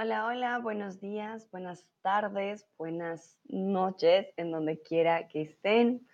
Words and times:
Hola, 0.00 0.26
hola, 0.26 0.58
buenos 0.60 1.00
días, 1.00 1.50
buenas 1.50 1.84
tardes, 2.02 2.64
buenas 2.78 3.36
noches, 3.48 4.28
en 4.36 4.52
donde 4.52 4.80
quiera 4.80 5.26
que 5.26 5.42
estén. 5.42 6.06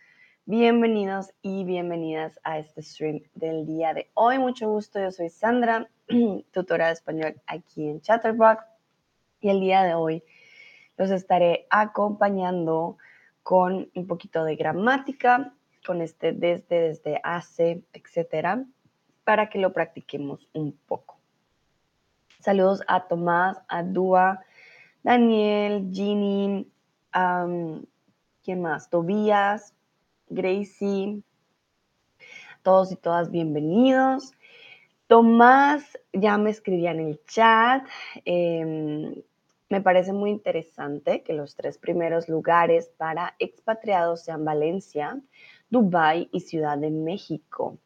Bienvenidos 0.46 1.34
y 1.42 1.64
bienvenidas 1.64 2.40
a 2.44 2.58
este 2.58 2.80
stream 2.80 3.20
del 3.34 3.66
día 3.66 3.92
de 3.92 4.10
hoy. 4.14 4.38
Mucho 4.38 4.70
gusto, 4.70 4.98
yo 4.98 5.10
soy 5.10 5.28
Sandra, 5.28 5.90
tutora 6.52 6.86
de 6.86 6.92
español 6.94 7.42
aquí 7.46 7.86
en 7.86 8.00
Chatterbox. 8.00 8.64
Y 9.42 9.50
el 9.50 9.60
día 9.60 9.82
de 9.82 9.92
hoy 9.92 10.24
los 10.96 11.10
estaré 11.10 11.66
acompañando 11.68 12.96
con 13.42 13.90
un 13.94 14.06
poquito 14.06 14.44
de 14.44 14.56
gramática, 14.56 15.52
con 15.86 16.00
este 16.00 16.32
desde, 16.32 16.64
desde, 16.88 17.20
hace, 17.22 17.84
etcétera, 17.92 18.64
para 19.24 19.50
que 19.50 19.58
lo 19.58 19.74
practiquemos 19.74 20.48
un 20.54 20.72
poco. 20.86 21.13
Saludos 22.44 22.82
a 22.88 23.08
Tomás, 23.08 23.56
a 23.68 23.82
Dua, 23.82 24.44
Daniel, 25.02 25.88
Ginny, 25.90 26.70
¿quién 28.44 28.60
más? 28.60 28.90
Tobías, 28.90 29.74
Gracie, 30.28 31.22
todos 32.62 32.92
y 32.92 32.96
todas 32.96 33.30
bienvenidos. 33.30 34.32
Tomás 35.06 35.98
ya 36.12 36.36
me 36.36 36.50
escribía 36.50 36.90
en 36.90 37.00
el 37.00 37.24
chat. 37.24 37.88
Em, 38.26 39.14
me 39.70 39.80
parece 39.80 40.12
muy 40.12 40.28
interesante 40.28 41.22
que 41.22 41.32
los 41.32 41.56
tres 41.56 41.78
primeros 41.78 42.28
lugares 42.28 42.90
para 42.98 43.36
expatriados 43.38 44.22
sean 44.22 44.44
Valencia, 44.44 45.18
Dubái 45.70 46.28
y 46.30 46.40
Ciudad 46.40 46.76
de 46.76 46.90
México. 46.90 47.78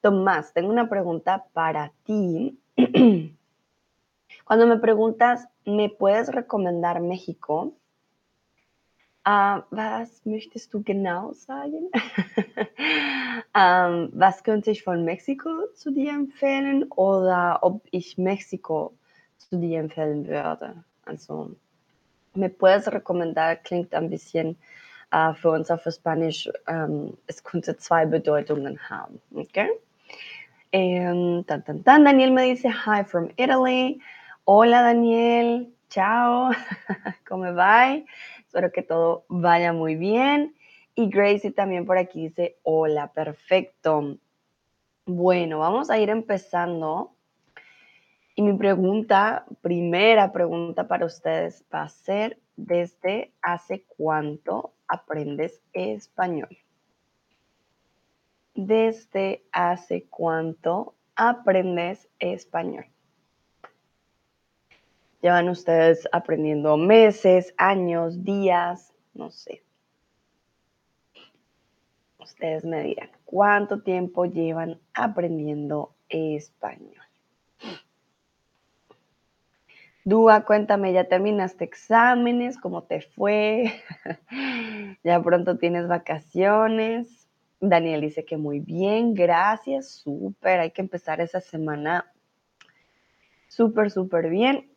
Tomás, 0.00 0.52
tengo 0.52 0.70
una 0.70 0.88
pregunta 0.88 1.46
para 1.52 1.92
ti. 2.04 2.60
Cuando 4.48 4.66
me 4.66 4.78
preguntas, 4.78 5.46
¿me 5.66 5.90
puedes 5.90 6.28
recomendar 6.28 7.02
México? 7.02 7.74
Uh, 9.26 9.60
was 9.70 10.22
möchtest 10.24 10.72
du 10.72 10.82
genau 10.82 11.34
sagen? 11.34 11.90
um, 13.54 14.10
was 14.14 14.42
könnte 14.42 14.70
ich 14.70 14.82
von 14.82 15.04
Mexiko 15.04 15.50
zu 15.74 15.90
dir 15.90 16.12
empfehlen 16.12 16.84
oder 16.84 17.58
ob 17.60 17.82
ich 17.90 18.16
Mexiko 18.16 18.94
zu 19.36 19.58
dir 19.58 19.80
empfehlen 19.80 20.26
würde? 20.26 20.82
Also, 21.04 21.50
me 22.34 22.48
puedes 22.48 22.90
recomendar 22.90 23.56
klingt 23.56 23.92
ein 23.92 24.08
bisschen 24.08 24.56
uh, 25.12 25.34
für 25.34 25.50
uns 25.50 25.70
auf 25.70 25.82
Spanisch, 25.90 26.48
um, 26.66 27.18
es 27.26 27.44
könnte 27.44 27.76
zwei 27.76 28.06
Bedeutungen 28.06 28.78
haben. 28.88 29.20
Okay? 29.34 29.68
Um, 30.72 31.44
tan, 31.46 31.62
tan, 31.66 31.84
tan. 31.84 32.02
Daniel 32.06 32.30
me 32.30 32.54
dice, 32.54 32.86
hi 32.86 33.04
from 33.04 33.28
Italy. 33.36 34.00
Hola 34.50 34.80
Daniel, 34.80 35.74
chao, 35.90 36.48
¿cómo 37.28 37.52
va? 37.52 37.96
Espero 38.38 38.72
que 38.72 38.82
todo 38.82 39.26
vaya 39.28 39.74
muy 39.74 39.94
bien. 39.94 40.56
Y 40.94 41.10
Gracie 41.10 41.50
también 41.50 41.84
por 41.84 41.98
aquí 41.98 42.28
dice, 42.28 42.56
hola, 42.62 43.12
perfecto. 43.12 44.16
Bueno, 45.04 45.58
vamos 45.58 45.90
a 45.90 45.98
ir 45.98 46.08
empezando. 46.08 47.12
Y 48.36 48.40
mi 48.40 48.54
pregunta, 48.54 49.44
primera 49.60 50.32
pregunta 50.32 50.88
para 50.88 51.04
ustedes 51.04 51.62
va 51.70 51.82
a 51.82 51.90
ser, 51.90 52.38
¿desde 52.56 53.34
hace 53.42 53.84
cuánto 53.98 54.72
aprendes 54.86 55.60
español? 55.74 56.56
¿Desde 58.54 59.44
hace 59.52 60.06
cuánto 60.08 60.94
aprendes 61.16 62.08
español? 62.18 62.86
Llevan 65.20 65.48
ustedes 65.48 66.08
aprendiendo 66.12 66.76
meses, 66.76 67.52
años, 67.56 68.24
días, 68.24 68.92
no 69.14 69.30
sé. 69.30 69.62
Ustedes 72.20 72.64
me 72.64 72.82
dirán, 72.82 73.10
¿cuánto 73.24 73.82
tiempo 73.82 74.26
llevan 74.26 74.78
aprendiendo 74.94 75.94
español? 76.08 77.02
Dúa, 80.04 80.44
cuéntame, 80.44 80.92
¿ya 80.92 81.04
terminaste 81.04 81.64
exámenes? 81.64 82.56
¿Cómo 82.58 82.84
te 82.84 83.00
fue? 83.00 83.72
¿Ya 85.04 85.22
pronto 85.22 85.58
tienes 85.58 85.88
vacaciones? 85.88 87.28
Daniel 87.60 88.00
dice 88.00 88.24
que 88.24 88.36
muy 88.36 88.60
bien, 88.60 89.14
gracias, 89.14 89.88
súper, 89.88 90.60
hay 90.60 90.70
que 90.70 90.80
empezar 90.80 91.20
esa 91.20 91.40
semana 91.40 92.10
súper, 93.48 93.90
súper 93.90 94.30
bien. 94.30 94.70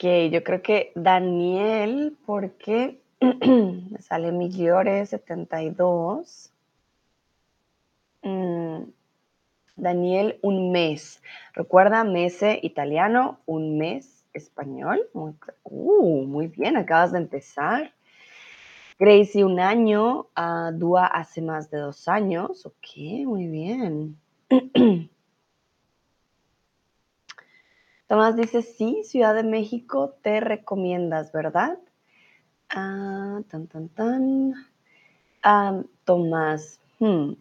Que 0.00 0.30
yo 0.30 0.42
creo 0.42 0.62
que 0.62 0.92
Daniel, 0.94 2.16
porque 2.24 3.02
me 3.20 4.00
sale 4.00 4.32
Migliore 4.32 5.04
72. 5.04 6.50
Mm, 8.22 8.84
Daniel, 9.76 10.38
un 10.40 10.72
mes. 10.72 11.22
Recuerda, 11.52 12.02
mese 12.04 12.58
italiano, 12.62 13.40
un 13.44 13.76
mes 13.76 14.24
español. 14.32 15.06
Muy, 15.12 15.34
uh, 15.64 16.48
bien, 16.56 16.78
acabas 16.78 17.12
de 17.12 17.18
empezar. 17.18 17.92
Gracie, 18.98 19.44
un 19.44 19.60
año. 19.60 20.28
Uh, 20.34 20.72
Dua 20.72 21.04
hace 21.04 21.42
más 21.42 21.70
de 21.70 21.76
dos 21.76 22.08
años. 22.08 22.64
Ok, 22.64 22.96
muy 23.26 23.48
bien. 23.48 24.16
Tomás 28.10 28.34
dice, 28.34 28.62
sí, 28.62 29.04
Ciudad 29.04 29.36
de 29.36 29.44
México 29.44 30.16
te 30.20 30.40
recomiendas, 30.40 31.30
¿verdad? 31.30 31.78
Ah, 32.68 33.40
tan, 33.48 33.68
tan, 33.68 33.88
tan. 33.88 34.54
Ah, 35.44 35.80
Tomás, 36.04 36.80
hmm. 36.98 37.34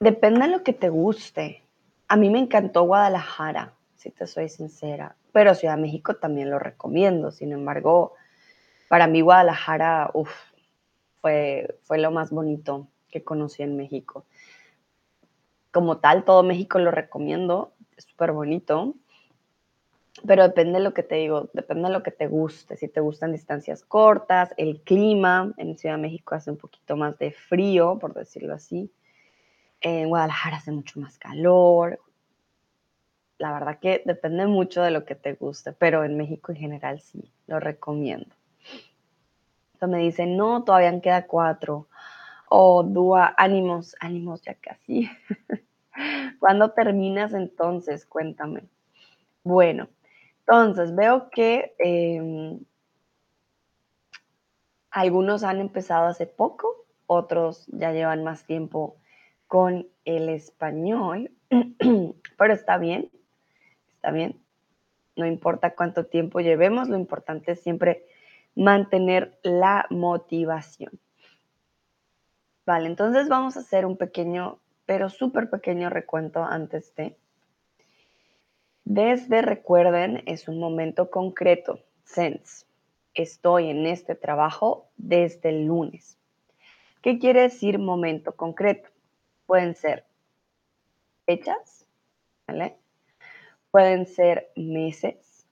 depende 0.00 0.40
de 0.40 0.48
lo 0.48 0.62
que 0.62 0.72
te 0.72 0.88
guste. 0.88 1.64
A 2.08 2.16
mí 2.16 2.30
me 2.30 2.38
encantó 2.38 2.84
Guadalajara, 2.84 3.74
si 3.94 4.10
te 4.10 4.26
soy 4.26 4.48
sincera, 4.48 5.16
pero 5.32 5.54
Ciudad 5.54 5.76
de 5.76 5.82
México 5.82 6.16
también 6.16 6.48
lo 6.48 6.58
recomiendo. 6.58 7.32
Sin 7.32 7.52
embargo, 7.52 8.14
para 8.88 9.06
mí 9.06 9.20
Guadalajara 9.20 10.10
fue, 11.20 11.78
fue 11.82 11.98
lo 11.98 12.10
más 12.10 12.30
bonito 12.30 12.88
que 13.10 13.22
conocí 13.22 13.62
en 13.62 13.76
México. 13.76 14.24
Como 15.72 15.98
tal, 15.98 16.24
todo 16.24 16.42
México 16.42 16.78
lo 16.78 16.90
recomiendo, 16.90 17.74
súper 17.96 18.32
bonito, 18.32 18.94
pero 20.26 20.42
depende 20.44 20.78
de 20.78 20.84
lo 20.84 20.94
que 20.94 21.02
te 21.02 21.16
digo, 21.16 21.50
depende 21.52 21.88
de 21.88 21.92
lo 21.92 22.02
que 22.02 22.10
te 22.10 22.26
guste, 22.26 22.76
si 22.76 22.88
te 22.88 23.00
gustan 23.00 23.32
distancias 23.32 23.82
cortas, 23.84 24.54
el 24.56 24.80
clima, 24.80 25.52
en 25.58 25.76
Ciudad 25.76 25.96
de 25.96 26.02
México 26.02 26.34
hace 26.34 26.50
un 26.50 26.56
poquito 26.56 26.96
más 26.96 27.18
de 27.18 27.32
frío, 27.32 27.98
por 27.98 28.14
decirlo 28.14 28.54
así, 28.54 28.90
en 29.80 30.08
Guadalajara 30.08 30.56
hace 30.56 30.72
mucho 30.72 31.00
más 31.00 31.18
calor, 31.18 32.00
la 33.38 33.52
verdad 33.52 33.78
que 33.78 34.02
depende 34.04 34.46
mucho 34.46 34.82
de 34.82 34.90
lo 34.90 35.04
que 35.04 35.14
te 35.14 35.34
guste, 35.34 35.72
pero 35.72 36.04
en 36.04 36.16
México 36.16 36.52
en 36.52 36.58
general 36.58 37.00
sí, 37.00 37.30
lo 37.46 37.60
recomiendo. 37.60 38.34
Entonces 39.74 39.96
me 39.98 40.02
dicen, 40.02 40.36
no, 40.36 40.64
todavía 40.64 40.98
queda 41.00 41.26
cuatro. 41.26 41.88
O 42.48 42.76
oh, 42.78 42.82
Dúa, 42.82 43.34
ánimos, 43.36 43.94
ánimos 44.00 44.40
ya 44.42 44.54
casi. 44.54 45.10
¿Cuándo 46.38 46.70
terminas 46.72 47.32
entonces? 47.34 48.06
Cuéntame. 48.06 48.64
Bueno, 49.42 49.88
entonces 50.40 50.94
veo 50.94 51.30
que 51.30 51.74
em, 51.78 52.60
algunos 54.90 55.42
han 55.42 55.60
empezado 55.60 56.06
hace 56.06 56.26
poco, 56.26 56.84
otros 57.06 57.66
ya 57.68 57.92
llevan 57.92 58.24
más 58.24 58.44
tiempo 58.44 58.96
con 59.46 59.86
el 60.04 60.28
español, 60.28 61.30
pero 62.38 62.52
está 62.52 62.78
bien, 62.78 63.10
está 63.94 64.10
bien. 64.10 64.40
No 65.14 65.26
importa 65.26 65.74
cuánto 65.74 66.06
tiempo 66.06 66.40
llevemos, 66.40 66.88
lo 66.88 66.96
importante 66.96 67.52
es 67.52 67.60
siempre 67.60 68.06
mantener 68.54 69.38
la 69.42 69.86
motivación. 69.90 70.98
Vale, 72.66 72.86
entonces 72.88 73.28
vamos 73.28 73.56
a 73.56 73.60
hacer 73.60 73.86
un 73.86 73.96
pequeño 73.96 74.58
pero 74.86 75.10
súper 75.10 75.50
pequeño 75.50 75.90
recuento 75.90 76.42
antes 76.44 76.94
de. 76.94 77.16
Desde, 78.84 79.42
recuerden, 79.42 80.22
es 80.26 80.46
un 80.46 80.60
momento 80.60 81.10
concreto, 81.10 81.80
sense. 82.04 82.64
Estoy 83.14 83.70
en 83.70 83.84
este 83.86 84.14
trabajo 84.14 84.88
desde 84.96 85.48
el 85.48 85.64
lunes. 85.66 86.18
¿Qué 87.02 87.18
quiere 87.18 87.42
decir 87.42 87.78
momento 87.78 88.36
concreto? 88.36 88.88
Pueden 89.46 89.74
ser 89.74 90.04
fechas, 91.24 91.86
¿vale? 92.46 92.76
Pueden 93.70 94.06
ser 94.06 94.50
meses, 94.54 95.46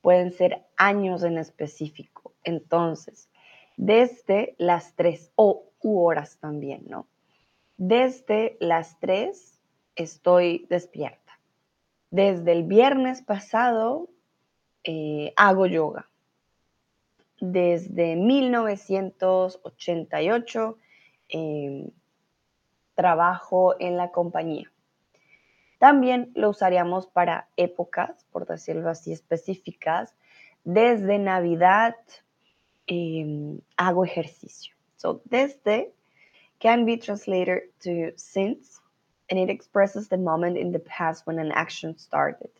pueden 0.00 0.32
ser 0.32 0.62
años 0.76 1.24
en 1.24 1.38
específico. 1.38 2.32
Entonces, 2.44 3.28
desde 3.76 4.54
las 4.58 4.94
tres 4.94 5.32
o 5.34 5.64
horas 5.80 6.38
también, 6.38 6.84
¿no? 6.88 7.06
Desde 7.84 8.56
las 8.60 9.00
3 9.00 9.60
estoy 9.96 10.68
despierta. 10.70 11.40
Desde 12.12 12.52
el 12.52 12.62
viernes 12.62 13.22
pasado 13.22 14.08
eh, 14.84 15.32
hago 15.34 15.66
yoga. 15.66 16.08
Desde 17.40 18.14
1988 18.14 20.78
em, 21.30 21.90
trabajo 22.94 23.74
en 23.80 23.96
la 23.96 24.12
compañía. 24.12 24.70
También 25.80 26.30
lo 26.36 26.50
usaríamos 26.50 27.08
para 27.08 27.48
épocas, 27.56 28.24
por 28.30 28.46
decirlo 28.46 28.90
así, 28.90 29.12
específicas. 29.12 30.14
Desde 30.62 31.18
Navidad 31.18 31.96
em, 32.86 33.58
hago 33.76 34.04
ejercicio. 34.04 34.76
So, 34.94 35.20
desde 35.24 35.92
can 36.62 36.86
be 36.86 36.96
translated 36.96 37.62
to 37.80 38.12
since, 38.14 38.80
and 39.28 39.38
it 39.38 39.50
expresses 39.50 40.06
the 40.06 40.16
moment 40.16 40.56
in 40.56 40.70
the 40.70 40.78
past 40.78 41.26
when 41.26 41.40
an 41.40 41.50
action 41.50 41.98
started. 41.98 42.50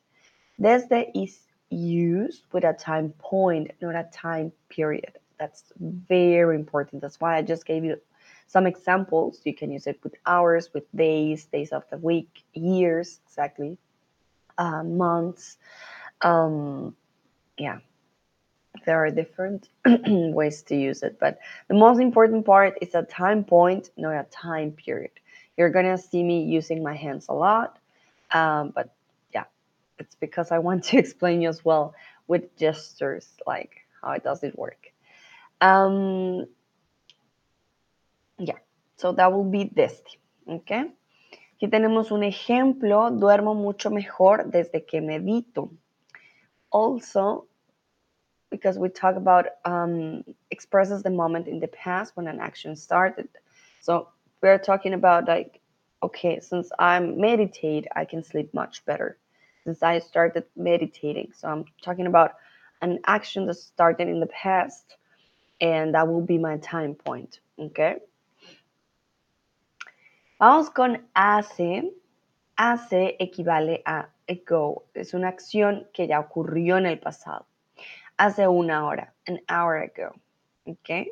Desde 0.61 1.07
is 1.15 1.39
used 1.71 2.43
with 2.53 2.65
a 2.65 2.73
time 2.73 3.11
point, 3.19 3.71
not 3.81 3.95
a 3.95 4.09
time 4.13 4.51
period. 4.69 5.13
That's 5.39 5.73
very 5.79 6.57
important. 6.57 7.01
That's 7.01 7.21
why 7.21 7.39
I 7.39 7.43
just 7.43 7.65
gave 7.65 7.85
you 7.85 7.97
some 8.49 8.67
examples. 8.67 9.41
You 9.45 9.55
can 9.55 9.71
use 9.71 9.87
it 9.87 10.01
with 10.03 10.15
hours, 10.27 10.75
with 10.75 10.85
days, 10.95 11.47
days 11.47 11.71
of 11.71 11.85
the 11.89 11.99
week, 11.99 12.43
years, 12.55 13.21
exactly, 13.29 13.79
uh, 14.59 14.83
months. 14.83 15.59
Um, 16.23 16.97
yeah, 17.57 17.79
there 18.85 19.05
are 19.05 19.11
different 19.11 19.69
ways 20.07 20.63
to 20.63 20.77
use 20.77 21.03
it, 21.03 21.19
but 21.19 21.39
the 21.69 21.75
most 21.75 22.01
important 22.01 22.45
part 22.45 22.79
is 22.81 22.95
a 22.95 23.03
time 23.03 23.45
point, 23.45 23.91
not 23.97 24.13
a 24.13 24.27
time 24.31 24.73
period. 24.73 25.13
You're 25.57 25.71
gonna 25.71 25.99
see 25.99 26.23
me 26.23 26.45
using 26.45 26.83
my 26.83 26.95
hands 26.95 27.27
a 27.29 27.35
lot, 27.35 27.79
um, 28.33 28.73
but 28.75 28.95
yeah, 29.35 29.45
it's 29.99 30.15
because 30.15 30.51
I 30.51 30.59
want 30.59 30.85
to 30.91 30.99
explain 30.99 31.43
you 31.43 31.49
as 31.49 31.65
well 31.65 31.95
with 32.27 32.57
gestures, 32.57 33.29
like 33.47 33.77
how 34.03 34.13
it 34.13 34.25
does 34.25 34.43
it 34.43 34.59
work. 34.59 34.93
Um, 35.61 36.47
yeah, 38.39 38.59
so 38.97 39.13
that 39.13 39.33
will 39.33 39.45
be 39.45 39.71
this, 39.75 40.01
okay? 40.49 40.91
Aquí 41.63 41.71
tenemos 41.71 42.11
un 42.11 42.25
ejemplo, 42.25 43.13
duermo 43.13 43.55
mucho 43.55 43.89
mejor 43.89 44.51
desde 44.51 44.85
que 44.85 45.01
medito. 45.01 45.71
Also, 46.71 47.47
because 48.53 48.79
we 48.79 48.89
talk 48.89 49.17
about 49.17 49.47
um, 49.65 50.23
expresses 50.53 51.03
the 51.03 51.11
moment 51.11 51.49
in 51.49 51.59
the 51.59 51.67
past 51.67 52.17
when 52.17 52.29
an 52.29 52.39
action 52.39 52.77
started. 52.77 53.29
So 53.81 54.09
we're 54.41 54.59
talking 54.59 54.95
about 54.95 55.27
like, 55.27 55.61
okay, 56.05 56.39
since 56.39 56.71
I'm 56.79 57.21
meditate, 57.21 57.89
I 57.97 58.05
can 58.05 58.23
sleep 58.23 58.55
much 58.55 58.85
better. 58.85 59.19
Since 59.65 59.83
I 59.83 59.99
started 59.99 60.45
meditating, 60.55 61.33
so 61.35 61.49
I'm 61.49 61.65
talking 61.83 62.07
about 62.07 62.35
an 62.83 63.01
action 63.07 63.47
that 63.47 63.55
started 63.55 64.09
in 64.09 64.21
the 64.21 64.27
past, 64.27 64.97
and 65.61 65.95
that 65.95 66.07
will 66.07 66.21
be 66.21 66.39
my 66.39 66.59
time 66.59 66.95
point. 66.95 67.41
Okay. 67.59 67.97
Vamos 70.39 70.69
con 70.69 70.99
hace. 71.17 71.91
Hace 72.59 73.17
equivale 73.19 73.83
a 73.87 74.07
ago. 74.29 74.85
Es 74.95 75.15
una 75.15 75.29
acción 75.29 75.89
que 75.93 76.07
ya 76.07 76.21
ocurrió 76.21 76.77
en 76.79 76.87
el 76.87 76.99
pasado. 76.99 77.47
Hace 78.19 78.47
una 78.47 78.85
hora, 78.85 79.13
an 79.27 79.39
hour 79.49 79.79
ago. 79.79 80.15
Okay? 80.69 81.11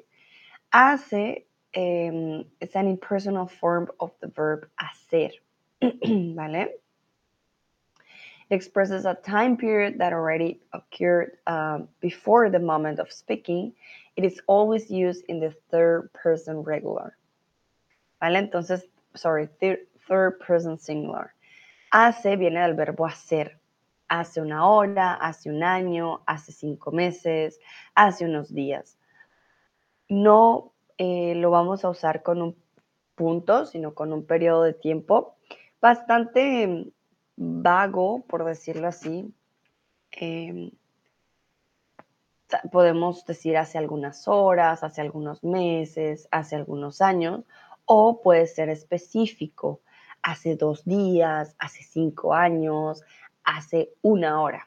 Hace 0.72 1.44
um, 1.76 2.44
is 2.60 2.74
an 2.74 2.86
impersonal 2.86 3.46
form 3.46 3.88
of 3.98 4.12
the 4.20 4.28
verb 4.28 4.68
hacer. 4.78 5.30
¿Vale? 5.82 6.68
It 8.50 8.54
expresses 8.54 9.04
a 9.04 9.14
time 9.14 9.56
period 9.56 9.98
that 9.98 10.12
already 10.12 10.60
occurred 10.72 11.38
um, 11.46 11.88
before 12.00 12.50
the 12.50 12.58
moment 12.58 12.98
of 12.98 13.12
speaking. 13.12 13.72
It 14.16 14.24
is 14.24 14.40
always 14.46 14.90
used 14.90 15.24
in 15.28 15.38
the 15.38 15.54
third 15.70 16.12
person 16.12 16.62
regular. 16.62 17.16
¿Vale? 18.20 18.48
Entonces, 18.48 18.82
sorry, 19.14 19.48
third 20.08 20.40
person 20.40 20.78
singular. 20.78 21.32
Hace 21.92 22.36
viene 22.36 22.60
del 22.60 22.74
verbo 22.74 23.06
hacer. 23.06 23.59
Hace 24.10 24.40
una 24.40 24.68
hora, 24.68 25.14
hace 25.14 25.48
un 25.50 25.62
año, 25.62 26.20
hace 26.26 26.50
cinco 26.50 26.90
meses, 26.90 27.60
hace 27.94 28.24
unos 28.24 28.52
días. 28.52 28.98
No 30.08 30.72
eh, 30.98 31.34
lo 31.36 31.50
vamos 31.50 31.84
a 31.84 31.90
usar 31.90 32.24
con 32.24 32.42
un 32.42 32.56
punto, 33.14 33.66
sino 33.66 33.94
con 33.94 34.12
un 34.12 34.26
periodo 34.26 34.64
de 34.64 34.74
tiempo 34.74 35.36
bastante 35.80 36.92
vago, 37.36 38.24
por 38.26 38.44
decirlo 38.44 38.88
así. 38.88 39.32
Em, 40.10 40.72
podemos 42.72 43.24
decir 43.24 43.56
hace 43.56 43.78
algunas 43.78 44.26
horas, 44.26 44.82
hace 44.82 45.00
algunos 45.02 45.44
meses, 45.44 46.26
hace 46.32 46.56
algunos 46.56 47.00
años, 47.00 47.44
o 47.84 48.20
puede 48.22 48.48
ser 48.48 48.70
específico, 48.70 49.82
hace 50.20 50.56
dos 50.56 50.84
días, 50.84 51.54
hace 51.60 51.84
cinco 51.84 52.34
años, 52.34 53.04
hace 53.56 53.90
una 54.02 54.40
hora. 54.40 54.66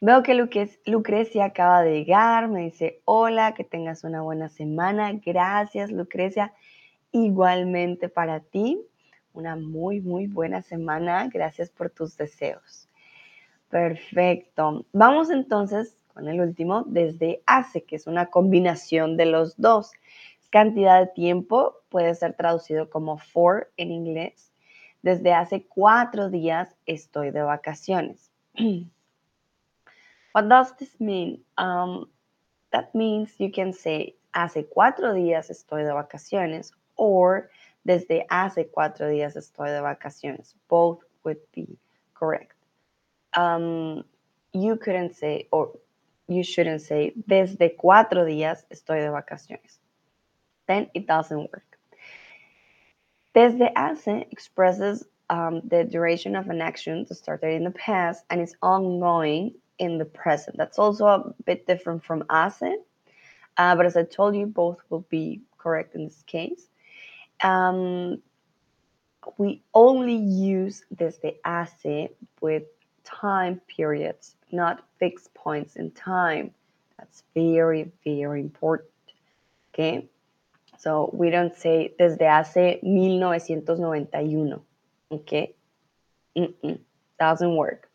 Veo 0.00 0.22
que 0.22 0.68
Lucrecia 0.86 1.46
acaba 1.46 1.82
de 1.82 1.98
llegar, 1.98 2.48
me 2.48 2.62
dice, 2.62 3.00
hola, 3.04 3.54
que 3.54 3.64
tengas 3.64 4.04
una 4.04 4.20
buena 4.22 4.48
semana. 4.48 5.12
Gracias, 5.24 5.90
Lucrecia. 5.90 6.52
Igualmente 7.12 8.08
para 8.08 8.40
ti, 8.40 8.80
una 9.32 9.56
muy, 9.56 10.00
muy 10.00 10.26
buena 10.26 10.62
semana. 10.62 11.28
Gracias 11.32 11.70
por 11.70 11.90
tus 11.90 12.16
deseos. 12.16 12.88
Perfecto. 13.70 14.84
Vamos 14.92 15.30
entonces 15.30 15.96
con 16.12 16.28
el 16.28 16.40
último, 16.40 16.84
desde 16.86 17.42
hace, 17.46 17.82
que 17.82 17.96
es 17.96 18.06
una 18.06 18.26
combinación 18.26 19.16
de 19.16 19.26
los 19.26 19.56
dos. 19.56 19.92
Cantidad 20.50 21.00
de 21.00 21.06
tiempo 21.08 21.76
puede 21.88 22.14
ser 22.14 22.34
traducido 22.34 22.90
como 22.90 23.18
for 23.18 23.72
en 23.76 23.90
inglés 23.90 24.53
desde 25.04 25.34
hace 25.34 25.66
cuatro 25.66 26.30
días 26.30 26.74
estoy 26.86 27.30
de 27.30 27.42
vacaciones. 27.42 28.30
What 30.32 30.48
does 30.48 30.74
this 30.78 30.98
mean? 30.98 31.44
Um, 31.58 32.08
that 32.72 32.94
means 32.94 33.38
you 33.38 33.52
can 33.52 33.74
say 33.74 34.16
hace 34.32 34.64
cuatro 34.64 35.12
días 35.12 35.50
estoy 35.50 35.84
de 35.84 35.92
vacaciones 35.92 36.72
or 36.96 37.50
desde 37.84 38.24
hace 38.30 38.68
cuatro 38.68 39.06
días 39.06 39.36
estoy 39.36 39.70
de 39.70 39.82
vacaciones. 39.82 40.54
Both 40.68 41.04
would 41.22 41.40
be 41.54 41.78
correct. 42.14 42.56
Um, 43.36 44.04
you 44.54 44.76
couldn't 44.76 45.14
say 45.16 45.48
or 45.52 45.78
you 46.28 46.42
shouldn't 46.42 46.80
say 46.80 47.12
desde 47.28 47.76
cuatro 47.76 48.24
días 48.24 48.64
estoy 48.70 49.02
de 49.02 49.10
vacaciones. 49.10 49.78
Then 50.66 50.88
it 50.94 51.06
doesn't 51.06 51.52
work. 51.52 51.73
Desde 53.34 53.70
hace 53.76 54.26
expresses 54.30 55.04
um, 55.30 55.62
the 55.64 55.84
duration 55.84 56.36
of 56.36 56.48
an 56.48 56.60
action 56.60 57.04
that 57.08 57.14
started 57.14 57.54
in 57.54 57.64
the 57.64 57.70
past 57.72 58.24
and 58.30 58.40
is 58.40 58.54
ongoing 58.62 59.54
in 59.78 59.98
the 59.98 60.04
present. 60.04 60.56
That's 60.56 60.78
also 60.78 61.06
a 61.06 61.34
bit 61.44 61.66
different 61.66 62.04
from 62.04 62.24
hace, 62.30 62.78
uh, 63.56 63.76
but 63.76 63.86
as 63.86 63.96
I 63.96 64.04
told 64.04 64.36
you, 64.36 64.46
both 64.46 64.78
will 64.88 65.06
be 65.10 65.40
correct 65.58 65.94
in 65.94 66.04
this 66.04 66.22
case. 66.26 66.68
Um, 67.42 68.22
we 69.38 69.62
only 69.74 70.16
use 70.16 70.84
desde 70.94 71.36
hace 71.44 72.10
with 72.40 72.64
time 73.04 73.60
periods, 73.66 74.36
not 74.52 74.84
fixed 74.98 75.32
points 75.34 75.76
in 75.76 75.90
time. 75.90 76.52
That's 76.98 77.24
very, 77.34 77.90
very 78.04 78.40
important. 78.40 78.90
Okay. 79.72 80.08
So 80.84 81.08
we 81.14 81.30
don't 81.30 81.56
say 81.56 81.94
desde 81.98 82.28
hace 82.28 82.78
1991. 82.82 84.60
Okay. 85.10 85.54
Doesn't 87.18 87.56
work. 87.56 87.88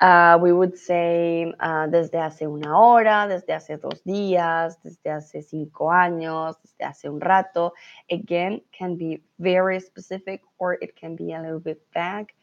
Uh, 0.00 0.36
we 0.42 0.52
would 0.52 0.76
say 0.76 1.52
uh, 1.60 1.86
desde 1.86 2.18
hace 2.18 2.48
una 2.48 2.76
hora, 2.76 3.28
desde 3.28 3.54
hace 3.54 3.76
dos 3.76 4.02
días, 4.04 4.76
desde 4.82 5.10
hace 5.12 5.40
cinco 5.40 5.92
años, 5.92 6.56
desde 6.62 6.84
hace 6.84 7.08
un 7.08 7.20
rato. 7.20 7.72
Again, 8.10 8.60
can 8.76 8.96
be 8.96 9.22
very 9.38 9.78
specific 9.78 10.42
or 10.58 10.76
it 10.82 10.96
can 10.96 11.14
be 11.14 11.32
a 11.32 11.40
little 11.40 11.60
bit 11.60 11.80
vague, 11.94 12.34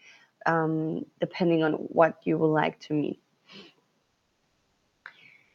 um, 0.45 1.05
depending 1.19 1.61
on 1.61 1.73
what 1.73 2.25
you 2.25 2.37
would 2.37 2.53
like 2.53 2.79
to 2.87 2.93
mean. 2.93 3.17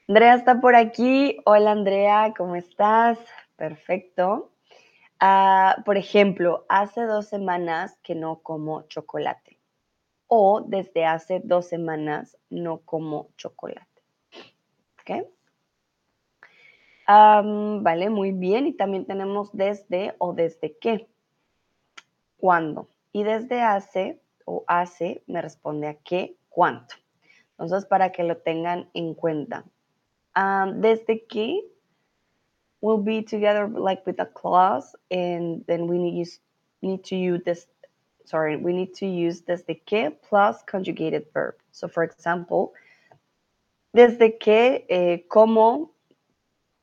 Andrea 0.06 0.34
está 0.34 0.60
por 0.60 0.74
aquí. 0.74 1.38
Hola 1.46 1.72
Andrea, 1.72 2.34
¿cómo 2.36 2.56
estás? 2.56 3.18
Perfecto. 3.56 4.52
Ah, 5.18 5.82
por 5.84 5.96
ejemplo, 5.96 6.66
hace 6.68 7.02
dos 7.02 7.26
semanas 7.26 7.98
que 8.02 8.14
no 8.14 8.40
como 8.42 8.82
chocolate. 8.82 9.58
O 10.28 10.60
desde 10.60 11.06
hace 11.06 11.40
dos 11.42 11.66
semanas 11.66 12.36
no 12.50 12.80
como 12.80 13.30
chocolate. 13.36 14.02
¿Ok? 15.00 15.26
vale, 17.08 18.10
muy 18.10 18.32
bien. 18.32 18.66
Y 18.66 18.72
también 18.72 19.06
tenemos 19.06 19.50
desde 19.52 20.14
o 20.18 20.34
desde 20.34 20.76
qué. 20.78 21.08
¿Cuándo? 22.36 22.88
Y 23.12 23.22
desde 23.22 23.62
hace 23.62 24.20
o 24.44 24.64
hace 24.66 25.22
me 25.26 25.40
responde 25.40 25.86
a 25.86 25.94
qué, 25.94 26.36
cuánto. 26.48 26.96
Entonces, 27.52 27.86
para 27.86 28.12
que 28.12 28.24
lo 28.24 28.38
tengan 28.38 28.90
en 28.92 29.14
cuenta. 29.14 29.64
Desde 30.74 31.24
que 31.26 31.62
will 32.80 32.98
be 32.98 33.22
together 33.22 33.68
like 33.68 34.04
with 34.06 34.20
a 34.20 34.26
clause 34.26 34.94
and 35.10 35.64
then 35.66 35.86
we 35.86 35.98
need, 35.98 36.16
use, 36.16 36.40
need 36.82 37.04
to 37.04 37.16
use 37.16 37.42
this 37.44 37.66
sorry 38.24 38.56
we 38.56 38.72
need 38.72 38.94
to 38.94 39.06
use 39.06 39.40
this. 39.42 39.62
desde 39.62 39.84
que 39.86 40.10
plus 40.28 40.62
conjugated 40.64 41.26
verb 41.32 41.54
so 41.70 41.88
for 41.88 42.02
example 42.02 42.72
desde 43.94 44.38
que 44.38 44.84
eh, 44.88 45.24
como 45.28 45.92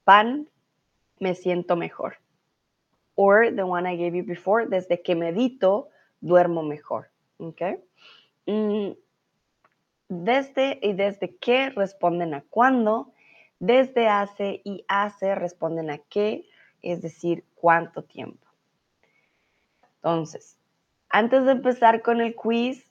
pan 0.05 0.47
me 1.19 1.35
siento 1.35 1.77
mejor 1.77 2.17
or 3.15 3.51
the 3.51 3.65
one 3.65 3.85
I 3.85 3.95
gave 3.95 4.15
you 4.15 4.23
before 4.23 4.65
desde 4.65 5.03
que 5.03 5.15
medito 5.15 5.89
duermo 6.21 6.63
mejor 6.63 7.09
okay 7.39 7.77
mm, 8.47 8.95
desde 10.09 10.79
y 10.81 10.93
desde 10.93 11.35
que 11.35 11.69
responden 11.69 12.33
a 12.33 12.41
cuándo 12.41 13.12
desde 13.65 14.09
hace 14.09 14.61
y 14.65 14.83
hace 14.89 15.35
responden 15.35 15.89
a 15.89 15.97
qué, 15.97 16.45
es 16.81 17.01
decir, 17.01 17.45
cuánto 17.55 18.03
tiempo. 18.03 18.45
Entonces, 19.95 20.57
antes 21.09 21.45
de 21.45 21.53
empezar 21.53 22.01
con 22.01 22.19
el 22.19 22.35
quiz, 22.35 22.85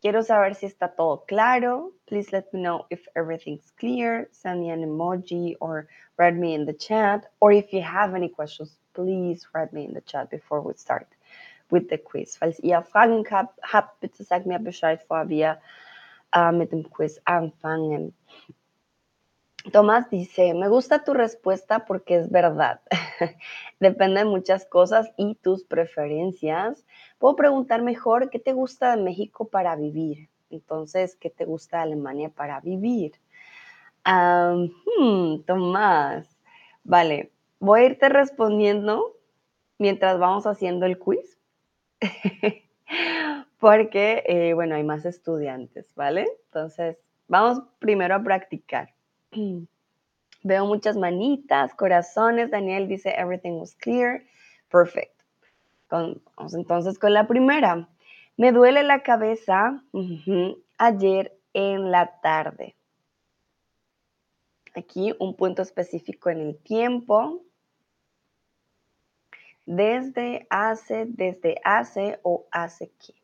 quiero 0.00 0.22
saber 0.22 0.54
si 0.54 0.64
está 0.64 0.94
todo 0.96 1.24
claro. 1.26 1.92
Please 2.06 2.30
let 2.32 2.46
me 2.52 2.60
know 2.60 2.86
if 2.88 3.06
everything's 3.14 3.70
clear. 3.72 4.30
Send 4.32 4.62
me 4.62 4.70
an 4.70 4.82
emoji 4.82 5.54
or 5.60 5.86
write 6.16 6.36
me 6.36 6.54
in 6.54 6.64
the 6.64 6.72
chat. 6.72 7.30
Or 7.40 7.52
if 7.52 7.70
you 7.74 7.82
have 7.82 8.14
any 8.14 8.30
questions, 8.30 8.78
please 8.94 9.46
write 9.52 9.74
me 9.74 9.84
in 9.84 9.92
the 9.92 10.00
chat 10.00 10.30
before 10.30 10.62
we 10.62 10.72
start 10.78 11.08
with 11.70 11.90
the 11.90 11.98
quiz. 11.98 12.38
Falls 12.38 12.58
ihr 12.60 12.80
Fragen 12.80 13.22
habt, 13.62 14.00
bitte 14.00 14.24
sagt 14.24 14.46
mir 14.46 14.60
Bescheid, 14.60 15.00
bevor 15.00 15.28
wir 15.28 15.58
mit 16.52 16.70
dem 16.70 16.84
Quiz 16.84 17.20
anfangen. 17.26 18.14
Tomás 19.72 20.10
dice, 20.10 20.54
me 20.54 20.68
gusta 20.68 21.04
tu 21.04 21.12
respuesta 21.14 21.84
porque 21.86 22.16
es 22.16 22.30
verdad. 22.30 22.80
Depende 23.80 24.20
de 24.20 24.26
muchas 24.26 24.64
cosas 24.66 25.10
y 25.16 25.34
tus 25.36 25.64
preferencias. 25.64 26.84
Puedo 27.18 27.36
preguntar 27.36 27.82
mejor, 27.82 28.30
¿qué 28.30 28.38
te 28.38 28.52
gusta 28.52 28.94
de 28.96 29.02
México 29.02 29.48
para 29.48 29.76
vivir? 29.76 30.28
Entonces, 30.50 31.16
¿qué 31.16 31.30
te 31.30 31.44
gusta 31.44 31.78
de 31.78 31.82
Alemania 31.84 32.30
para 32.30 32.60
vivir? 32.60 33.12
Hmm, 34.04 35.40
Tomás, 35.46 36.38
vale, 36.84 37.32
voy 37.58 37.80
a 37.80 37.84
irte 37.86 38.08
respondiendo 38.08 39.16
mientras 39.78 40.18
vamos 40.18 40.46
haciendo 40.46 40.86
el 40.86 40.98
quiz. 40.98 41.38
porque, 43.58 44.24
eh, 44.26 44.54
bueno, 44.54 44.76
hay 44.76 44.84
más 44.84 45.04
estudiantes, 45.06 45.94
¿vale? 45.96 46.26
Entonces, 46.46 46.98
vamos 47.28 47.62
primero 47.80 48.14
a 48.14 48.22
practicar. 48.22 48.95
Veo 50.42 50.66
muchas 50.66 50.96
manitas, 50.96 51.74
corazones. 51.74 52.50
Daniel 52.50 52.88
dice, 52.88 53.14
everything 53.16 53.52
was 53.52 53.74
clear. 53.74 54.22
Perfect. 54.70 55.12
vamos 55.88 56.54
entonces 56.54 56.98
con 56.98 57.12
la 57.12 57.26
primera. 57.26 57.88
Me 58.36 58.52
duele 58.52 58.82
la 58.82 59.02
cabeza 59.02 59.82
ayer 60.78 61.36
en 61.52 61.90
la 61.90 62.20
tarde. 62.20 62.76
Aquí 64.74 65.14
un 65.18 65.34
punto 65.34 65.62
específico 65.62 66.28
en 66.30 66.40
el 66.40 66.58
tiempo. 66.58 67.42
Desde 69.64 70.46
hace, 70.50 71.06
desde 71.08 71.56
hace 71.64 72.20
o 72.22 72.46
hace 72.52 72.92
qué. 73.04 73.14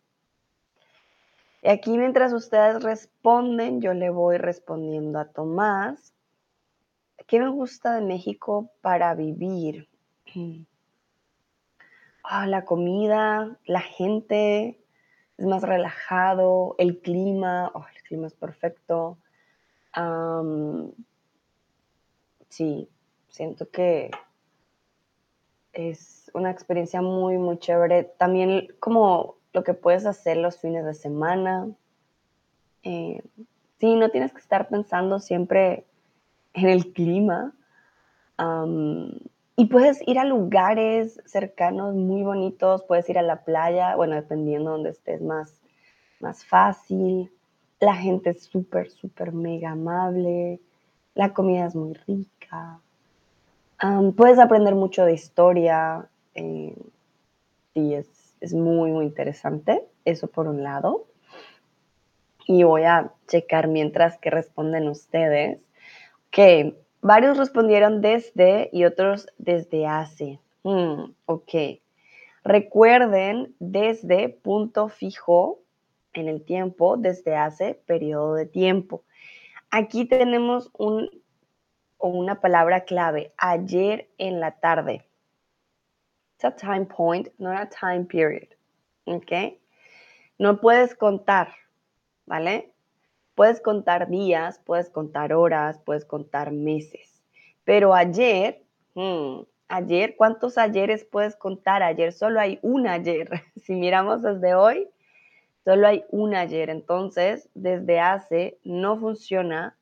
Y 1.62 1.68
aquí 1.68 1.96
mientras 1.96 2.32
ustedes 2.32 2.82
responden, 2.82 3.80
yo 3.80 3.94
le 3.94 4.10
voy 4.10 4.36
respondiendo 4.36 5.20
a 5.20 5.26
Tomás. 5.26 6.12
¿Qué 7.28 7.38
me 7.38 7.48
gusta 7.48 7.94
de 7.94 8.00
México 8.00 8.70
para 8.80 9.14
vivir? 9.14 9.88
Ah, 12.24 12.46
la 12.46 12.64
comida, 12.64 13.58
la 13.66 13.80
gente, 13.80 14.80
es 15.36 15.44
más 15.44 15.62
relajado, 15.62 16.76
el 16.78 17.00
clima, 17.00 17.72
oh, 17.74 17.84
el 17.96 18.02
clima 18.04 18.28
es 18.28 18.34
perfecto. 18.34 19.18
sí, 22.48 22.88
siento 23.28 23.68
que 23.70 24.12
es 25.72 26.30
una 26.32 26.52
experiencia 26.52 27.02
muy, 27.02 27.38
muy 27.38 27.58
chévere. 27.58 28.04
También 28.04 28.68
como 28.78 29.41
lo 29.52 29.64
que 29.64 29.74
puedes 29.74 30.06
hacer 30.06 30.36
los 30.36 30.58
fines 30.58 30.84
de 30.84 30.94
semana. 30.94 31.68
Eh, 32.82 33.22
sí, 33.78 33.94
no 33.96 34.10
tienes 34.10 34.32
que 34.32 34.40
estar 34.40 34.68
pensando 34.68 35.18
siempre 35.18 35.84
en 36.54 36.68
el 36.68 36.92
clima. 36.92 37.52
y 39.56 39.66
puedes 39.66 40.02
ir 40.08 40.18
a 40.18 40.24
lugares 40.24 41.20
cercanos 41.26 41.94
muy 41.94 42.22
bonitos, 42.22 42.82
puedes 42.84 43.08
ir 43.08 43.18
a 43.18 43.22
la 43.22 43.44
playa, 43.44 43.94
bueno, 43.94 44.16
dependiendo 44.16 44.72
donde 44.72 44.90
estés 44.90 45.20
más, 45.20 45.60
más 46.20 46.44
fácil. 46.44 47.30
La 47.78 47.94
gente 47.94 48.30
es 48.30 48.44
súper, 48.44 48.90
súper 48.90 49.32
mega 49.32 49.72
amable. 49.72 50.60
La 51.14 51.32
comida 51.32 51.66
es 51.66 51.74
muy 51.74 51.94
rica. 52.06 52.80
puedes 54.16 54.38
aprender 54.38 54.74
mucho 54.74 55.04
de 55.04 55.14
historia. 55.14 56.08
Eh, 56.34 56.74
es, 57.74 58.21
es 58.42 58.52
muy, 58.52 58.90
muy 58.90 59.06
interesante. 59.06 59.86
Eso 60.04 60.26
por 60.26 60.48
un 60.48 60.62
lado. 60.62 61.06
Y 62.46 62.64
voy 62.64 62.82
a 62.82 63.12
checar 63.28 63.68
mientras 63.68 64.18
que 64.18 64.30
responden 64.30 64.88
ustedes. 64.88 65.60
Ok, 66.28 66.74
varios 67.00 67.38
respondieron 67.38 68.00
desde 68.00 68.68
y 68.72 68.84
otros 68.84 69.28
desde 69.38 69.86
hace. 69.86 70.40
Hmm, 70.64 71.12
ok. 71.26 71.54
Recuerden 72.42 73.54
desde 73.60 74.28
punto 74.28 74.88
fijo 74.88 75.60
en 76.12 76.28
el 76.28 76.44
tiempo, 76.44 76.96
desde 76.96 77.36
hace 77.36 77.74
periodo 77.86 78.34
de 78.34 78.46
tiempo. 78.46 79.04
Aquí 79.70 80.04
tenemos 80.04 80.70
un, 80.76 81.08
una 81.98 82.40
palabra 82.40 82.80
clave, 82.80 83.32
ayer 83.38 84.10
en 84.18 84.40
la 84.40 84.58
tarde 84.58 85.06
a 86.44 86.50
time 86.50 86.86
point, 86.86 87.28
not 87.38 87.56
a 87.60 87.68
time 87.68 88.04
period. 88.04 88.48
¿Ok? 89.04 89.32
No 90.38 90.60
puedes 90.60 90.94
contar, 90.94 91.54
¿vale? 92.26 92.72
Puedes 93.34 93.60
contar 93.60 94.08
días, 94.08 94.60
puedes 94.64 94.90
contar 94.90 95.32
horas, 95.32 95.80
puedes 95.84 96.04
contar 96.04 96.52
meses. 96.52 97.22
Pero 97.64 97.94
ayer, 97.94 98.62
hmm, 98.94 99.42
ayer, 99.68 100.16
¿cuántos 100.16 100.58
ayeres 100.58 101.04
puedes 101.04 101.36
contar? 101.36 101.82
Ayer 101.82 102.12
solo 102.12 102.40
hay 102.40 102.58
un 102.62 102.86
ayer. 102.86 103.30
Si 103.62 103.74
miramos 103.74 104.22
desde 104.22 104.54
hoy, 104.54 104.88
solo 105.64 105.86
hay 105.86 106.04
un 106.10 106.34
ayer. 106.34 106.70
Entonces, 106.70 107.48
desde 107.54 108.00
hace 108.00 108.58
no 108.64 108.98
funciona 108.98 109.76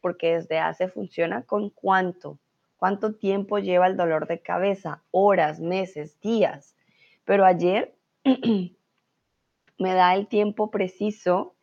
porque 0.00 0.34
desde 0.34 0.58
hace 0.58 0.88
funciona 0.88 1.42
con 1.42 1.70
cuánto. 1.70 2.38
¿Cuánto 2.76 3.14
tiempo 3.14 3.58
lleva 3.58 3.86
el 3.86 3.96
dolor 3.96 4.26
de 4.26 4.40
cabeza? 4.40 5.02
Horas, 5.10 5.60
meses, 5.60 6.20
días. 6.20 6.76
Pero 7.24 7.44
ayer 7.44 7.94
me 8.24 9.94
da 9.94 10.14
el 10.14 10.26
tiempo 10.26 10.70
preciso 10.70 11.54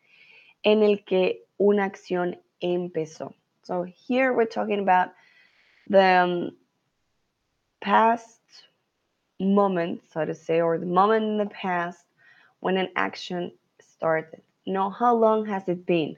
en 0.64 0.82
el 0.84 1.04
que 1.04 1.46
una 1.58 1.86
acción 1.86 2.40
empezó. 2.60 3.34
So 3.64 3.84
here 3.84 4.34
we're 4.34 4.46
talking 4.46 4.80
about 4.80 5.14
the 5.90 6.24
um, 6.24 6.58
past 7.82 8.42
moment, 9.40 10.02
so 10.12 10.26
to 10.26 10.34
say, 10.34 10.62
or 10.62 10.78
the 10.78 10.86
moment 10.86 11.26
in 11.26 11.38
the 11.38 11.46
past 11.46 12.06
when 12.60 12.78
an 12.78 12.90
action 12.96 13.52
started. 13.80 14.42
No, 14.66 14.90
how 14.90 15.16
long 15.16 15.46
has 15.46 15.68
it 15.68 15.86
been? 15.86 16.16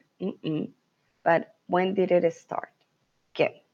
But 1.23 1.55
when 1.67 1.93
did 1.95 2.11
it 2.11 2.31
start? 2.33 2.69
Okay. 3.33 3.64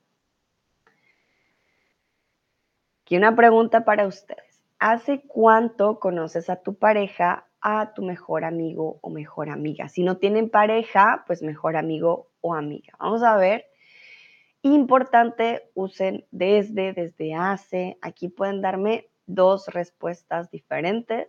Y 3.12 3.18
una 3.18 3.36
pregunta 3.36 3.84
para 3.84 4.08
ustedes. 4.08 4.64
¿Hace 4.80 5.22
cuánto 5.28 6.00
conoces 6.00 6.50
a 6.50 6.62
tu 6.62 6.76
pareja, 6.76 7.46
a 7.60 7.94
tu 7.94 8.04
mejor 8.04 8.46
amigo 8.46 9.00
o 9.02 9.10
mejor 9.10 9.50
amiga? 9.50 9.90
Si 9.90 10.02
no 10.02 10.16
tienen 10.16 10.50
pareja, 10.50 11.26
pues 11.28 11.44
mejor 11.44 11.76
amigo 11.76 12.30
o 12.40 12.56
amiga. 12.56 12.94
Vamos 13.00 13.22
a 13.22 13.36
ver. 13.36 13.66
Importante, 14.62 15.70
usen 15.74 16.26
desde, 16.32 16.94
desde 16.94 17.34
hace. 17.34 17.98
Aquí 18.02 18.30
pueden 18.30 18.62
darme 18.62 19.10
dos 19.26 19.68
respuestas 19.68 20.50
diferentes. 20.50 21.28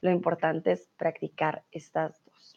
Lo 0.00 0.10
importante 0.10 0.72
es 0.72 0.88
practicar 0.96 1.64
estas 1.70 2.24
dos. 2.24 2.56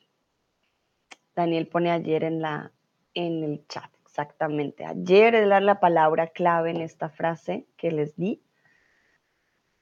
Daniel 1.35 1.67
pone 1.67 1.91
ayer 1.91 2.23
en, 2.23 2.41
la, 2.41 2.71
en 3.13 3.43
el 3.43 3.67
chat. 3.67 3.96
Exactamente. 4.17 4.83
Ayer 4.83 5.35
era 5.35 5.59
la 5.59 5.79
palabra 5.79 6.25
clave 6.25 6.71
en 6.71 6.81
esta 6.81 7.07
frase 7.07 7.67
que 7.77 7.91
les 7.91 8.15
di 8.15 8.41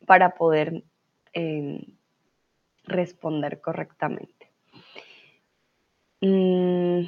para 0.05 0.35
poder 0.35 0.83
em, 1.31 1.79
responder 2.83 3.61
correctamente. 3.61 4.51
Mm, 6.19 7.03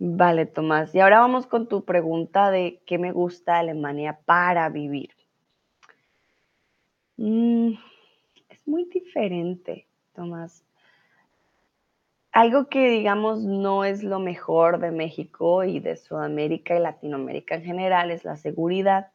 vale, 0.00 0.46
Tomás. 0.46 0.92
Y 0.92 0.98
ahora 0.98 1.20
vamos 1.20 1.46
con 1.46 1.68
tu 1.68 1.84
pregunta 1.84 2.50
de 2.50 2.82
qué 2.84 2.98
me 2.98 3.12
gusta 3.12 3.60
Alemania 3.60 4.18
para 4.24 4.68
vivir. 4.68 5.10
Mm, 7.16 7.74
es 8.48 8.66
muy 8.66 8.86
diferente, 8.86 9.86
Tomás. 10.14 10.64
Algo 12.32 12.68
que 12.68 12.88
digamos 12.88 13.40
no 13.40 13.84
es 13.84 14.02
lo 14.02 14.18
mejor 14.18 14.78
de 14.78 14.90
México 14.90 15.64
y 15.64 15.80
de 15.80 15.98
Sudamérica 15.98 16.74
y 16.74 16.80
Latinoamérica 16.80 17.56
en 17.56 17.64
general 17.64 18.10
es 18.10 18.24
la 18.24 18.38
seguridad. 18.38 19.12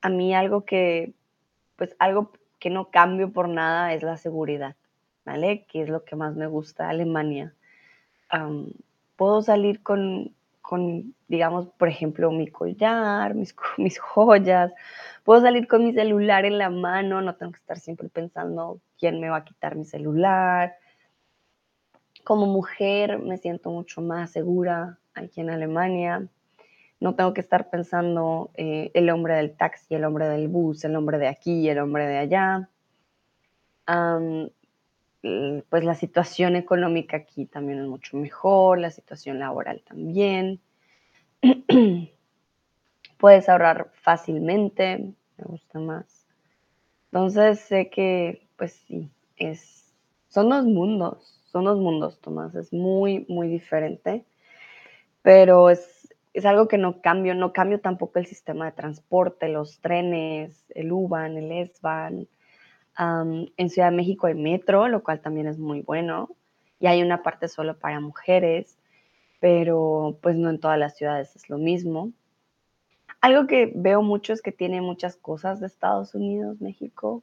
A 0.00 0.08
mí 0.08 0.34
algo 0.34 0.64
que, 0.64 1.12
pues 1.76 1.94
algo 1.98 2.32
que 2.58 2.70
no 2.70 2.90
cambio 2.90 3.32
por 3.32 3.50
nada 3.50 3.92
es 3.92 4.02
la 4.02 4.16
seguridad, 4.16 4.76
¿vale? 5.26 5.66
Que 5.66 5.82
es 5.82 5.90
lo 5.90 6.04
que 6.04 6.16
más 6.16 6.34
me 6.34 6.46
gusta 6.46 6.84
de 6.84 6.90
Alemania. 6.90 7.54
puedo 9.16 9.42
salir 9.42 9.82
con, 9.82 10.34
con, 10.62 11.14
digamos, 11.28 11.68
por 11.68 11.88
ejemplo, 11.88 12.30
mi 12.30 12.46
collar, 12.46 13.34
mis, 13.34 13.54
mis 13.76 13.98
joyas, 13.98 14.72
puedo 15.22 15.42
salir 15.42 15.68
con 15.68 15.84
mi 15.84 15.92
celular 15.92 16.46
en 16.46 16.56
la 16.56 16.70
mano, 16.70 17.20
no 17.20 17.34
tengo 17.34 17.52
que 17.52 17.58
estar 17.58 17.78
siempre 17.78 18.08
pensando 18.08 18.80
quién 18.98 19.20
me 19.20 19.28
va 19.28 19.38
a 19.38 19.44
quitar 19.44 19.76
mi 19.76 19.84
celular 19.84 20.78
como 22.24 22.46
mujer 22.46 23.18
me 23.18 23.36
siento 23.36 23.70
mucho 23.70 24.00
más 24.00 24.32
segura 24.32 24.98
aquí 25.14 25.42
en 25.42 25.50
Alemania. 25.50 26.26
No 26.98 27.14
tengo 27.14 27.34
que 27.34 27.42
estar 27.42 27.70
pensando 27.70 28.50
eh, 28.54 28.90
el 28.94 29.10
hombre 29.10 29.34
del 29.34 29.54
taxi, 29.56 29.94
el 29.94 30.04
hombre 30.04 30.26
del 30.28 30.48
bus, 30.48 30.84
el 30.84 30.96
hombre 30.96 31.18
de 31.18 31.28
aquí, 31.28 31.68
el 31.68 31.78
hombre 31.78 32.06
de 32.06 32.18
allá. 32.18 32.68
pues 35.68 35.84
la 35.84 35.94
situación 35.94 36.56
económica 36.56 37.18
aquí 37.18 37.46
también 37.46 37.80
es 37.80 37.86
mucho 37.86 38.16
mejor, 38.16 38.78
la 38.78 38.90
situación 38.90 39.38
laboral 39.38 39.82
también. 39.86 40.60
Puedes 43.18 43.48
ahorrar 43.48 43.90
fácilmente, 43.94 45.14
me 45.36 45.44
gusta 45.44 45.78
más. 45.78 46.26
Entonces 47.06 47.60
sé 47.60 47.90
que, 47.90 48.48
pues 48.56 48.72
sí, 48.86 49.10
son 50.28 50.48
dos 50.48 50.64
mundos 50.64 51.43
son 51.54 51.66
dos 51.66 51.78
mundos, 51.78 52.18
Tomás, 52.20 52.52
es 52.56 52.72
muy, 52.72 53.26
muy 53.28 53.46
diferente, 53.46 54.24
pero 55.22 55.70
es, 55.70 56.12
es 56.32 56.44
algo 56.46 56.66
que 56.66 56.78
no 56.78 57.00
cambio, 57.00 57.32
no 57.36 57.52
cambio 57.52 57.78
tampoco 57.78 58.18
el 58.18 58.26
sistema 58.26 58.64
de 58.64 58.72
transporte, 58.72 59.48
los 59.48 59.78
trenes, 59.78 60.64
el 60.70 60.90
U-Bahn, 60.90 61.36
el 61.36 61.52
S-Bahn. 61.52 62.26
en 62.98 63.70
Ciudad 63.70 63.90
de 63.90 63.96
México 63.96 64.26
hay 64.26 64.34
metro, 64.34 64.88
lo 64.88 65.04
cual 65.04 65.20
también 65.20 65.46
es 65.46 65.56
muy 65.56 65.82
bueno, 65.82 66.28
y 66.80 66.88
hay 66.88 67.00
una 67.02 67.22
parte 67.22 67.46
solo 67.46 67.78
para 67.78 68.00
mujeres, 68.00 68.76
pero 69.38 70.18
pues 70.22 70.34
no 70.34 70.50
en 70.50 70.58
todas 70.58 70.78
las 70.78 70.96
ciudades 70.96 71.36
es 71.36 71.48
lo 71.48 71.58
mismo. 71.58 72.10
Algo 73.20 73.46
que 73.46 73.72
veo 73.76 74.02
mucho 74.02 74.32
es 74.32 74.42
que 74.42 74.50
tiene 74.50 74.80
muchas 74.80 75.14
cosas 75.14 75.60
de 75.60 75.68
Estados 75.68 76.16
Unidos, 76.16 76.60
México, 76.60 77.22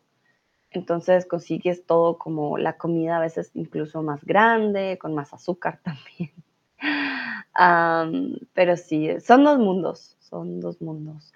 entonces 0.72 1.26
consigues 1.26 1.86
todo 1.86 2.18
como 2.18 2.58
la 2.58 2.78
comida 2.78 3.18
a 3.18 3.22
veces 3.22 3.52
incluso 3.54 4.02
más 4.02 4.24
grande, 4.24 4.98
con 5.00 5.14
más 5.14 5.34
azúcar 5.34 5.80
también. 5.84 6.32
pero 8.54 8.78
sí, 8.78 9.20
son 9.20 9.44
dos 9.44 9.60
mundos, 9.60 10.18
son 10.20 10.60
dos 10.60 10.82
mundos. 10.82 11.34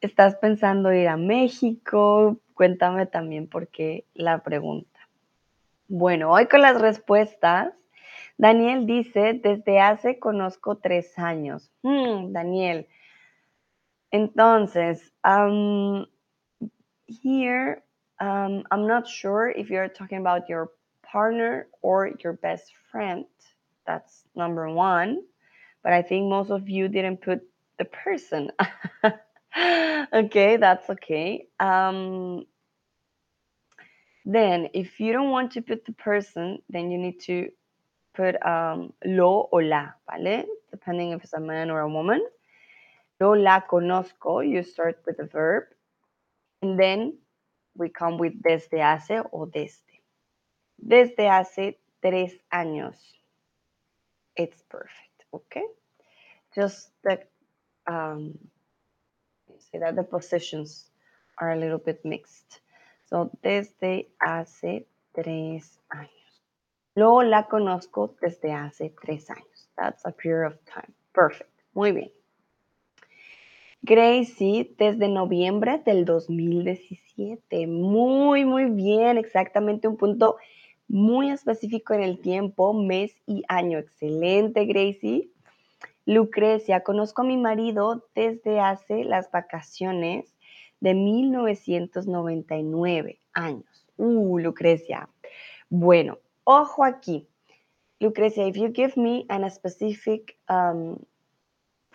¿Estás 0.00 0.36
pensando 0.36 0.92
ir 0.92 1.08
a 1.08 1.16
México? 1.16 2.38
Cuéntame 2.54 3.06
también 3.06 3.48
por 3.48 3.68
qué 3.68 4.04
la 4.14 4.42
pregunta. 4.42 4.98
Bueno, 5.88 6.30
hoy 6.32 6.46
con 6.46 6.62
las 6.62 6.80
respuestas. 6.80 7.72
Daniel 8.36 8.86
dice, 8.86 9.40
desde 9.42 9.80
hace 9.80 10.20
conozco 10.20 10.76
tres 10.76 11.18
años. 11.18 11.72
Hmm, 11.82 12.32
Daniel. 12.32 12.86
Entonces, 14.12 15.12
here 17.08 17.82
Um, 18.20 18.64
I'm 18.70 18.86
not 18.86 19.06
sure 19.06 19.50
if 19.50 19.70
you're 19.70 19.88
talking 19.88 20.18
about 20.18 20.48
your 20.48 20.70
partner 21.02 21.68
or 21.82 22.10
your 22.22 22.32
best 22.34 22.72
friend. 22.90 23.24
That's 23.86 24.24
number 24.34 24.68
one. 24.70 25.22
But 25.82 25.92
I 25.92 26.02
think 26.02 26.28
most 26.28 26.50
of 26.50 26.68
you 26.68 26.88
didn't 26.88 27.22
put 27.22 27.40
the 27.78 27.84
person. 27.84 28.50
okay, 30.12 30.56
that's 30.56 30.90
okay. 30.90 31.46
Um, 31.60 32.44
then, 34.24 34.68
if 34.74 35.00
you 35.00 35.12
don't 35.12 35.30
want 35.30 35.52
to 35.52 35.62
put 35.62 35.86
the 35.86 35.92
person, 35.92 36.58
then 36.68 36.90
you 36.90 36.98
need 36.98 37.20
to 37.20 37.48
put 38.14 38.34
um, 38.44 38.92
lo 39.04 39.48
o 39.50 39.56
la, 39.56 39.88
¿vale? 40.10 40.44
Depending 40.70 41.12
if 41.12 41.22
it's 41.24 41.32
a 41.32 41.40
man 41.40 41.70
or 41.70 41.80
a 41.80 41.88
woman. 41.88 42.20
Lo 43.20 43.32
la 43.32 43.60
conozco, 43.60 44.46
you 44.46 44.62
start 44.62 45.00
with 45.06 45.16
the 45.16 45.24
verb. 45.24 45.64
And 46.60 46.78
then 46.78 47.14
we 47.78 47.88
come 47.88 48.18
with 48.18 48.34
desde 48.42 48.80
hace 48.80 49.22
o 49.32 49.46
desde. 49.46 50.02
Desde 50.78 51.28
hace 51.28 51.78
tres 52.02 52.32
años. 52.52 52.96
It's 54.36 54.62
perfect, 54.68 55.24
okay? 55.32 55.64
Just 56.54 56.90
the, 57.02 57.20
um, 57.86 58.38
say 59.58 59.78
that 59.78 59.96
the 59.96 60.04
positions 60.04 60.90
are 61.38 61.52
a 61.52 61.56
little 61.56 61.78
bit 61.78 62.04
mixed. 62.04 62.60
So, 63.06 63.30
desde 63.42 64.06
hace 64.20 64.86
tres 65.14 65.78
años. 65.92 66.08
Lo 66.94 67.22
la 67.22 67.44
conozco 67.48 68.14
desde 68.20 68.52
hace 68.52 68.92
tres 69.02 69.28
años. 69.30 69.68
That's 69.76 70.04
a 70.04 70.12
period 70.12 70.52
of 70.52 70.64
time. 70.66 70.92
Perfect. 71.12 71.50
Muy 71.74 71.92
bien. 71.92 72.10
Gracie, 73.82 74.74
desde 74.76 75.08
noviembre 75.08 75.80
del 75.84 76.04
2017. 76.04 77.66
Muy, 77.66 78.44
muy 78.44 78.66
bien, 78.66 79.18
exactamente 79.18 79.88
un 79.88 79.96
punto 79.96 80.36
muy 80.88 81.30
específico 81.30 81.94
en 81.94 82.02
el 82.02 82.20
tiempo, 82.20 82.74
mes 82.74 83.14
y 83.26 83.44
año. 83.48 83.78
Excelente, 83.78 84.64
Gracie. 84.64 85.30
Lucrecia, 86.06 86.82
conozco 86.82 87.22
a 87.22 87.26
mi 87.26 87.36
marido 87.36 88.08
desde 88.14 88.60
hace 88.60 89.04
las 89.04 89.30
vacaciones 89.30 90.34
de 90.80 90.94
1999 90.94 93.20
años. 93.32 93.86
Uh, 93.96 94.38
Lucrecia. 94.38 95.08
Bueno, 95.68 96.18
ojo 96.44 96.84
aquí. 96.84 97.28
Lucrecia, 98.00 98.46
if 98.46 98.56
you 98.56 98.72
give 98.72 98.94
me 98.96 99.26
a 99.28 99.50
specific 99.50 100.38
um, 100.48 100.96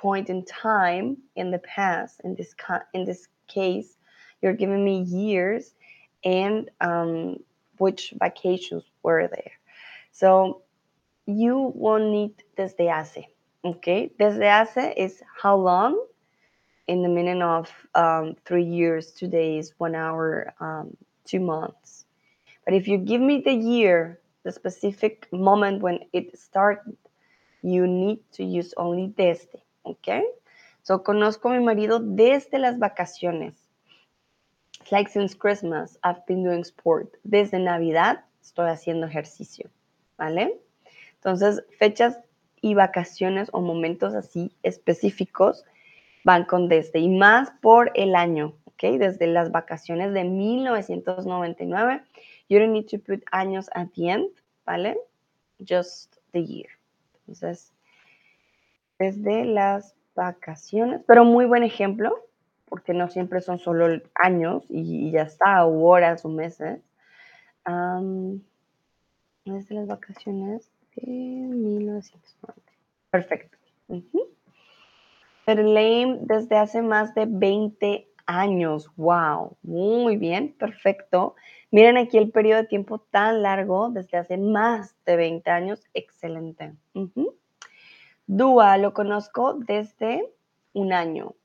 point 0.03 0.29
in 0.29 0.43
time 0.43 1.15
in 1.37 1.49
the 1.49 1.59
past 1.59 2.19
in 2.25 2.35
this 2.35 2.53
in 2.93 3.05
this 3.05 3.29
case 3.47 3.95
you're 4.41 4.59
giving 4.63 4.83
me 4.83 5.01
years 5.03 5.73
and 6.25 6.69
um, 6.81 7.37
which 7.77 8.13
vacations 8.19 8.83
were 9.01 9.29
there. 9.29 9.53
So 10.11 10.61
you 11.25 11.71
won't 11.73 12.11
need 12.11 12.33
desde 12.57 12.85
hace 12.89 13.23
okay? 13.63 14.11
Desde 14.19 14.43
hace 14.43 14.93
is 14.97 15.21
how 15.41 15.55
long? 15.55 16.05
In 16.87 17.01
the 17.01 17.07
meaning 17.07 17.41
of 17.41 17.71
um, 17.95 18.35
three 18.45 18.65
years 18.65 19.13
two 19.13 19.29
days 19.29 19.73
one 19.77 19.95
hour 19.95 20.53
um, 20.59 20.97
two 21.23 21.39
months. 21.39 22.03
But 22.65 22.73
if 22.73 22.89
you 22.89 22.97
give 22.97 23.21
me 23.21 23.39
the 23.39 23.53
year 23.53 24.19
the 24.43 24.51
specific 24.51 25.31
moment 25.31 25.81
when 25.81 25.99
it 26.11 26.37
started 26.37 26.97
you 27.61 27.87
need 27.87 28.19
to 28.33 28.43
use 28.43 28.73
only 28.75 29.07
desde 29.07 29.63
¿ok? 29.83 30.07
So, 30.81 31.03
conozco 31.03 31.49
a 31.49 31.53
mi 31.53 31.63
marido 31.63 31.99
desde 31.99 32.59
las 32.59 32.77
vacaciones. 32.77 33.69
It's 34.81 34.91
like 34.91 35.09
since 35.09 35.33
Christmas, 35.33 35.97
I've 36.03 36.25
been 36.27 36.43
doing 36.43 36.61
sport. 36.61 37.15
Desde 37.23 37.57
Navidad 37.57 38.25
estoy 38.41 38.69
haciendo 38.69 39.07
ejercicio, 39.07 39.69
¿vale? 40.17 40.59
Entonces, 41.15 41.63
fechas 41.79 42.19
y 42.59 42.73
vacaciones 42.73 43.49
o 43.53 43.61
momentos 43.61 44.13
así 44.13 44.51
específicos 44.63 45.63
van 46.25 46.43
con 46.45 46.67
desde 46.67 46.99
y 46.99 47.09
más 47.09 47.51
por 47.61 47.91
el 47.95 48.15
año, 48.15 48.53
¿ok? 48.65 48.97
Desde 48.99 49.27
las 49.27 49.51
vacaciones 49.51 50.13
de 50.13 50.25
1999. 50.25 52.01
You 52.49 52.59
don't 52.59 52.73
need 52.73 52.87
to 52.87 52.99
put 52.99 53.23
años 53.31 53.69
at 53.73 53.87
the 53.95 54.09
end, 54.09 54.29
¿vale? 54.65 54.97
Just 55.59 56.17
the 56.33 56.43
year. 56.43 56.67
Entonces, 57.19 57.71
desde 59.03 59.45
las 59.45 59.95
vacaciones, 60.15 61.01
pero 61.05 61.25
muy 61.25 61.45
buen 61.45 61.63
ejemplo, 61.63 62.15
porque 62.69 62.93
no 62.93 63.09
siempre 63.09 63.41
son 63.41 63.59
solo 63.59 64.01
años 64.15 64.63
y, 64.69 65.11
ya 65.11 65.23
está, 65.23 65.65
o 65.65 65.83
horas 65.85 66.23
o 66.25 66.29
meses. 66.29 66.79
desde 69.45 69.75
las 69.75 69.87
vacaciones 69.87 70.71
de 70.95 71.03
1990. 71.05 72.61
Perfecto. 73.11 73.57
Uh 73.87 74.01
desde 75.45 76.57
hace 76.57 76.81
más 76.81 77.13
de 77.15 77.25
20 77.27 78.07
años. 78.25 78.89
¡Wow! 78.95 79.57
Muy 79.61 80.15
bien, 80.15 80.55
perfecto. 80.57 81.35
Miren 81.69 81.97
aquí 81.97 82.17
el 82.17 82.31
periodo 82.31 82.61
de 82.61 82.67
tiempo 82.67 82.99
tan 82.99 83.41
largo, 83.41 83.89
desde 83.89 84.17
hace 84.17 84.37
más 84.37 84.95
de 85.05 85.17
20 85.17 85.49
años. 85.49 85.81
Excelente. 85.93 86.73
Dúa 88.27 88.77
lo 88.77 88.93
conozco 88.93 89.53
desde 89.53 90.31
un 90.73 90.93
año. 90.93 91.35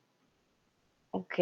¿Ok? 1.11 1.35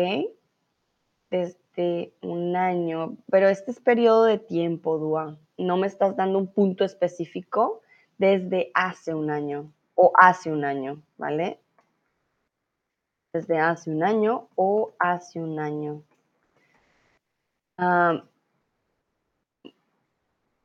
Desde 1.29 2.13
un 2.21 2.55
año. 2.55 3.17
Pero 3.29 3.47
este 3.47 3.71
es 3.71 3.79
periodo 3.79 4.23
de 4.23 4.39
tiempo, 4.39 4.97
Dúa. 4.97 5.37
No 5.57 5.77
me 5.77 5.87
estás 5.87 6.15
dando 6.15 6.39
un 6.39 6.47
punto 6.47 6.83
específico 6.83 7.81
desde 8.17 8.71
hace 8.73 9.13
un 9.13 9.29
año 9.29 9.71
o 9.95 10.11
hace 10.15 10.51
un 10.51 10.63
año, 10.63 11.01
¿vale? 11.17 11.59
Desde 13.33 13.59
hace 13.59 13.91
un 13.91 14.03
año 14.03 14.47
o 14.55 14.93
hace 14.99 15.39
un 15.39 15.59
año. 15.59 16.01
Ah, 17.77 18.23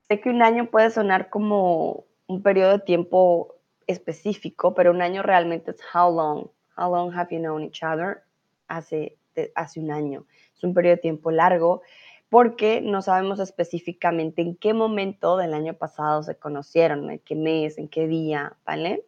sé 0.08 0.20
que 0.20 0.30
un 0.30 0.42
año 0.42 0.70
puede 0.70 0.90
sonar 0.90 1.28
como 1.28 2.04
un 2.26 2.42
periodo 2.42 2.72
de 2.72 2.84
tiempo 2.84 3.56
específico, 3.92 4.74
pero 4.74 4.90
un 4.90 5.02
año 5.02 5.22
realmente 5.22 5.70
es 5.70 5.80
how 5.94 6.14
long. 6.14 6.48
How 6.76 6.90
long 6.90 7.12
have 7.14 7.28
you 7.30 7.38
known 7.38 7.62
each 7.62 7.82
other? 7.82 8.22
Hace, 8.68 9.18
hace 9.54 9.80
un 9.80 9.90
año. 9.90 10.26
Es 10.56 10.64
un 10.64 10.74
periodo 10.74 10.96
de 10.96 11.02
tiempo 11.02 11.30
largo 11.30 11.82
porque 12.28 12.80
no 12.80 13.02
sabemos 13.02 13.40
específicamente 13.40 14.40
en 14.40 14.56
qué 14.56 14.72
momento 14.72 15.36
del 15.36 15.52
año 15.52 15.74
pasado 15.74 16.22
se 16.22 16.34
conocieron, 16.36 17.10
en 17.10 17.18
qué 17.18 17.34
mes, 17.34 17.76
en 17.76 17.88
qué 17.88 18.06
día, 18.06 18.56
¿vale? 18.64 19.04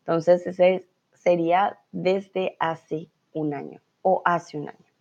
Entonces, 0.00 0.44
ese 0.44 0.88
sería 1.12 1.78
desde 1.92 2.56
hace 2.58 3.10
un 3.32 3.54
año 3.54 3.80
o 4.02 4.22
hace 4.24 4.58
un 4.58 4.70
año. 4.70 4.92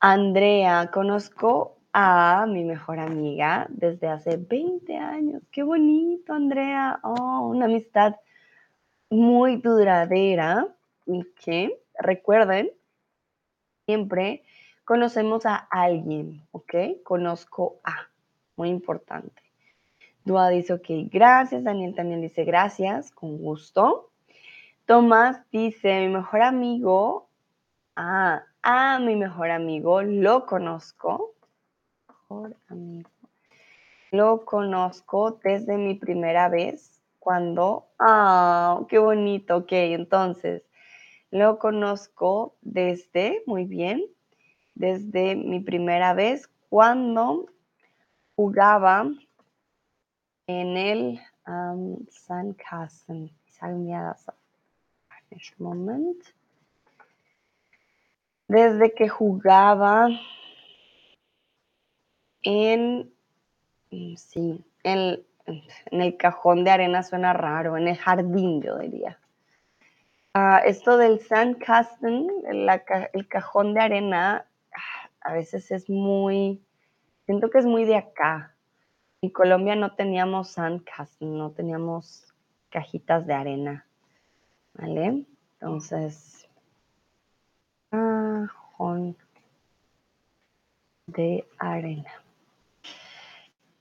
Andrea, 0.00 0.90
conozco 0.92 1.76
a 1.92 2.46
mi 2.48 2.64
mejor 2.64 2.98
amiga 2.98 3.66
desde 3.68 4.08
hace 4.08 4.36
20 4.36 4.96
años. 4.96 5.42
Qué 5.50 5.62
bonito, 5.62 6.32
Andrea. 6.32 6.98
Oh, 7.02 7.48
una 7.48 7.66
amistad 7.66 8.16
muy 9.10 9.56
duradera 9.56 10.68
y 11.06 11.24
que 11.44 11.78
recuerden, 11.98 12.70
siempre 13.84 14.42
conocemos 14.84 15.44
a 15.44 15.56
alguien, 15.56 16.42
¿ok? 16.52 16.74
Conozco 17.04 17.76
a, 17.84 18.08
muy 18.56 18.70
importante. 18.70 19.42
Dua 20.24 20.48
dice, 20.48 20.72
ok, 20.72 20.86
gracias. 21.10 21.64
Daniel 21.64 21.94
también 21.94 22.22
dice, 22.22 22.44
gracias, 22.44 23.10
con 23.10 23.36
gusto. 23.36 24.08
Tomás 24.86 25.40
dice, 25.50 26.00
mi 26.00 26.08
mejor 26.08 26.42
amigo, 26.42 27.28
ah, 27.96 28.44
a 28.62 28.98
mi 28.98 29.16
mejor 29.16 29.50
amigo, 29.50 30.02
lo 30.02 30.46
conozco 30.46 31.34
amigo. 32.68 33.10
Lo 34.10 34.44
conozco 34.44 35.38
desde 35.42 35.76
mi 35.76 35.94
primera 35.94 36.48
vez 36.48 37.00
cuando, 37.18 37.86
ah, 37.98 38.80
qué 38.88 38.98
bonito, 38.98 39.58
ok, 39.58 39.72
entonces, 39.72 40.62
lo 41.30 41.58
conozco 41.58 42.56
desde, 42.60 43.42
muy 43.46 43.64
bien, 43.64 44.02
desde 44.74 45.34
mi 45.36 45.60
primera 45.60 46.14
vez 46.14 46.48
cuando 46.68 47.46
jugaba 48.34 49.08
en 50.46 50.76
el 50.76 51.20
um, 51.46 52.04
Sandkasten. 52.10 53.30
moment. 55.58 56.22
Desde 58.48 58.92
que 58.92 59.08
jugaba 59.08 60.08
en, 62.42 63.12
mm, 63.90 64.16
sí, 64.16 64.64
en, 64.82 65.22
el 65.90 66.16
cajón 66.16 66.64
de 66.64 66.70
arena 66.70 67.02
suena 67.02 67.32
raro, 67.32 67.76
en 67.76 67.88
el 67.88 67.96
jardín 67.96 68.62
yo 68.62 68.78
diría. 68.78 69.18
Ah, 70.34 70.62
esto 70.64 70.96
del 70.96 71.20
sandcasting, 71.20 72.28
el 72.46 73.28
cajón 73.28 73.74
de 73.74 73.80
arena, 73.80 74.46
ah, 74.72 75.10
a 75.20 75.32
veces 75.32 75.70
es 75.70 75.90
muy, 75.90 76.62
siento 77.26 77.50
que 77.50 77.58
es 77.58 77.66
muy 77.66 77.84
de 77.84 77.96
acá. 77.96 78.54
En 79.20 79.30
Colombia 79.30 79.76
no 79.76 79.94
teníamos 79.94 80.50
sandcasting, 80.50 81.36
no 81.36 81.50
teníamos 81.50 82.32
cajitas 82.70 83.26
de 83.26 83.34
arena, 83.34 83.86
¿vale? 84.74 85.26
Entonces, 85.60 86.48
cajón 87.90 89.16
de 91.06 91.46
arena. 91.58 92.10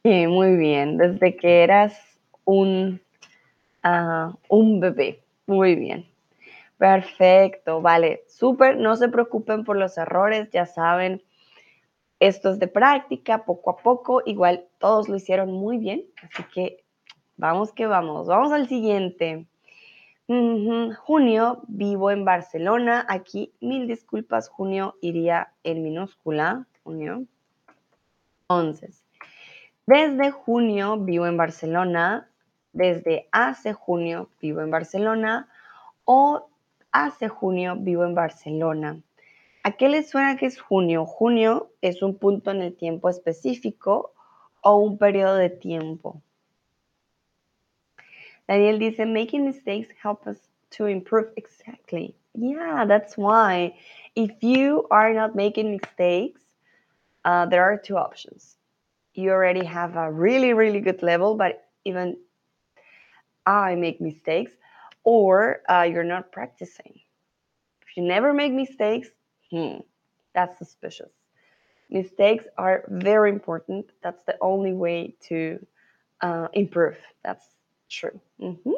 Sí, 0.03 0.27
muy 0.27 0.55
bien. 0.57 0.97
Desde 0.97 1.35
que 1.35 1.63
eras 1.63 1.93
un, 2.45 3.01
ah, 3.83 4.35
un 4.49 4.79
bebé. 4.79 5.23
Muy 5.47 5.75
bien. 5.75 6.05
Perfecto, 6.77 7.81
vale. 7.81 8.23
Súper, 8.27 8.77
no 8.77 8.95
se 8.95 9.09
preocupen 9.09 9.63
por 9.63 9.77
los 9.77 9.97
errores, 9.97 10.49
ya 10.51 10.65
saben. 10.65 11.21
Esto 12.19 12.51
es 12.51 12.59
de 12.59 12.67
práctica, 12.67 13.45
poco 13.45 13.71
a 13.71 13.77
poco. 13.77 14.21
Igual 14.25 14.67
todos 14.79 15.07
lo 15.09 15.15
hicieron 15.15 15.51
muy 15.51 15.77
bien, 15.77 16.05
así 16.23 16.43
que 16.53 16.83
vamos 17.37 17.71
que 17.71 17.87
vamos. 17.87 18.27
Vamos 18.27 18.51
al 18.51 18.67
siguiente. 18.67 19.45
Junio, 20.27 21.61
vivo 21.67 22.09
en 22.09 22.23
Barcelona. 22.25 23.05
Aquí, 23.09 23.53
mil 23.59 23.87
disculpas, 23.87 24.49
junio 24.49 24.95
iría 25.01 25.53
en 25.63 25.83
minúscula. 25.83 26.67
Junio. 26.83 27.25
Entonces, 28.43 29.00
desde 29.87 30.31
junio 30.31 30.97
vivo 30.97 31.27
en 31.27 31.37
Barcelona, 31.37 32.29
desde 32.73 33.27
hace 33.31 33.73
junio 33.73 34.29
vivo 34.41 34.61
en 34.61 34.71
Barcelona 34.71 35.49
o 36.05 36.49
hace 36.91 37.27
junio 37.27 37.75
vivo 37.77 38.05
en 38.05 38.15
Barcelona. 38.15 39.01
¿A 39.63 39.71
qué 39.73 39.89
les 39.89 40.09
suena 40.09 40.37
que 40.37 40.47
es 40.47 40.59
junio? 40.59 41.05
Junio 41.05 41.71
es 41.81 42.01
un 42.01 42.17
punto 42.17 42.51
en 42.51 42.61
el 42.61 42.75
tiempo 42.75 43.09
específico 43.09 44.13
o 44.61 44.77
un 44.77 44.97
periodo 44.97 45.35
de 45.35 45.49
tiempo. 45.49 46.21
Daniel 48.47 48.79
dice, 48.79 49.05
making 49.05 49.45
mistakes 49.45 49.89
help 50.03 50.25
us 50.27 50.37
to 50.75 50.87
improve. 50.87 51.31
Exactly. 51.35 52.15
Yeah, 52.33 52.85
that's 52.87 53.17
why. 53.17 53.75
If 54.15 54.31
you 54.41 54.87
are 54.89 55.13
not 55.13 55.35
making 55.35 55.71
mistakes, 55.71 56.41
uh, 57.23 57.45
there 57.45 57.63
are 57.63 57.77
two 57.77 57.97
options 57.97 58.57
you 59.13 59.31
already 59.31 59.65
have 59.65 59.95
a 59.95 60.11
really, 60.11 60.53
really 60.53 60.79
good 60.81 61.01
level, 61.03 61.35
but 61.35 61.65
even 61.85 62.17
I 63.45 63.75
make 63.75 64.01
mistakes, 64.01 64.53
or 65.03 65.61
uh, 65.69 65.83
you're 65.83 66.03
not 66.03 66.31
practicing. 66.31 66.99
If 67.81 67.97
you 67.97 68.03
never 68.03 68.33
make 68.33 68.53
mistakes, 68.53 69.09
hmm, 69.51 69.77
that's 70.33 70.57
suspicious. 70.57 71.11
Mistakes 71.89 72.45
are 72.57 72.85
very 72.89 73.29
important. 73.31 73.91
That's 74.01 74.23
the 74.23 74.37
only 74.41 74.73
way 74.73 75.15
to 75.29 75.65
uh, 76.21 76.47
improve. 76.53 76.97
That's 77.23 77.45
true. 77.89 78.19
Mm-hmm. 78.41 78.71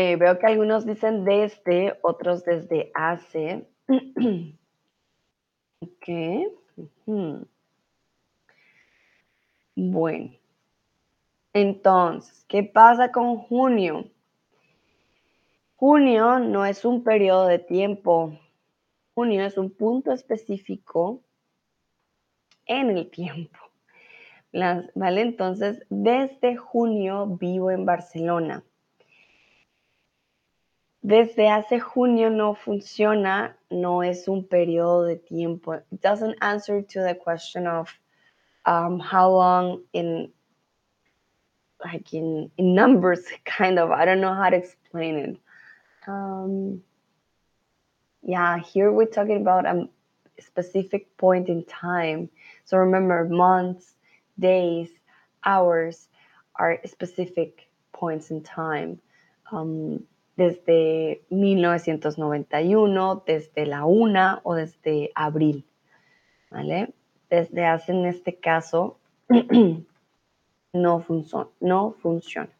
Eh, 0.00 0.14
veo 0.14 0.38
que 0.38 0.46
algunos 0.46 0.86
dicen 0.86 1.24
desde, 1.24 1.98
otros 2.02 2.44
desde 2.44 2.92
hace. 2.94 3.66
ok. 5.80 6.08
Bueno. 9.74 10.30
Entonces, 11.52 12.44
¿qué 12.46 12.62
pasa 12.62 13.10
con 13.10 13.38
junio? 13.38 14.08
Junio 15.74 16.38
no 16.38 16.64
es 16.64 16.84
un 16.84 17.02
periodo 17.02 17.48
de 17.48 17.58
tiempo. 17.58 18.38
Junio 19.16 19.44
es 19.44 19.58
un 19.58 19.68
punto 19.68 20.12
específico 20.12 21.24
en 22.66 22.90
el 22.90 23.10
tiempo. 23.10 23.58
¿Vale? 24.52 25.22
Entonces, 25.22 25.84
desde 25.90 26.54
junio 26.54 27.26
vivo 27.26 27.72
en 27.72 27.84
Barcelona 27.84 28.62
desde 31.02 31.48
hace 31.48 31.80
junio 31.80 32.30
no 32.30 32.54
funciona, 32.54 33.56
no 33.70 34.02
es 34.02 34.28
un 34.28 34.44
periodo 34.44 35.04
de 35.04 35.16
tiempo. 35.16 35.74
It 35.74 36.00
doesn't 36.00 36.36
answer 36.40 36.82
to 36.82 37.02
the 37.02 37.14
question 37.14 37.66
of 37.66 37.88
um, 38.66 38.98
how 38.98 39.30
long 39.30 39.82
in 39.92 40.32
like 41.84 42.12
in, 42.12 42.50
in 42.56 42.74
numbers 42.74 43.24
kind 43.44 43.78
of 43.78 43.92
i 43.92 44.04
don't 44.04 44.20
know 44.20 44.34
how 44.34 44.50
to 44.50 44.56
explain 44.56 45.14
it 45.16 45.36
um, 46.08 46.82
yeah 48.20 48.58
here 48.58 48.90
we're 48.90 49.06
talking 49.06 49.36
about 49.36 49.64
a 49.64 49.88
specific 50.40 51.16
point 51.16 51.48
in 51.48 51.64
time 51.66 52.28
so 52.64 52.76
remember 52.76 53.28
months 53.28 53.94
days, 54.38 54.88
hours 55.44 56.08
are 56.54 56.78
specific 56.86 57.68
points 57.92 58.30
in 58.30 58.42
time. 58.42 59.00
Um, 59.50 60.04
desde 60.38 61.20
1991, 61.30 63.24
desde 63.26 63.66
la 63.66 63.84
una 63.84 64.40
o 64.44 64.54
desde 64.54 65.10
abril. 65.16 65.66
¿Vale? 66.48 66.94
Desde 67.28 67.66
hace 67.66 67.90
en 67.90 68.06
este 68.06 68.36
caso 68.36 68.98
no, 70.72 71.04
no 71.60 71.92
funciona. 72.00 72.50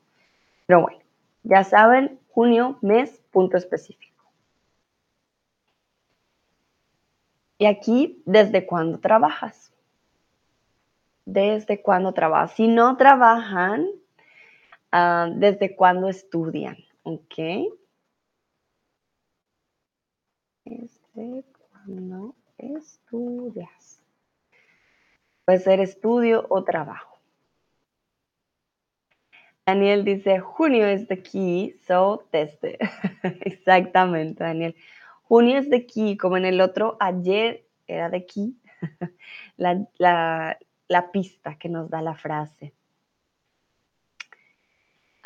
Pero 0.66 0.82
bueno, 0.82 0.98
ya 1.44 1.62
saben, 1.62 2.18
junio, 2.30 2.78
mes, 2.82 3.22
punto 3.30 3.56
específico. 3.56 4.24
Y 7.58 7.66
aquí, 7.66 8.20
¿desde 8.26 8.66
cuándo 8.66 8.98
trabajas? 8.98 9.72
¿Desde 11.24 11.80
cuándo 11.80 12.12
trabajas? 12.12 12.56
Si 12.56 12.66
no 12.66 12.96
trabajan, 12.96 13.86
ah, 14.90 15.28
¿desde 15.32 15.76
cuándo 15.76 16.08
estudian? 16.08 16.87
¿Ok? 17.10 17.36
¿Desde 20.66 21.42
cuándo 21.72 22.34
estudias? 22.58 24.04
Puede 25.46 25.58
ser 25.60 25.80
estudio 25.80 26.44
o 26.50 26.64
trabajo. 26.64 27.18
Daniel 29.64 30.04
dice, 30.04 30.40
junio 30.40 30.86
es 30.86 31.08
the 31.08 31.22
key, 31.22 31.78
so 31.86 32.26
teste. 32.30 32.76
Exactamente, 33.40 34.44
Daniel. 34.44 34.76
Junio 35.22 35.56
es 35.56 35.70
de 35.70 35.86
key, 35.86 36.18
como 36.18 36.36
en 36.36 36.44
el 36.44 36.60
otro, 36.60 36.98
ayer 37.00 37.66
era 37.86 38.10
de 38.10 38.26
key, 38.26 38.60
la, 39.56 40.68
pista 41.10 41.56
que 41.58 41.70
nos 41.70 41.88
da 41.88 42.02
la 42.02 42.14
frase. 42.14 42.74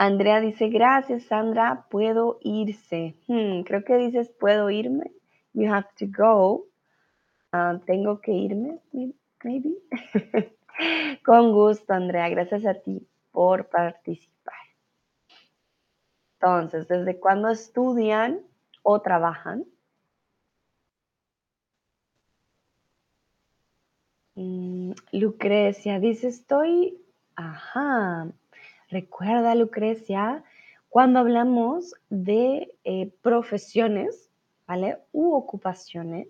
Andrea 0.03 0.41
dice, 0.41 0.69
gracias 0.69 1.23
Sandra, 1.27 1.87
puedo 1.89 2.41
irse. 2.43 3.15
Hmm, 3.29 3.63
creo 3.63 3.85
que 3.85 3.97
dices, 3.99 4.29
puedo 4.31 4.69
irme. 4.69 5.13
You 5.53 5.73
have 5.73 5.87
to 6.01 6.07
go. 6.09 6.67
Ah, 7.53 7.79
tengo 7.87 8.21
que 8.21 8.33
irme, 8.33 8.81
maybe. 9.45 9.77
Con 11.25 11.53
gusto, 11.53 11.93
Andrea. 11.93 12.29
Gracias 12.31 12.67
a 12.67 12.75
ti 12.75 13.07
por 13.31 13.69
participar. 13.69 14.57
Entonces, 16.41 16.89
¿desde 16.89 17.21
cuándo 17.21 17.49
estudian 17.49 18.41
o 18.83 19.03
trabajan? 19.03 19.65
Mm, 24.35 24.95
Lucrecia 25.13 26.01
dice, 26.01 26.27
estoy, 26.27 27.01
ajá, 27.37 28.33
recuerda 28.93 29.55
Lucrecia, 29.55 30.45
cuando 30.89 31.21
hablamos 31.21 31.95
de 32.11 32.75
eh, 32.85 33.11
profesiones, 33.23 34.31
¿vale? 34.67 34.99
U 35.13 35.33
ocupaciones, 35.35 36.29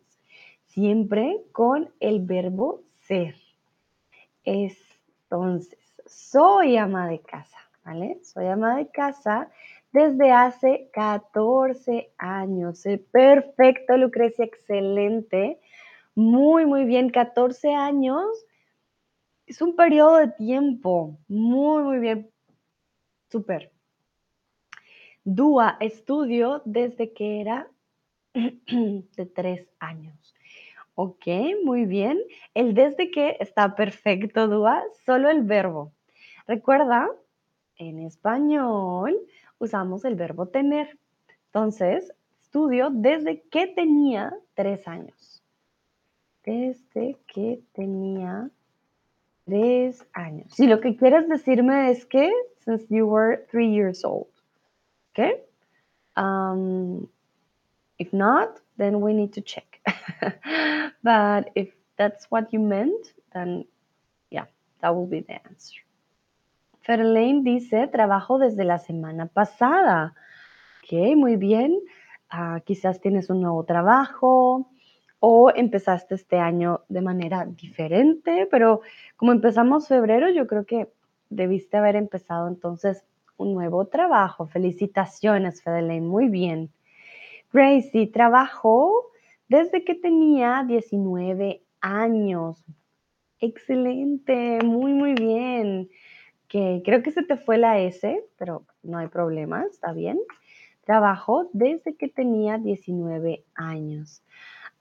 siempre 0.66 1.42
con 1.50 1.90
el 1.98 2.20
verbo 2.20 2.82
ser. 3.00 3.34
Entonces, 4.44 5.78
soy 6.06 6.76
ama 6.76 7.08
de 7.08 7.20
casa, 7.20 7.58
¿vale? 7.84 8.20
Soy 8.22 8.46
ama 8.46 8.76
de 8.76 8.88
casa 8.88 9.50
desde 9.92 10.30
hace 10.30 10.88
14 10.92 12.12
años. 12.18 12.84
Perfecto, 13.10 13.96
Lucrecia, 13.96 14.44
excelente. 14.44 15.60
Muy, 16.14 16.66
muy 16.66 16.84
bien. 16.84 17.10
14 17.10 17.74
años 17.74 18.24
es 19.46 19.60
un 19.60 19.76
periodo 19.76 20.16
de 20.16 20.28
tiempo. 20.28 21.18
Muy, 21.28 21.82
muy 21.82 21.98
bien. 21.98 22.31
Súper. 23.32 23.72
Dúa, 25.24 25.78
estudio 25.80 26.60
desde 26.66 27.14
que 27.14 27.40
era 27.40 27.66
de 28.34 29.26
tres 29.34 29.66
años. 29.78 30.34
Ok, 30.94 31.26
muy 31.64 31.86
bien. 31.86 32.20
El 32.52 32.74
desde 32.74 33.10
que 33.10 33.38
está 33.40 33.74
perfecto, 33.74 34.48
Dúa, 34.48 34.82
solo 35.06 35.30
el 35.30 35.42
verbo. 35.42 35.92
Recuerda, 36.46 37.08
en 37.76 38.00
español 38.00 39.18
usamos 39.58 40.04
el 40.04 40.14
verbo 40.14 40.48
tener. 40.48 40.98
Entonces, 41.46 42.12
estudio 42.42 42.90
desde 42.92 43.40
que 43.48 43.66
tenía 43.66 44.34
tres 44.54 44.86
años 44.86 45.42
desde 46.44 47.18
que 47.26 47.62
tenía 47.72 48.50
tres 49.52 50.02
años. 50.14 50.50
Si 50.54 50.66
lo 50.66 50.80
que 50.80 50.96
quieres 50.96 51.28
decirme 51.28 51.90
es 51.90 52.06
que 52.06 52.32
since 52.64 52.86
you 52.88 53.06
were 53.06 53.44
three 53.50 53.68
years 53.68 54.02
old. 54.02 54.28
Okay? 55.12 55.42
Um, 56.16 57.06
if 57.98 58.14
not, 58.14 58.60
then 58.78 59.02
we 59.02 59.12
need 59.12 59.34
to 59.34 59.42
check. 59.42 59.80
but 61.02 61.50
if 61.54 61.68
that's 61.98 62.30
what 62.30 62.50
you 62.50 62.60
meant, 62.60 63.12
then 63.34 63.66
yeah, 64.30 64.46
that 64.80 64.94
will 64.94 65.06
be 65.06 65.20
the 65.20 65.34
answer. 65.46 65.82
Ferlaine 66.80 67.44
dice, 67.44 67.88
trabajo 67.92 68.38
desde 68.38 68.64
la 68.64 68.78
semana 68.78 69.28
pasada. 69.28 70.14
Ok, 70.82 71.14
muy 71.14 71.36
bien. 71.36 71.78
Uh, 72.32 72.60
quizás 72.64 73.00
tienes 73.02 73.28
un 73.28 73.42
nuevo 73.42 73.64
trabajo, 73.64 74.66
o 75.24 75.52
empezaste 75.54 76.16
este 76.16 76.38
año 76.40 76.80
de 76.88 77.00
manera 77.00 77.46
diferente, 77.46 78.48
pero 78.50 78.80
como 79.14 79.30
empezamos 79.30 79.86
febrero, 79.86 80.28
yo 80.30 80.48
creo 80.48 80.66
que 80.66 80.88
debiste 81.30 81.76
haber 81.76 81.94
empezado 81.94 82.48
entonces 82.48 83.04
un 83.36 83.54
nuevo 83.54 83.86
trabajo. 83.86 84.48
Felicitaciones, 84.48 85.62
Fedelaine, 85.62 86.08
muy 86.08 86.28
bien. 86.28 86.72
Gracie 87.52 88.08
trabajó 88.08 89.12
desde 89.46 89.84
que 89.84 89.94
tenía 89.94 90.64
19 90.66 91.62
años. 91.80 92.64
Excelente, 93.38 94.58
muy, 94.64 94.92
muy 94.92 95.14
bien. 95.14 95.88
Que 96.48 96.82
creo 96.84 97.04
que 97.04 97.12
se 97.12 97.22
te 97.22 97.36
fue 97.36 97.58
la 97.58 97.78
S, 97.78 98.24
pero 98.36 98.66
no 98.82 98.98
hay 98.98 99.06
problema, 99.06 99.66
está 99.70 99.92
bien. 99.92 100.18
Trabajó 100.84 101.48
desde 101.52 101.94
que 101.94 102.08
tenía 102.08 102.58
19 102.58 103.44
años. 103.54 104.24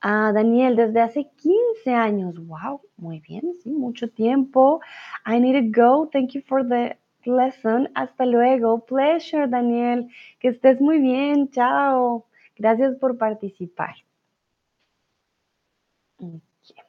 Ah, 0.01 0.31
Daniel, 0.33 0.75
desde 0.75 0.99
hace 0.99 1.29
15 1.37 1.93
años. 1.93 2.35
Wow, 2.47 2.81
muy 2.97 3.19
bien, 3.19 3.53
sí, 3.61 3.71
mucho 3.71 4.09
tiempo. 4.09 4.81
I 5.25 5.39
need 5.39 5.73
to 5.73 5.81
go. 5.81 6.07
Thank 6.07 6.31
you 6.31 6.41
for 6.41 6.67
the 6.67 6.97
lesson. 7.25 7.89
Hasta 7.93 8.25
luego. 8.25 8.83
Pleasure, 8.85 9.47
Daniel. 9.47 10.09
Que 10.39 10.49
estés 10.49 10.81
muy 10.81 10.99
bien. 10.99 11.49
Chao. 11.51 12.25
Gracias 12.57 12.95
por 12.95 13.17
participar. 13.17 13.95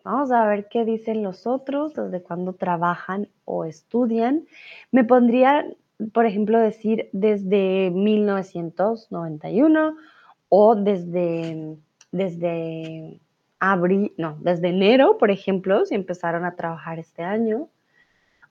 Vamos 0.05 0.31
a 0.33 0.46
ver 0.46 0.68
qué 0.68 0.85
dicen 0.85 1.22
los 1.22 1.46
otros, 1.46 1.94
desde 1.94 2.22
cuándo 2.22 2.53
trabajan 2.55 3.29
o 3.44 3.64
estudian. 3.64 4.46
Me 4.90 5.05
pondría, 5.05 5.66
por 6.12 6.27
ejemplo, 6.27 6.59
decir 6.59 7.09
desde 7.12 7.90
1991 7.90 9.96
o 10.48 10.75
desde 10.77 11.77
desde 12.12 13.20
abril, 13.59 14.12
no, 14.16 14.38
desde 14.40 14.68
enero, 14.68 15.18
por 15.18 15.31
ejemplo, 15.31 15.85
si 15.87 15.94
empezaron 15.94 16.44
a 16.44 16.55
trabajar 16.55 16.98
este 16.98 17.22
año, 17.22 17.68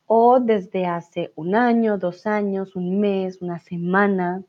o 0.06 0.40
desde 0.42 0.86
hace 0.88 1.32
un 1.36 1.56
año, 1.56 1.98
dos 1.98 2.28
años, 2.28 2.76
un 2.76 3.00
mes, 3.00 3.42
una 3.42 3.60
semana, 3.60 4.44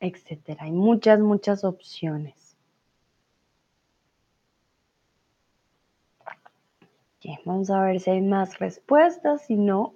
etcétera. 0.00 0.64
Hay 0.64 0.72
muchas, 0.72 1.20
muchas 1.20 1.64
opciones. 1.64 2.42
vamos 7.44 7.70
a 7.70 7.82
ver 7.82 8.00
si 8.00 8.10
hay 8.10 8.20
más 8.20 8.58
respuestas, 8.58 9.46
si 9.46 9.56
no, 9.56 9.94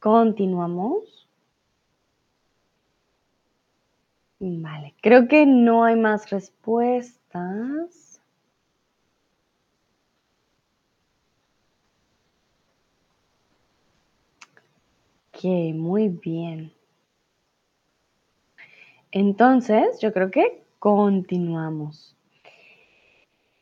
continuamos. 0.00 1.21
Vale, 4.44 4.96
creo 5.00 5.28
que 5.28 5.46
no 5.46 5.84
hay 5.84 5.94
más 5.94 6.28
respuestas. 6.30 8.20
Ok, 15.28 15.44
muy 15.76 16.08
bien. 16.08 16.72
Entonces, 19.12 20.00
yo 20.00 20.12
creo 20.12 20.32
que 20.32 20.64
continuamos. 20.80 22.16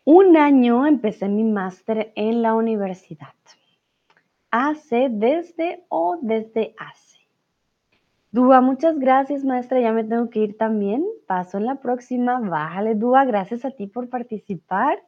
Un 0.05 0.39
año 0.39 0.87
empecé 0.87 1.29
mi 1.29 1.45
máster 1.45 2.11
en 2.17 2.41
la 2.41 2.55
universidad. 2.55 3.35
Hace 4.51 5.09
desde 5.11 5.85
o 5.91 6.17
desde 6.23 6.75
hace. 6.79 7.20
Dúa, 8.33 8.61
muchas 8.61 8.99
gracias, 8.99 9.45
maestra. 9.45 9.81
Ya 9.81 9.93
me 9.93 10.05
tengo 10.05 10.31
que 10.31 10.41
ir 10.41 10.57
también. 10.57 11.05
Paso 11.27 11.59
en 11.59 11.67
la 11.67 11.77
próxima. 11.81 12.39
Bájale, 12.41 12.95
Dúa. 12.95 13.25
Gracias 13.25 13.65
a 13.65 13.71
ti 13.73 13.87
por 13.87 14.09
participar. 14.09 15.03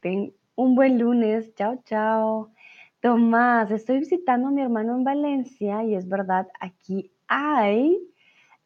Ten 0.00 0.32
un 0.54 0.74
buen 0.74 0.98
lunes. 0.98 1.54
Chao, 1.54 1.80
chao. 1.84 2.52
Tomás, 3.00 3.70
estoy 3.70 4.00
visitando 4.00 4.48
a 4.48 4.50
mi 4.50 4.60
hermano 4.60 4.94
en 4.94 5.04
Valencia 5.04 5.82
y 5.84 5.94
es 5.94 6.06
verdad, 6.06 6.48
aquí 6.60 7.10
hay 7.28 7.98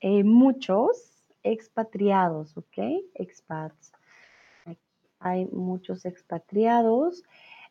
eh, 0.01 0.25
muchos 0.25 1.33
expatriados, 1.45 2.57
¿ok? 2.57 2.79
Expats. 3.15 3.93
Hay 5.21 5.47
muchos 5.47 6.05
expatriados. 6.05 7.23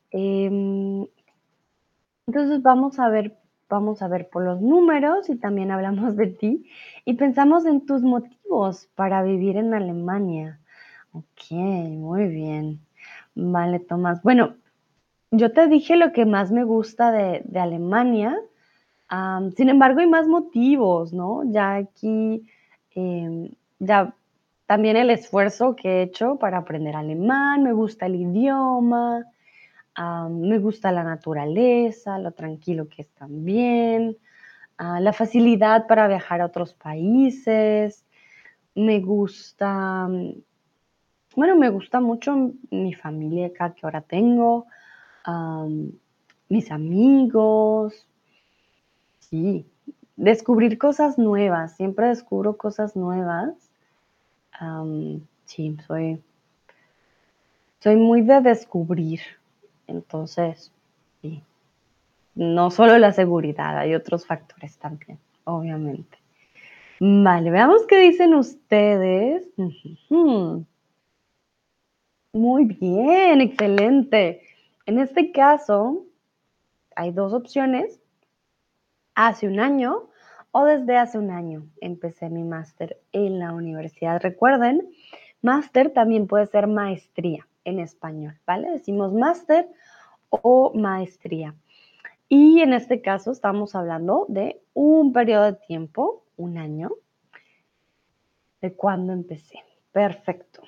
Em, 0.09 1.05
entonces 2.27 2.61
vamos 2.61 2.97
a 2.97 3.09
ver, 3.09 3.37
vamos 3.73 4.03
a 4.03 4.07
ver 4.07 4.29
por 4.29 4.43
los 4.43 4.61
números 4.61 5.29
y 5.29 5.35
también 5.35 5.71
hablamos 5.71 6.15
de 6.15 6.27
ti 6.27 6.69
y 7.05 7.15
pensamos 7.15 7.65
en 7.65 7.85
tus 7.85 8.03
motivos 8.03 8.87
para 8.95 9.23
vivir 9.23 9.57
en 9.57 9.73
Alemania. 9.73 10.59
Ok, 11.11 11.51
muy 11.51 12.27
bien. 12.27 12.79
Vale, 13.33 13.79
Tomás. 13.79 14.21
Bueno, 14.21 14.53
yo 15.31 15.51
te 15.51 15.67
dije 15.67 15.97
lo 15.97 16.11
que 16.11 16.25
más 16.25 16.51
me 16.51 16.63
gusta 16.63 17.11
de, 17.11 17.43
Alemania. 17.59 18.39
sin 19.57 19.69
embargo, 19.69 19.99
hay 20.01 20.07
más 20.07 20.27
motivos, 20.27 21.11
¿no? 21.11 21.43
Ya 21.51 21.75
aquí, 21.75 22.47
em, 22.95 23.49
ya 23.79 24.13
también 24.67 24.97
el 24.97 25.09
esfuerzo 25.09 25.75
que 25.75 25.89
he 25.89 26.01
hecho 26.03 26.37
para 26.37 26.59
aprender 26.59 26.95
alemán, 26.95 27.63
me 27.63 27.73
gusta 27.73 28.05
el 28.05 28.15
idioma, 28.15 29.25
me 29.97 30.57
gusta 30.59 30.91
la 30.91 31.03
naturaleza, 31.03 32.17
lo 32.19 32.31
tranquilo 32.31 32.87
que 32.89 33.03
es 33.03 33.09
también, 33.09 34.17
ah, 34.77 34.99
la 34.99 35.13
facilidad 35.13 35.87
para 35.87 36.07
viajar 36.07 36.41
a 36.41 36.45
otros 36.45 36.73
países, 36.73 38.05
me 38.75 38.99
gusta, 38.99 40.07
bueno, 41.35 41.55
me 41.55 41.69
gusta 41.69 41.99
mucho 41.99 42.51
mi 42.71 42.93
familia 42.93 43.47
acá 43.47 43.73
que 43.73 43.81
ahora 43.83 44.01
tengo, 44.01 44.65
mis 46.49 46.71
amigos, 46.71 48.07
sí, 49.19 49.65
descubrir 50.15 50.77
cosas 50.77 51.17
nuevas, 51.17 51.75
siempre 51.75 52.07
descubro 52.07 52.57
cosas 52.57 52.95
nuevas. 52.95 53.53
sí, 55.45 55.77
soy, 55.87 56.21
soy 57.79 57.95
muy 57.95 58.21
de 58.21 58.41
descubrir, 58.41 59.21
entonces, 59.87 60.71
no 62.35 62.71
solo 62.71 62.97
la 62.97 63.11
seguridad, 63.11 63.77
hay 63.77 63.93
otros 63.95 64.25
factores 64.25 64.77
también, 64.77 65.19
obviamente. 65.43 66.17
Vale, 66.99 67.51
veamos 67.51 67.85
qué 67.87 67.97
dicen 67.99 68.33
ustedes. 68.33 69.47
Muy 72.33 72.65
bien, 72.65 73.41
excelente. 73.41 74.41
En 74.85 74.99
este 74.99 75.31
caso, 75.31 76.05
hay 76.95 77.11
dos 77.11 77.33
opciones. 77.33 77.99
Hace 79.15 79.47
un 79.47 79.59
año 79.59 80.09
o 80.51 80.65
desde 80.65 80.97
hace 80.97 81.19
un 81.19 81.29
año 81.29 81.67
empecé 81.81 82.29
mi 82.29 82.43
máster 82.43 82.97
en 83.11 83.37
la 83.39 83.53
universidad. 83.53 84.21
Recuerden, 84.21 84.89
máster 85.41 85.91
también 85.91 86.25
puede 86.25 86.47
ser 86.47 86.67
maestría 86.67 87.45
en 87.65 87.79
español, 87.79 88.39
¿vale? 88.45 88.71
Decimos 88.71 89.13
máster 89.13 89.69
o 90.29 90.71
maestría. 90.73 91.55
Y 92.29 92.61
en 92.61 92.73
este 92.73 93.01
caso 93.01 93.31
estamos 93.31 93.75
hablando 93.75 94.25
de 94.29 94.61
un 94.73 95.13
periodo 95.13 95.45
de 95.45 95.53
tiempo, 95.53 96.23
un 96.37 96.57
año, 96.57 96.91
de 98.61 98.73
cuando 98.73 99.13
empecé. 99.13 99.59
Perfecto. 99.91 100.61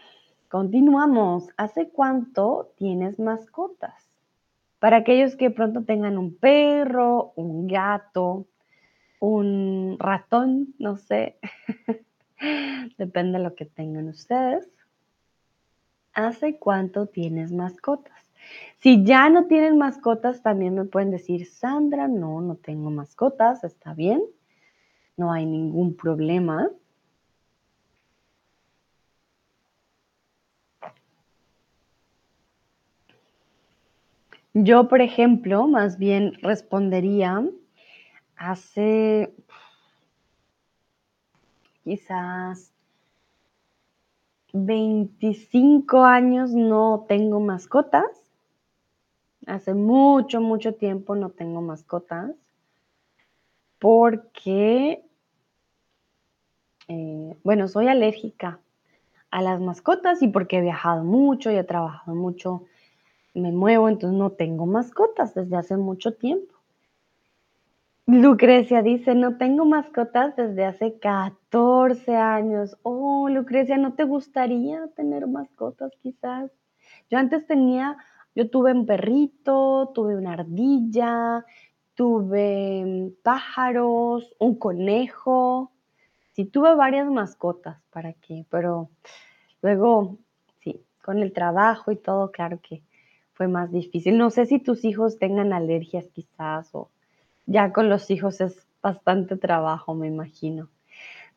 Continuamos. 0.50 1.50
¿Hace 1.58 1.90
cuánto 1.90 2.72
tienes 2.78 3.20
mascotas? 3.20 4.08
Para 4.80 4.98
aquellos 4.98 5.36
que 5.36 5.50
pronto 5.50 5.84
tengan 5.84 6.18
un 6.18 6.36
perro, 6.36 7.34
un 7.36 7.68
gato, 7.68 8.46
un 9.20 9.98
ratón, 10.00 10.76
no 10.78 10.98
sé, 10.98 11.40
depende 12.98 13.40
de 13.40 13.44
lo 13.44 13.56
que 13.56 13.66
tengan 13.66 14.08
ustedes. 14.08 14.70
¿Hace 16.15 16.58
cuánto 16.58 17.08
tienes 17.08 17.51
mascotas? 17.51 18.15
Si 18.78 19.04
ya 19.04 19.30
no 19.30 19.47
tienen 19.47 19.78
mascotas, 19.78 20.41
también 20.41 20.75
me 20.75 20.86
pueden 20.86 21.12
decir, 21.12 21.45
Sandra, 21.45 22.08
no, 22.08 22.39
no 22.39 22.56
tengo 22.56 22.89
mascotas, 22.89 23.65
está 23.65 23.93
bien, 23.93 24.23
no 25.17 25.34
hay 25.34 25.45
ningún 25.45 25.95
problema. 25.95 26.69
Yo, 34.54 34.88
por 34.88 35.01
ejemplo, 35.01 35.67
más 35.67 35.97
bien 35.97 36.36
respondería 36.41 37.45
hace 38.38 39.34
quizás 41.84 42.75
25 44.56 46.04
años 46.06 46.52
no 46.52 47.06
tengo 47.10 47.41
mascotas. 47.41 48.06
Hace 49.46 49.74
mucho, 49.74 50.39
mucho 50.39 50.76
tiempo 50.76 51.13
no 51.15 51.30
tengo 51.30 51.62
mascotas 51.62 52.32
porque, 53.80 55.04
eh, 56.88 57.38
bueno, 57.44 57.68
soy 57.68 57.89
alérgica 57.89 58.60
a 59.30 59.41
las 59.41 59.60
mascotas 59.60 60.22
y 60.22 60.30
porque 60.30 60.58
he 60.58 60.62
viajado 60.62 61.04
mucho 61.04 61.52
y 61.52 61.56
he 61.56 61.63
trabajado 61.65 62.15
mucho 62.15 62.63
me 63.34 63.52
muevo, 63.52 63.89
entonces 63.89 64.18
no 64.18 64.32
tengo 64.32 64.65
mascotas 64.65 65.36
desde 65.36 65.58
hace 65.58 65.78
mucho 65.78 66.13
tiempo. 66.13 66.55
Lucrecia 68.08 68.84
dice, 68.84 69.15
no 69.15 69.38
tengo 69.38 69.65
mascotas 69.65 70.36
desde 70.36 70.63
hace 70.63 71.00
14 71.00 72.15
años. 72.15 72.78
Oh, 72.84 73.28
Lucrecia, 73.30 73.78
¿no 73.78 73.96
te 73.96 74.04
gustaría 74.04 74.88
tener 74.96 75.26
mascotas 75.26 75.91
quizás? 76.04 76.52
Yo 77.10 77.18
antes 77.18 77.48
tenía, 77.48 77.98
yo 78.36 78.48
tuve 78.52 78.74
un 78.74 78.86
perrito, 78.86 79.91
tuve 79.96 80.15
una 80.15 80.34
ardilla, 80.34 81.46
tuve 81.96 82.84
mm, 82.86 83.24
pájaros, 83.24 84.36
un 84.38 84.60
conejo. 84.60 85.72
Sí, 86.34 86.46
tuve 86.46 86.76
varias 86.76 87.10
mascotas, 87.10 87.82
¿para 87.89 88.13
qué? 88.13 88.46
Pero 88.52 88.91
luego, 89.63 90.20
sí, 90.60 90.86
con 91.04 91.24
el 91.24 91.34
trabajo 91.34 91.91
y 91.91 91.96
todo, 91.96 92.32
claro 92.32 92.60
que 92.62 92.84
fue 93.34 93.48
más 93.48 93.72
difícil. 93.72 94.15
No 94.20 94.30
sé 94.30 94.46
si 94.46 94.60
tus 94.60 94.86
hijos 94.86 95.18
tengan 95.18 95.54
alergias 95.54 96.08
quizás 96.13 96.70
o 96.76 96.91
ya 97.46 97.72
con 97.72 97.90
los 97.90 98.10
hijos 98.10 98.42
es 98.42 98.68
bastante 98.82 99.38
trabajo, 99.38 99.94
me 99.96 100.08
imagino. 100.08 100.70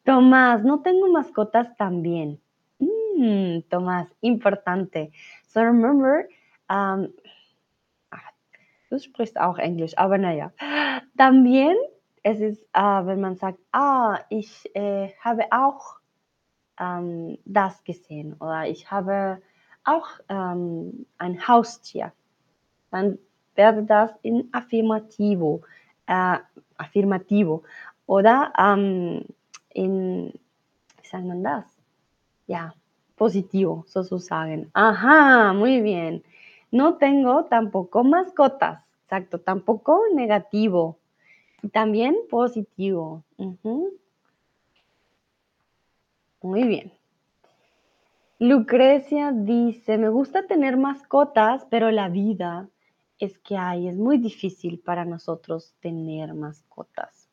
Tomás, 0.04 0.64
no 0.64 0.80
tengo 0.80 1.08
mascotas 1.08 1.76
también. 1.76 2.40
Mm, 2.78 3.60
Tomás, 3.68 4.08
importante. 4.20 5.10
So 5.48 5.60
remember, 5.60 6.28
um, 6.68 7.08
du 8.90 8.98
sprichst 8.98 9.38
auch 9.38 9.58
Englisch, 9.58 9.96
aber 9.96 10.18
naja. 10.18 10.52
También 11.16 11.76
es 12.22 12.40
ist, 12.40 12.62
uh, 12.76 13.06
wenn 13.06 13.20
man 13.20 13.36
sagt, 13.36 13.58
ah, 13.72 14.20
ich 14.28 14.68
äh, 14.74 15.10
habe 15.20 15.44
auch 15.50 15.98
ähm, 16.78 17.38
das 17.44 17.82
gesehen 17.84 18.34
oder 18.40 18.66
ich 18.66 18.90
habe 18.90 19.40
auch 19.84 20.08
ähm, 20.28 21.06
ein 21.18 21.46
Haustier, 21.48 22.12
dann 22.90 23.18
wäre 23.54 23.82
das 23.82 24.10
in 24.22 24.48
Affirmativo, 24.52 25.62
Affirmativo 26.76 27.62
oder 28.06 28.52
ähm, 28.58 29.24
in, 29.74 30.32
wie 31.00 31.06
sagt 31.06 31.24
man 31.24 31.42
das? 31.42 31.64
Ja, 32.46 32.74
positivo. 33.16 33.84
Ajá, 34.72 35.52
muy 35.52 35.82
bien. 35.82 36.22
No 36.70 36.96
tengo 36.96 37.44
tampoco 37.44 38.04
mascotas, 38.04 38.80
exacto, 39.04 39.38
tampoco 39.38 40.00
negativo. 40.14 40.98
Y 41.62 41.68
también 41.68 42.16
positivo. 42.30 43.24
Muy 46.40 46.62
bien. 46.64 46.92
Lucrecia 48.38 49.32
dice, 49.32 49.98
me 49.98 50.08
gusta 50.08 50.46
tener 50.46 50.76
mascotas, 50.76 51.66
pero 51.68 51.90
la 51.90 52.08
vida 52.08 52.68
es 53.18 53.38
que 53.38 53.56
hay, 53.56 53.88
es 53.88 53.96
muy 53.96 54.18
difícil 54.18 54.78
para 54.80 55.04
nosotros 55.04 55.74
tener 55.80 56.34
mascotas. 56.34 57.28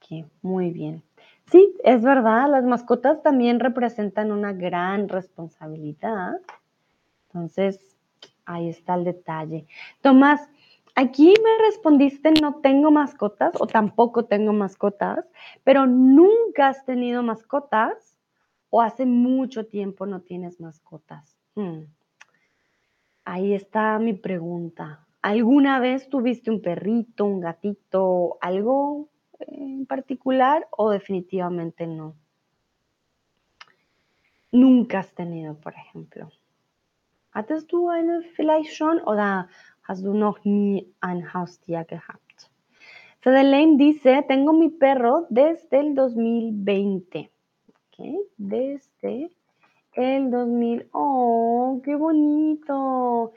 que 0.00 0.24
muy 0.42 0.70
bien. 0.70 1.02
Sí, 1.50 1.74
es 1.82 2.02
verdad, 2.02 2.50
las 2.50 2.64
mascotas 2.64 3.22
también 3.22 3.60
representan 3.60 4.32
una 4.32 4.52
gran 4.52 5.08
responsabilidad. 5.08 6.40
Entonces, 7.26 7.96
ahí 8.44 8.68
está 8.68 8.94
el 8.94 9.04
detalle. 9.04 9.66
Tomás, 10.02 10.48
aquí 10.94 11.28
me 11.42 11.66
respondiste, 11.66 12.32
no 12.40 12.56
tengo 12.56 12.90
mascotas 12.90 13.52
o 13.60 13.66
tampoco 13.66 14.24
tengo 14.26 14.52
mascotas, 14.52 15.24
pero 15.64 15.86
nunca 15.86 16.68
has 16.68 16.84
tenido 16.84 17.22
mascotas 17.22 18.18
o 18.70 18.82
hace 18.82 19.06
mucho 19.06 19.66
tiempo 19.66 20.06
no 20.06 20.20
tienes 20.20 20.60
mascotas? 20.60 21.36
Hmm. 21.54 21.84
Ahí 23.30 23.52
está 23.52 23.98
mi 23.98 24.14
pregunta. 24.14 25.06
¿Alguna 25.20 25.80
vez 25.80 26.08
tuviste 26.08 26.50
un 26.50 26.62
perrito, 26.62 27.26
un 27.26 27.40
gatito, 27.40 28.38
algo 28.40 29.10
en 29.38 29.84
particular 29.84 30.66
o 30.70 30.88
definitivamente 30.88 31.86
no? 31.86 32.14
Nunca 34.50 35.00
has 35.00 35.12
tenido, 35.12 35.60
por 35.60 35.74
ejemplo. 35.74 36.30
¿Hattest 37.34 37.70
du 37.70 37.90
eine 37.90 38.22
vielleicht 38.34 38.72
schon 38.74 38.98
oder 39.02 39.50
hast 39.82 40.02
du 40.06 40.14
noch 40.14 40.42
nie 40.44 40.90
ein 41.02 41.34
Haustier 41.34 41.84
gehabt? 41.84 42.50
Fedelaine 43.20 43.76
dice, 43.76 44.24
tengo 44.26 44.54
mi 44.54 44.70
perro 44.70 45.26
desde 45.28 45.80
el 45.80 45.94
2020. 45.94 47.30
¿Ok? 47.68 48.06
Desde 48.38 49.30
el 49.98 50.30
2000. 50.30 50.88
¡Oh, 50.92 51.80
qué 51.84 51.96
bonito! 51.96 53.32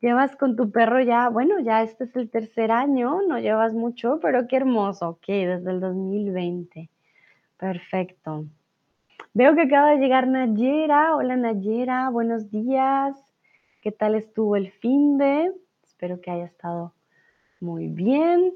Llevas 0.00 0.36
con 0.36 0.56
tu 0.56 0.70
perro 0.70 1.02
ya, 1.02 1.28
bueno, 1.28 1.60
ya 1.60 1.82
este 1.82 2.04
es 2.04 2.16
el 2.16 2.30
tercer 2.30 2.70
año, 2.70 3.20
no 3.26 3.38
llevas 3.38 3.74
mucho, 3.74 4.18
pero 4.22 4.46
qué 4.46 4.56
hermoso. 4.56 5.10
Ok, 5.10 5.26
desde 5.26 5.70
el 5.70 5.80
2020. 5.80 6.88
Perfecto. 7.58 8.46
Veo 9.34 9.54
que 9.54 9.62
acaba 9.62 9.90
de 9.90 9.98
llegar 9.98 10.26
Nayera. 10.26 11.16
Hola 11.16 11.36
Nayera, 11.36 12.08
buenos 12.08 12.50
días. 12.50 13.14
¿Qué 13.82 13.92
tal 13.92 14.14
estuvo 14.14 14.56
el 14.56 14.70
fin 14.70 15.18
de? 15.18 15.52
Espero 15.82 16.20
que 16.20 16.30
haya 16.30 16.44
estado 16.44 16.94
muy 17.60 17.88
bien. 17.88 18.54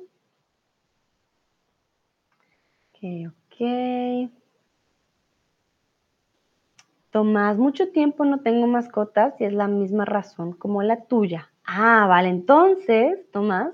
Ok, 2.93 3.33
ok. 3.51 4.44
Tomás, 7.15 7.57
mucho 7.59 7.93
tiempo 7.93 8.25
no 8.25 8.41
tengo 8.41 8.67
mascotas 8.67 9.41
y 9.41 9.45
es 9.45 9.53
la 9.53 9.69
misma 9.69 10.05
razón 10.05 10.53
como 10.53 10.83
la 10.83 11.05
tuya. 11.05 11.49
Ah, 11.65 12.07
vale, 12.09 12.29
entonces, 12.29 13.31
Tomás, 13.31 13.73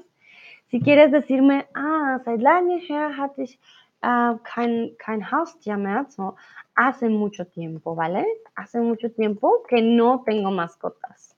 si 0.67 0.79
quieres 0.79 1.11
decirme, 1.11 1.67
ah, 1.75 2.21
seit 2.23 2.43
lange 2.43 2.85
her 2.87 3.19
hatte 3.19 3.45
ich 3.45 3.59
uh, 4.03 4.37
kein, 4.45 4.95
kein 4.99 5.23
Haustier 5.23 5.79
mehr, 5.79 6.07
hace 6.75 7.09
mucho 7.09 7.47
tiempo, 7.47 7.95
¿vale? 7.95 8.27
Hace 8.57 8.79
mucho 8.81 9.11
tiempo 9.11 9.63
que 9.67 9.81
no 9.81 10.23
tengo 10.23 10.51
mascotas. 10.51 11.35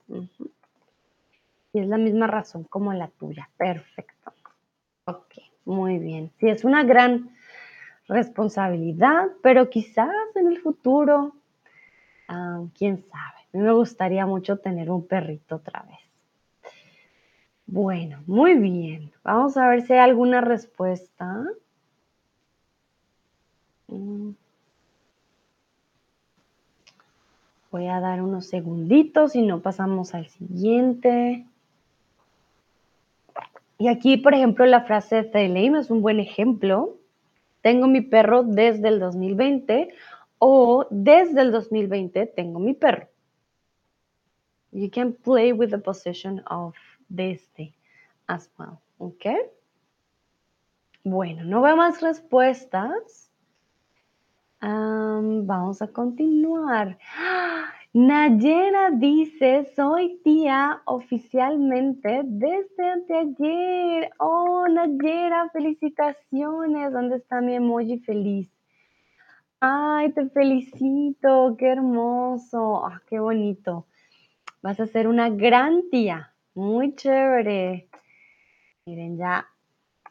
Y 1.71 1.79
es 1.79 1.87
la 1.87 1.97
misma 1.97 2.27
razón 2.27 2.65
como 2.65 2.91
la 2.91 3.07
tuya. 3.07 3.49
Perfecto. 3.55 4.33
Ok, 5.05 5.35
muy 5.63 5.99
bien. 5.99 6.33
Sí, 6.37 6.49
es 6.49 6.65
una 6.65 6.83
gran 6.83 7.29
responsabilidad, 8.09 9.29
pero 9.41 9.69
quizás 9.69 10.09
en 10.35 10.47
el 10.47 10.59
futuro, 10.59 11.37
ah, 12.33 12.63
quién 12.77 13.03
sabe. 13.03 13.39
A 13.53 13.57
mí 13.57 13.63
me 13.63 13.73
gustaría 13.73 14.25
mucho 14.25 14.57
tener 14.57 14.89
un 14.89 15.05
perrito 15.05 15.57
otra 15.57 15.83
vez. 15.83 15.99
Bueno, 17.65 18.21
muy 18.27 18.55
bien. 18.55 19.11
Vamos 19.23 19.57
a 19.57 19.67
ver 19.67 19.83
si 19.83 19.93
hay 19.93 19.99
alguna 19.99 20.41
respuesta. 20.41 21.43
Mm. 23.87 24.31
Voy 27.71 27.87
a 27.87 27.99
dar 27.99 28.21
unos 28.21 28.45
segunditos 28.47 29.35
y 29.35 29.41
no 29.41 29.61
pasamos 29.61 30.13
al 30.13 30.27
siguiente. 30.27 31.45
Y 33.79 33.87
aquí, 33.87 34.17
por 34.17 34.33
ejemplo, 34.33 34.65
la 34.65 34.81
frase 34.81 35.23
de 35.23 35.47
Lame 35.47 35.79
es 35.79 35.89
un 35.89 36.01
buen 36.01 36.19
ejemplo. 36.19 36.97
Tengo 37.61 37.87
mi 37.87 38.01
perro 38.01 38.43
desde 38.43 38.89
el 38.89 38.99
2020 38.99 39.89
o 40.45 40.85
desde 40.89 41.41
el 41.41 41.53
2020 41.53 42.25
tengo 42.27 42.59
mi 42.59 42.73
perro. 42.73 43.07
You 44.71 44.89
can 44.91 45.13
play 45.13 45.53
with 45.53 45.69
the 45.69 45.77
position 45.77 46.43
of 46.49 46.75
desde 47.07 47.73
as 48.27 48.51
well. 48.57 48.79
¿Ok? 48.97 49.25
Bueno, 51.05 51.45
no 51.45 51.61
veo 51.61 51.77
más 51.77 52.01
respuestas 52.01 53.31
vamos 54.61 55.81
a 55.81 55.87
continuar. 55.87 56.97
Nayera 57.93 58.91
dice, 58.91 59.71
soy 59.75 60.19
tía 60.23 60.81
oficialmente 60.85 62.21
desde 62.25 62.89
anteayer. 62.89 64.09
Oh, 64.19 64.67
Nayera, 64.67 65.49
felicitaciones. 65.51 66.91
¿Dónde 66.91 67.17
está 67.17 67.39
mi 67.39 67.55
emoji 67.55 67.99
feliz? 67.99 68.52
Ay, 69.65 70.11
te 70.11 70.27
felicito, 70.29 71.55
qué 71.57 71.69
hermoso, 71.69 72.85
ah, 72.85 73.01
qué 73.09 73.17
bonito. 73.17 73.85
Vas 74.61 74.77
a 74.81 74.87
ser 74.87 75.07
una 75.07 75.29
gran 75.29 75.89
tía, 75.89 76.33
muy 76.53 76.93
chévere. 76.95 77.87
Miren, 78.85 79.17
ya 79.17 79.47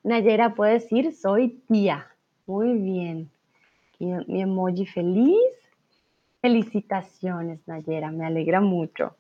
Nayera 0.05 0.55
puede 0.55 0.81
decir, 0.81 1.15
soy 1.15 1.61
tía. 1.69 2.07
Muy 2.47 2.73
bien 2.79 3.31
mi, 3.99 4.41
emoji 4.41 4.87
feliz. 4.87 5.37
Felicitaciones, 6.41 7.61
Nayera, 7.69 8.11
me 8.11 8.25
alegra 8.25 8.63
mucho. 8.63 9.15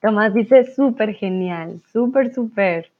Tomás 0.00 0.32
dice, 0.32 0.72
súper 0.72 1.12
genial, 1.12 1.82
súper, 1.92 2.32
súper. 2.32 2.90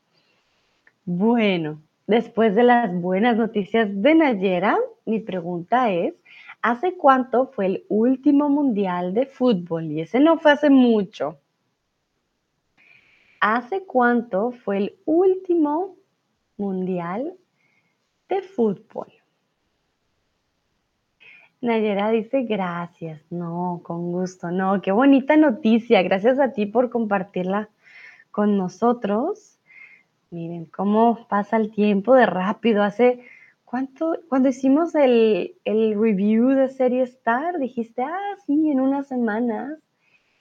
Bueno, 1.06 1.80
después 2.06 2.54
de 2.54 2.64
las 2.64 2.94
buenas 3.00 3.38
noticias 3.38 3.88
de 4.02 4.14
Nayera, 4.14 4.76
mi 5.06 5.20
pregunta 5.20 5.90
es, 5.90 6.12
¿hace 6.66 6.96
cuánto 6.96 7.46
fue 7.46 7.66
el 7.66 7.84
último 7.88 8.48
mundial 8.48 9.14
de 9.14 9.26
fútbol? 9.26 9.84
Y 9.84 10.00
ese 10.00 10.18
no 10.18 10.36
fue 10.36 10.50
hace 10.50 10.68
mucho. 10.68 11.38
¿Hace 13.40 13.84
cuánto 13.84 14.50
fue 14.50 14.78
el 14.78 14.98
último 15.04 15.94
mundial 16.56 17.34
de 18.28 18.42
fútbol? 18.42 19.12
Nayera 21.60 22.10
dice 22.10 22.42
gracias, 22.42 23.22
no, 23.30 23.80
con 23.84 24.10
gusto, 24.10 24.50
no, 24.50 24.82
qué 24.82 24.90
bonita 24.90 25.36
noticia, 25.36 26.02
gracias 26.02 26.40
a 26.40 26.52
ti 26.52 26.66
por 26.66 26.90
compartirla 26.90 27.68
con 28.32 28.56
nosotros. 28.56 29.60
Miren 30.30 30.64
cómo 30.64 31.28
pasa 31.28 31.58
el 31.58 31.70
tiempo 31.70 32.14
de 32.14 32.26
rápido. 32.26 32.82
Hace 32.82 33.22
cuánto, 33.66 34.16
cuando 34.28 34.48
hicimos 34.48 34.94
el, 34.94 35.56
el 35.64 36.00
review 36.00 36.48
de 36.48 36.70
Serie 36.70 37.02
Star, 37.02 37.58
dijiste, 37.58 38.02
ah, 38.02 38.36
sí, 38.46 38.70
en 38.70 38.80
unas 38.80 39.06
semanas. 39.08 39.78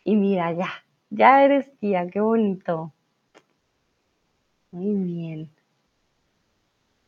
Y 0.06 0.16
mira, 0.16 0.54
ya, 0.54 0.70
ya 1.10 1.44
eres 1.44 1.70
tía, 1.80 2.08
qué 2.08 2.22
bonito. 2.22 2.94
Muy 4.72 4.94
bien. 4.94 5.50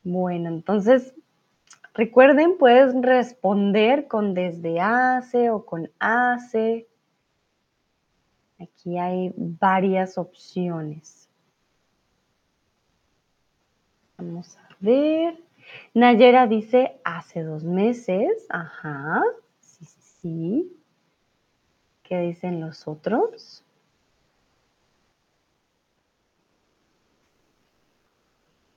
Bueno, 0.03 0.49
entonces 0.49 1.13
Recuerden, 1.97 2.59
puedes 2.59 2.93
responder 3.01 4.07
con 4.07 4.36
desde 4.36 4.80
hace 4.80 5.49
o 5.49 5.65
con 5.65 5.89
hace. 5.97 6.88
Aquí 8.59 8.99
hay 8.99 9.34
varias 9.36 10.20
opciones. 10.20 11.28
Vamos 14.15 14.55
a 14.57 14.76
ver. 14.80 15.46
Nayera 15.93 16.47
dice 16.47 16.99
hace 17.03 17.43
dos 17.43 17.63
meses. 17.63 18.45
Ajá. 18.49 19.22
Sí, 19.59 19.86
sí, 19.86 20.01
sí. 20.22 20.78
¿Qué 22.03 22.20
dicen 22.22 22.61
los 22.61 22.88
otros? 22.88 23.63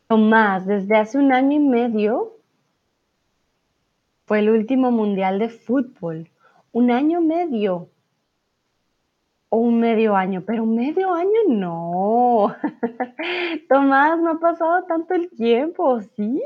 Tomás, 0.09 0.67
desde 0.67 0.97
hace 0.97 1.19
un 1.19 1.33
año 1.33 1.53
y 1.53 1.61
medio 1.61 2.37
fue 4.27 4.41
el 4.41 4.51
último 4.51 4.91
mundial 4.91 5.39
de 5.39 5.49
fútbol. 5.49 6.29
Un 6.73 6.91
año 6.91 7.21
medio. 7.21 7.89
O 9.49 9.59
un 9.59 9.79
medio 9.79 10.17
año, 10.17 10.43
pero 10.45 10.67
medio 10.67 11.13
año 11.15 11.41
no. 11.49 12.57
Tomás, 13.69 14.21
no 14.21 14.31
ha 14.31 14.41
pasado 14.41 14.85
tanto 14.85 15.15
el 15.15 15.31
tiempo, 15.31 16.01
¿sí? 16.01 16.43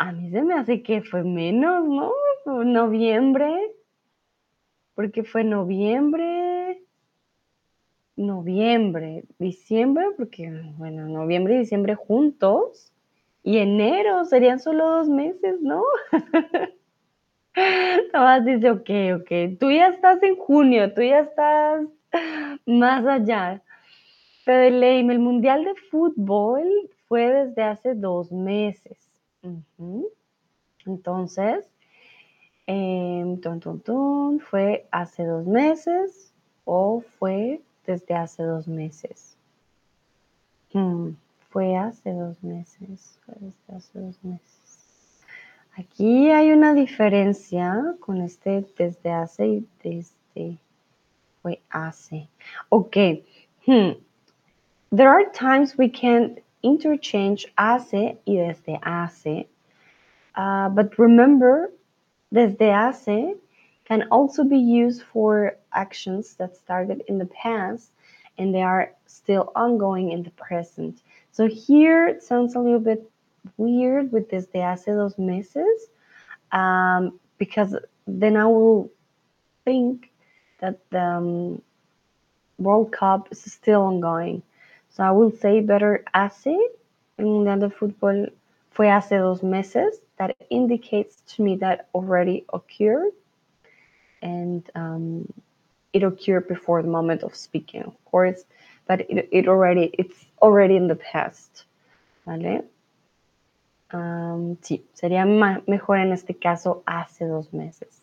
A 0.00 0.12
mí 0.12 0.30
se 0.30 0.40
me 0.40 0.54
hace 0.54 0.82
que 0.82 1.02
fue 1.02 1.22
menos, 1.24 1.86
¿no? 1.86 2.10
Noviembre. 2.64 3.52
Porque 4.94 5.24
fue 5.24 5.44
noviembre, 5.44 6.82
noviembre, 8.16 9.24
diciembre, 9.38 10.06
porque, 10.16 10.50
bueno, 10.78 11.06
noviembre 11.06 11.56
y 11.56 11.58
diciembre 11.58 11.96
juntos. 11.96 12.94
Y 13.42 13.58
enero 13.58 14.24
serían 14.24 14.58
solo 14.58 14.88
dos 14.88 15.08
meses, 15.10 15.60
¿no? 15.60 15.82
Tomás 18.12 18.42
dice, 18.46 18.70
ok, 18.70 18.90
ok, 19.20 19.58
tú 19.60 19.70
ya 19.70 19.88
estás 19.88 20.22
en 20.22 20.36
junio, 20.36 20.94
tú 20.94 21.02
ya 21.02 21.20
estás 21.20 21.84
más 22.64 23.04
allá. 23.04 23.62
Pero 24.46 24.62
el 24.62 25.18
Mundial 25.18 25.64
de 25.64 25.74
Fútbol 25.90 26.64
fue 27.06 27.30
desde 27.30 27.64
hace 27.64 27.94
dos 27.94 28.32
meses. 28.32 29.09
Entonces, 30.86 31.64
eh, 32.66 33.38
fue 34.48 34.86
hace 34.90 35.24
dos 35.24 35.46
meses 35.46 36.32
o 36.64 37.02
fue 37.18 37.60
desde 37.86 38.14
hace 38.14 38.42
dos 38.42 38.68
meses. 38.68 39.36
Hmm, 40.72 41.10
fue 41.48 41.76
hace 41.76 42.12
dos 42.12 42.42
meses. 42.42 43.18
Fue 43.24 43.34
desde 43.40 43.76
hace 43.76 43.98
dos 43.98 44.22
meses. 44.22 45.20
Aquí 45.76 46.30
hay 46.30 46.52
una 46.52 46.74
diferencia 46.74 47.94
con 48.00 48.20
este 48.20 48.66
desde 48.76 49.10
hace 49.10 49.46
y 49.46 49.66
desde 49.82 50.58
fue 51.42 51.60
hace. 51.70 52.28
Ok. 52.68 52.96
Hmm. 53.66 53.92
There 54.90 55.08
are 55.08 55.30
times 55.32 55.76
we 55.78 55.88
can 55.88 56.40
interchange 56.62 57.46
hace 57.58 58.18
y 58.26 58.36
desde 58.36 58.78
hace. 58.82 59.46
Uh, 60.34 60.68
but 60.68 60.98
remember, 60.98 61.70
desde 62.32 62.70
hace 62.70 63.36
can 63.84 64.06
also 64.10 64.44
be 64.44 64.58
used 64.58 65.02
for 65.02 65.56
actions 65.72 66.34
that 66.34 66.56
started 66.56 67.02
in 67.08 67.18
the 67.18 67.26
past 67.26 67.90
and 68.38 68.54
they 68.54 68.62
are 68.62 68.92
still 69.06 69.52
ongoing 69.54 70.12
in 70.12 70.22
the 70.22 70.30
present. 70.30 71.02
So 71.32 71.46
here 71.46 72.06
it 72.06 72.22
sounds 72.22 72.54
a 72.54 72.60
little 72.60 72.80
bit 72.80 73.10
weird 73.56 74.12
with 74.12 74.30
desde 74.30 74.60
hace 74.60 74.86
dos 74.86 75.18
meses 75.18 75.88
um, 76.52 77.18
because 77.38 77.76
then 78.06 78.36
I 78.36 78.46
will 78.46 78.90
think 79.64 80.10
that 80.60 80.78
the 80.90 81.02
um, 81.02 81.62
World 82.58 82.92
Cup 82.92 83.28
is 83.30 83.40
still 83.40 83.82
ongoing. 83.82 84.42
So 84.90 85.04
I 85.04 85.10
will 85.12 85.32
say 85.32 85.60
better 85.60 86.04
hace 86.14 86.56
el 87.18 87.24
Mundial 87.24 87.60
de 87.60 87.68
Fútbol 87.68 88.32
fue 88.70 88.86
hace 88.86 89.10
dos 89.10 89.42
meses. 89.42 90.00
That 90.18 90.36
indicates 90.50 91.22
to 91.34 91.42
me 91.42 91.56
that 91.56 91.88
already 91.94 92.44
occurred 92.52 93.12
and 94.22 94.68
um, 94.74 95.32
it 95.92 96.02
occurred 96.02 96.48
before 96.48 96.82
the 96.82 96.88
moment 96.88 97.22
of 97.22 97.34
speaking, 97.34 97.82
of 97.82 97.94
course, 98.04 98.44
but 98.86 99.00
it, 99.02 99.28
it 99.32 99.48
already 99.48 99.90
it's 99.98 100.26
already 100.42 100.76
in 100.76 100.88
the 100.88 100.96
past, 100.96 101.64
¿vale? 102.26 102.64
Um, 103.92 104.56
sí, 104.62 104.82
sería 104.94 105.24
mejor 105.66 105.98
en 105.98 106.12
este 106.12 106.38
caso 106.38 106.82
hace 106.86 107.26
dos 107.26 107.52
meses. 107.52 108.00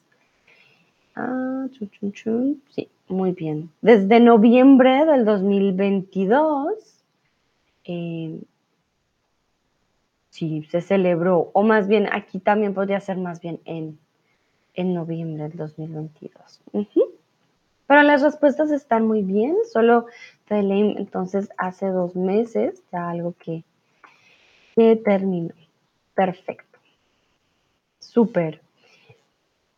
Ah, 1.15 1.67
chun, 1.71 1.89
chun, 1.91 2.11
chun. 2.13 2.61
Sí, 2.75 2.89
muy 3.09 3.31
bien. 3.31 3.71
Desde 3.81 4.19
noviembre 4.19 5.05
del 5.05 5.25
2022, 5.25 6.73
eh, 7.85 8.41
sí, 10.29 10.67
se 10.69 10.81
celebró, 10.81 11.51
o 11.53 11.63
más 11.63 11.87
bien 11.87 12.07
aquí 12.11 12.39
también 12.39 12.73
podría 12.73 12.99
ser 12.99 13.17
más 13.17 13.41
bien 13.41 13.59
en, 13.65 13.97
en 14.73 14.93
noviembre 14.93 15.49
del 15.49 15.57
2022. 15.57 16.61
Uh 16.71 16.81
-huh. 16.81 17.05
Pero 17.87 18.03
las 18.03 18.21
respuestas 18.21 18.69
están 18.71 19.07
muy 19.07 19.21
bien, 19.21 19.55
solo 19.71 20.07
leí 20.49 20.95
entonces 20.97 21.49
hace 21.57 21.87
dos 21.87 22.15
meses, 22.15 22.83
ya 22.91 23.09
algo 23.09 23.33
que, 23.39 23.63
que 24.75 24.97
terminó. 24.97 25.53
Perfecto. 26.13 26.79
Súper. 27.99 28.61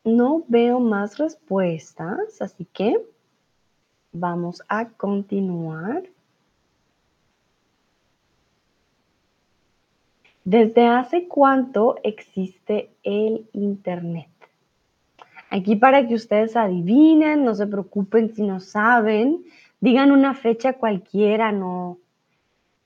No 0.03 0.43
veo 0.47 0.79
más 0.79 1.17
respuestas, 1.17 2.41
así 2.41 2.65
que 2.73 2.97
vamos 4.11 4.61
a 4.67 4.89
continuar. 4.89 6.03
¿Desde 10.43 10.87
hace 10.87 11.27
cuánto 11.27 11.97
existe 12.03 12.89
el 13.03 13.47
Internet? 13.53 14.29
Aquí 15.51 15.75
para 15.75 16.07
que 16.07 16.15
ustedes 16.15 16.55
adivinen, 16.55 17.43
no 17.43 17.55
se 17.55 17.67
preocupen 17.67 18.33
si 18.35 18.43
no 18.43 18.59
saben, 18.59 19.43
digan 19.79 20.11
una 20.11 20.33
fecha 20.33 20.73
cualquiera, 20.73 21.51
no, 21.51 21.97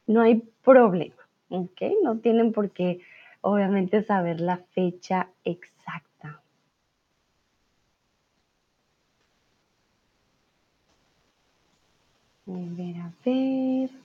no 0.07 0.21
hay 0.21 0.43
problema, 0.63 1.15
¿ok? 1.49 1.81
No 2.03 2.17
tienen 2.17 2.53
por 2.53 2.71
qué, 2.71 3.01
obviamente, 3.41 4.01
saber 4.03 4.39
la 4.39 4.57
fecha 4.57 5.27
exacta. 5.43 5.72
A 12.47 12.51
ver, 12.51 12.97
a 12.97 13.13
ver. 13.25 14.02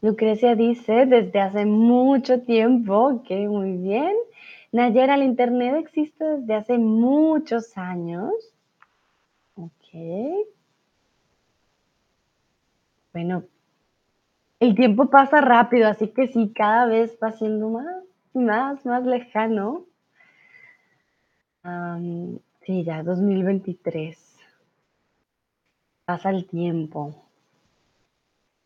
Lucrecia 0.00 0.54
dice, 0.54 1.06
desde 1.06 1.40
hace 1.40 1.66
mucho 1.66 2.42
tiempo, 2.42 2.94
ok, 2.94 3.30
muy 3.48 3.76
bien. 3.78 4.14
Nayera, 4.70 5.14
el 5.16 5.22
Internet 5.24 5.74
existe 5.76 6.24
desde 6.24 6.54
hace 6.54 6.78
muchos 6.78 7.76
años. 7.76 8.32
Ok. 9.56 10.46
Bueno, 13.12 13.42
el 14.60 14.76
tiempo 14.76 15.10
pasa 15.10 15.40
rápido, 15.40 15.88
así 15.88 16.08
que 16.08 16.28
sí, 16.28 16.52
cada 16.54 16.86
vez 16.86 17.18
va 17.22 17.32
siendo 17.32 17.70
más, 17.70 18.04
más, 18.34 18.86
más 18.86 19.04
lejano. 19.04 19.86
Sí, 22.62 22.84
ya, 22.84 23.02
2023. 23.02 24.36
Pasa 26.04 26.30
el 26.30 26.46
tiempo. 26.46 27.27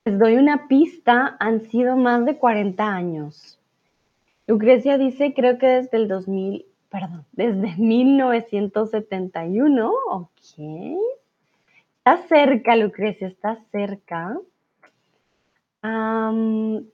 Les 0.05 0.18
doy 0.18 0.34
una 0.34 0.66
pista, 0.66 1.36
han 1.38 1.61
sido 1.61 1.96
más 1.96 2.24
de 2.24 2.36
40 2.36 2.92
años. 2.92 3.61
Lucrecia 4.48 4.98
dice, 4.98 5.32
creo 5.32 5.59
que 5.59 5.68
desde 5.68 5.96
el 5.96 6.09
2000, 6.09 6.66
perdón, 6.88 7.24
desde 7.32 7.76
1971, 7.76 9.92
ok. 10.11 10.30
Está 11.98 12.16
cerca, 12.26 12.74
Lucrecia, 12.74 13.28
está 13.28 13.61
cerca. 13.70 14.36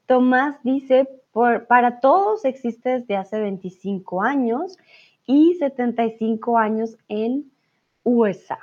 Tomás 0.06 0.62
dice, 0.62 1.08
para 1.66 2.00
todos 2.00 2.44
existe 2.44 3.00
desde 3.00 3.16
hace 3.16 3.40
25 3.40 4.20
años 4.20 4.76
y 5.24 5.54
75 5.54 6.58
años 6.58 6.98
en 7.08 7.50
USA. 8.04 8.58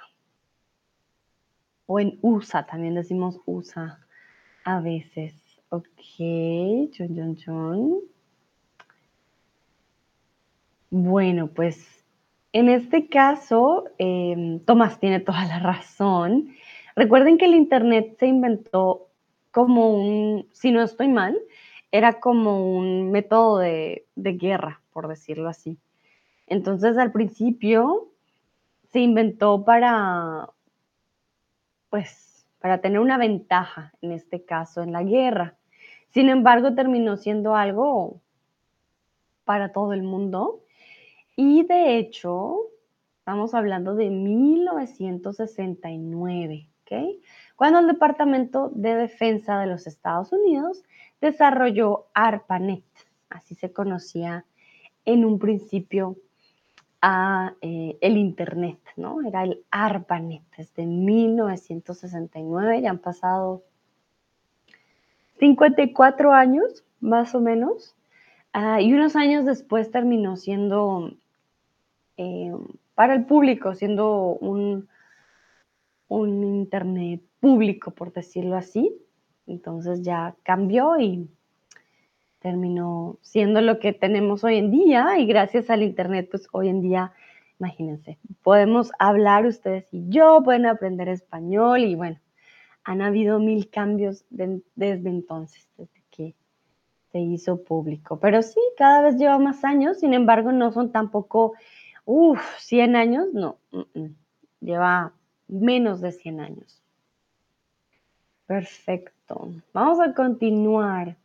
O 1.88 2.00
en 2.00 2.20
USA, 2.22 2.64
también 2.68 2.93
decimos 2.93 3.41
USA 3.48 4.05
a 4.66 4.82
veces. 4.82 5.34
Ok, 5.70 5.86
chon, 6.91 7.36
chon. 7.38 7.99
Bueno, 10.89 11.47
pues 11.47 12.03
en 12.51 12.70
este 12.70 13.07
caso, 13.07 13.86
eh, 13.97 14.59
Tomás 14.66 14.99
tiene 14.99 15.20
toda 15.20 15.45
la 15.45 15.59
razón. 15.59 16.55
Recuerden 16.95 17.38
que 17.38 17.45
el 17.45 17.55
Internet 17.55 18.18
se 18.20 18.28
inventó 18.28 19.07
como 19.51 19.93
un, 19.93 20.47
si 20.53 20.72
no 20.72 20.82
estoy 20.82 21.07
mal, 21.07 21.38
era 21.91 22.20
como 22.20 22.78
un 22.78 23.11
método 23.11 23.59
de, 23.59 24.05
de 24.16 24.34
guerra, 24.34 24.82
por 24.91 25.07
decirlo 25.07 25.47
así. 25.49 25.78
Entonces, 26.47 26.97
al 26.97 27.11
principio 27.11 28.09
se 28.91 28.99
inventó 28.99 29.63
para, 29.63 30.49
pues, 31.89 32.35
para 32.66 32.82
tener 32.82 32.99
una 32.99 33.20
ventaja, 33.20 33.93
en 34.01 34.11
este 34.11 34.43
caso, 34.43 34.82
en 34.82 34.91
la 34.91 35.03
guerra. 35.03 35.55
Sin 36.09 36.30
embargo, 36.30 36.74
terminó 36.74 37.16
siendo 37.16 37.55
algo 37.55 38.24
para 39.43 39.72
todo 39.72 39.93
el 39.93 40.01
mundo. 40.01 40.63
Y 41.36 41.61
de 41.68 41.99
hecho, 41.99 42.57
estamos 43.20 43.53
hablando 43.53 43.93
de 43.93 44.09
1969, 44.09 46.72
¿ok? 46.82 46.91
Cuando 47.55 47.82
el 47.82 47.86
Departamento 47.86 48.72
de 48.74 48.95
Defensa 48.95 49.59
de 49.59 49.68
los 49.68 49.86
Estados 49.86 50.32
Unidos 50.32 50.82
desarrolló 51.22 52.07
ARPANET, 52.16 52.84
así 53.30 53.53
se 53.53 53.72
conocía 53.72 54.43
en 55.05 55.24
un 55.24 55.38
principio 55.38 56.18
a 57.08 57.53
eh, 57.62 57.99
el 58.01 58.18
Internet, 58.18 58.80
¿no? 58.95 59.22
Era 59.22 59.43
el 59.43 59.64
ARPANET 59.70 60.41
desde 60.58 60.88
1969, 60.88 62.82
ya 62.82 62.89
han 62.89 62.97
pasado 62.97 63.62
54 65.38 66.34
años, 66.34 66.84
más 66.99 67.36
o 67.36 67.41
menos, 67.41 67.95
uh, 68.56 68.80
y 68.80 68.91
unos 68.91 69.16
años 69.16 69.45
después 69.45 69.91
terminó 69.91 70.36
siendo 70.36 71.12
eh, 72.18 72.51
para 72.95 73.14
el 73.14 73.26
público, 73.26 73.76
siendo 73.76 74.36
un, 74.41 74.89
un 76.08 76.43
Internet 76.43 77.22
público, 77.39 77.91
por 77.91 78.14
decirlo 78.14 78.56
así. 78.56 78.97
Entonces 79.45 80.01
ya 80.01 80.36
cambió 80.41 80.99
y 80.99 81.30
terminó 82.46 83.18
siendo 83.24 83.60
lo 83.60 83.80
que 83.80 83.91
tenemos 83.91 84.43
hoy 84.43 84.58
en 84.58 84.70
día 84.70 85.18
y 85.18 85.26
gracias 85.26 85.72
al 85.72 85.82
Internet, 85.82 86.28
pues 86.30 86.48
hoy 86.52 86.70
en 86.70 86.80
día, 86.80 87.12
imagínense, 87.60 88.20
podemos 88.43 88.91
hablar 89.00 89.48
ustedes 89.48 89.91
y 89.91 90.08
yo, 90.10 90.43
pueden 90.43 90.68
aprender 90.68 91.10
español 91.10 91.80
y 91.80 91.96
bueno, 91.96 92.20
han 92.84 93.02
habido 93.02 93.39
mil 93.39 93.72
cambios 93.72 94.26
desde 94.30 95.10
entonces, 95.10 95.68
desde 95.76 96.04
que 96.12 96.36
se 97.12 97.20
hizo 97.20 97.64
público. 97.64 98.20
Pero 98.20 98.43
sí, 98.43 98.60
cada 98.78 99.02
vez 99.02 99.16
lleva 99.16 99.39
más 99.39 99.64
años, 99.64 100.00
sin 100.00 100.14
embargo, 100.14 100.52
no 100.52 100.72
son 100.72 100.91
tampoco, 100.91 101.54
uff, 102.06 102.39
100 102.60 102.96
años, 102.96 103.26
no, 103.34 103.58
lleva 104.62 105.14
menos 105.48 106.00
de 106.00 106.12
100 106.12 106.39
años. 106.41 106.80
Perfecto. 108.46 109.50
Vamos 109.74 110.00
a 110.00 110.14
continuar. 110.14 111.18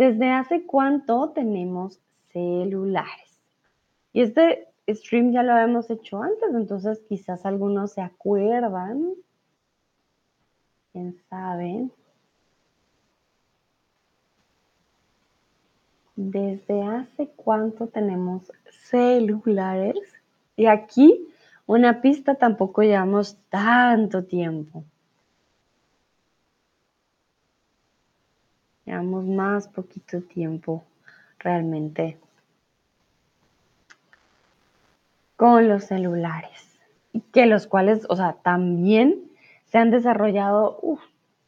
¿Desde 0.00 0.30
hace 0.30 0.64
cuánto 0.64 1.28
tenemos 1.34 2.00
celulares? 2.32 3.38
Y 4.14 4.22
este 4.22 4.66
stream 4.88 5.30
ya 5.30 5.42
lo 5.42 5.52
habíamos 5.52 5.90
hecho 5.90 6.22
antes, 6.22 6.54
entonces 6.54 7.02
quizás 7.06 7.44
algunos 7.44 7.92
se 7.92 8.00
acuerdan. 8.00 9.12
¿Quién 10.90 11.20
sabe? 11.28 11.90
¿Desde 16.16 16.82
hace 16.82 17.28
cuánto 17.36 17.88
tenemos 17.88 18.50
celulares? 18.70 19.98
Y 20.56 20.64
aquí 20.64 21.28
una 21.66 22.00
pista 22.00 22.36
tampoco 22.36 22.80
llevamos 22.80 23.36
tanto 23.50 24.24
tiempo. 24.24 24.82
Llevamos 28.90 29.24
más 29.24 29.68
poquito 29.68 30.20
tiempo 30.20 30.82
realmente 31.38 32.18
con 35.36 35.68
los 35.68 35.84
celulares, 35.84 36.76
que 37.32 37.46
los 37.46 37.68
cuales, 37.68 38.04
o 38.08 38.16
sea, 38.16 38.32
también 38.42 39.30
se 39.66 39.78
han 39.78 39.92
desarrollado 39.92 40.80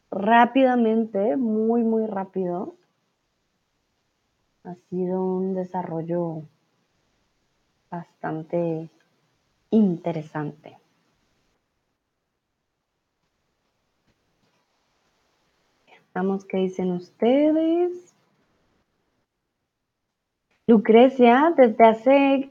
rápidamente, 0.09 1.35
muy, 1.35 1.83
muy 1.83 2.07
rápido. 2.07 2.75
Ha 4.63 4.75
sido 4.89 5.21
un 5.21 5.53
desarrollo 5.53 6.43
bastante 7.91 8.89
interesante. 9.69 10.77
Vamos, 16.13 16.45
¿qué 16.45 16.57
dicen 16.57 16.91
ustedes? 16.91 18.13
Lucrecia, 20.67 21.53
desde 21.57 21.85
hace 21.85 22.49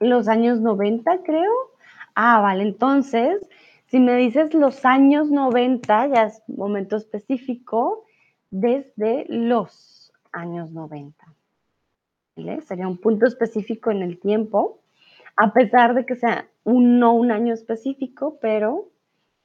los 0.00 0.28
años 0.28 0.60
90, 0.60 1.22
creo. 1.22 1.52
Ah, 2.14 2.40
vale, 2.40 2.62
entonces, 2.62 3.46
si 3.88 4.00
me 4.00 4.16
dices 4.16 4.54
los 4.54 4.86
años 4.86 5.30
90, 5.30 6.06
ya 6.06 6.24
es 6.24 6.42
momento 6.48 6.96
específico, 6.96 8.06
desde 8.50 9.26
los 9.28 10.10
años 10.32 10.70
90. 10.70 11.22
¿Vale? 12.36 12.62
Sería 12.62 12.88
un 12.88 12.96
punto 12.96 13.26
específico 13.26 13.90
en 13.90 14.02
el 14.02 14.18
tiempo, 14.18 14.78
a 15.36 15.52
pesar 15.52 15.94
de 15.94 16.06
que 16.06 16.16
sea 16.16 16.48
un, 16.64 16.98
no 16.98 17.12
un 17.12 17.30
año 17.30 17.52
específico, 17.52 18.38
pero, 18.40 18.88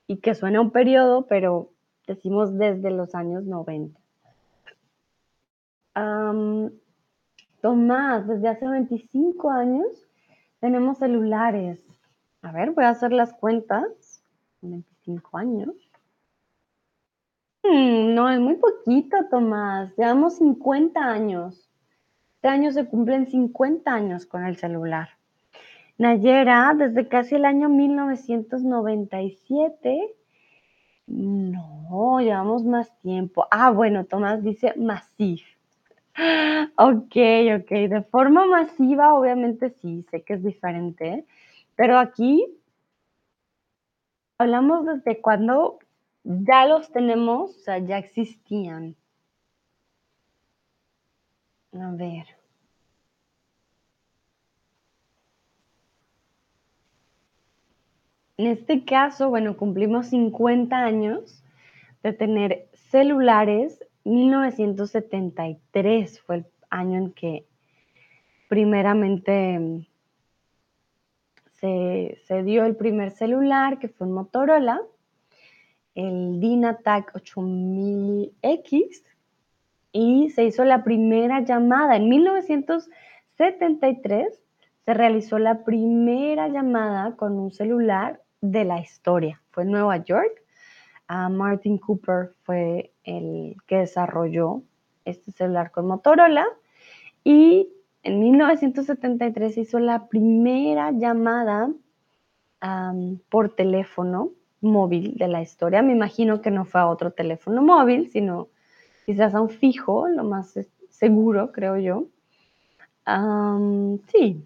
y 0.07 0.17
que 0.17 0.35
suene 0.35 0.57
un 0.57 0.71
periodo, 0.71 1.27
pero 1.27 1.70
decimos 2.07 2.57
desde 2.57 2.91
los 2.91 3.15
años 3.15 3.45
90. 3.45 3.99
Tomás, 7.61 8.27
desde 8.27 8.47
hace 8.47 8.67
25 8.67 9.51
años 9.51 9.87
tenemos 10.59 10.97
celulares. 10.97 11.79
A 12.41 12.51
ver, 12.51 12.71
voy 12.71 12.85
a 12.85 12.89
hacer 12.89 13.11
las 13.11 13.33
cuentas. 13.33 14.23
25 14.61 15.37
años. 15.37 15.75
Hmm, 17.63 18.15
no, 18.15 18.27
es 18.29 18.39
muy 18.39 18.55
poquito, 18.55 19.17
Tomás. 19.29 19.95
Llevamos 19.95 20.37
50 20.37 20.99
años. 20.99 21.69
Este 22.35 22.47
año 22.47 22.71
se 22.71 22.87
cumplen 22.87 23.27
50 23.27 23.93
años 23.93 24.25
con 24.25 24.45
el 24.45 24.57
celular. 24.57 25.09
Nayera, 25.99 26.73
desde 26.75 27.07
casi 27.07 27.35
el 27.35 27.45
año 27.45 27.69
1997 27.69 30.15
no, 31.11 32.19
llevamos 32.19 32.63
más 32.63 32.97
tiempo. 33.01 33.45
Ah, 33.51 33.71
bueno, 33.71 34.05
Tomás 34.05 34.43
dice 34.43 34.73
masif. 34.77 35.43
Ok, 36.77 37.15
ok. 37.59 37.69
De 37.89 38.05
forma 38.09 38.45
masiva, 38.45 39.13
obviamente 39.15 39.69
sí, 39.81 40.05
sé 40.09 40.23
que 40.23 40.33
es 40.35 40.43
diferente, 40.43 41.25
pero 41.75 41.97
aquí 41.99 42.45
hablamos 44.37 44.85
desde 44.85 45.21
cuando 45.21 45.79
ya 46.23 46.65
los 46.65 46.91
tenemos, 46.91 47.51
o 47.57 47.59
sea, 47.59 47.77
ya 47.79 47.97
existían. 47.97 48.95
A 51.73 51.91
ver. 51.91 52.40
En 58.41 58.47
este 58.47 58.83
caso, 58.83 59.29
bueno, 59.29 59.55
cumplimos 59.55 60.07
50 60.07 60.75
años 60.75 61.43
de 62.01 62.11
tener 62.11 62.67
celulares. 62.73 63.79
1973 64.03 66.19
fue 66.21 66.37
el 66.37 66.47
año 66.71 66.97
en 66.97 67.11
que 67.11 67.45
primeramente 68.47 69.59
mm, 69.59 69.85
se, 71.59 72.17
dio 72.43 72.65
el 72.65 72.75
primer 72.75 73.11
celular, 73.11 73.77
que 73.77 73.89
fue 73.89 74.07
un 74.07 74.13
Motorola, 74.13 74.81
el 75.93 76.39
Dynatac 76.39 77.13
8000X, 77.13 79.03
y 79.91 80.31
se 80.31 80.45
hizo 80.45 80.65
la 80.65 80.83
primera 80.83 81.41
llamada. 81.41 81.95
En 81.95 82.09
1973 82.09 84.41
se 84.83 84.93
realizó 84.95 85.37
la 85.37 85.63
primera 85.63 86.47
llamada 86.47 87.15
con 87.15 87.37
un 87.37 87.51
celular 87.51 88.19
de 88.41 88.65
la 88.65 88.79
historia. 88.79 89.41
Fue 89.51 89.63
en 89.63 89.71
Nueva 89.71 89.97
York. 89.97 90.41
Martin 91.07 91.77
Cooper 91.77 92.33
fue 92.43 92.93
el 93.03 93.57
que 93.67 93.77
desarrolló 93.77 94.63
este 95.03 95.31
celular 95.31 95.71
con 95.71 95.87
Motorola 95.87 96.45
y 97.23 97.69
en 98.03 98.19
1973 98.19 99.57
hizo 99.57 99.79
la 99.79 100.07
primera 100.07 100.91
llamada 100.91 101.69
por 103.29 103.55
teléfono 103.55 104.31
móvil 104.61 105.15
de 105.17 105.27
la 105.27 105.41
historia. 105.41 105.81
Me 105.81 105.91
imagino 105.91 106.41
que 106.41 106.51
no 106.51 106.65
fue 106.65 106.81
a 106.81 106.87
otro 106.87 107.11
teléfono 107.11 107.61
móvil, 107.61 108.09
sino 108.09 108.47
quizás 109.05 109.35
a 109.35 109.41
un 109.41 109.49
fijo, 109.49 110.07
lo 110.07 110.23
más 110.23 110.57
seguro, 110.89 111.51
creo 111.51 111.77
yo. 111.77 112.05
sí, 114.07 114.41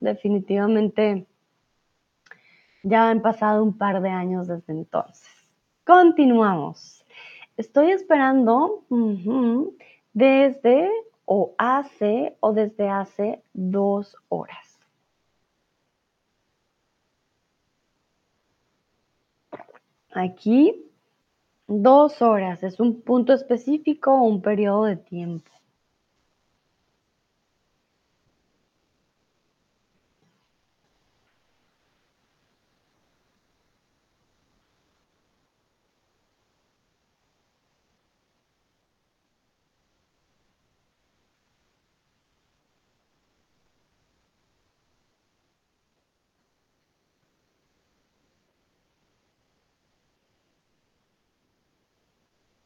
definitivamente 0.00 1.27
ya 2.82 3.10
han 3.10 3.22
pasado 3.22 3.62
un 3.62 3.76
par 3.76 4.00
de 4.02 4.10
años 4.10 4.48
desde 4.48 4.72
entonces. 4.72 5.28
Continuamos. 5.84 7.04
Estoy 7.56 7.90
esperando 7.90 8.84
desde 10.12 10.90
o 11.24 11.54
hace 11.58 12.36
o 12.40 12.52
desde 12.52 12.88
hace 12.88 13.42
dos 13.52 14.16
horas. 14.28 14.78
Aquí, 20.12 20.90
dos 21.66 22.22
horas 22.22 22.62
es 22.62 22.80
un 22.80 23.02
punto 23.02 23.32
específico 23.32 24.12
o 24.12 24.22
un 24.24 24.40
periodo 24.40 24.84
de 24.84 24.96
tiempo. 24.96 25.50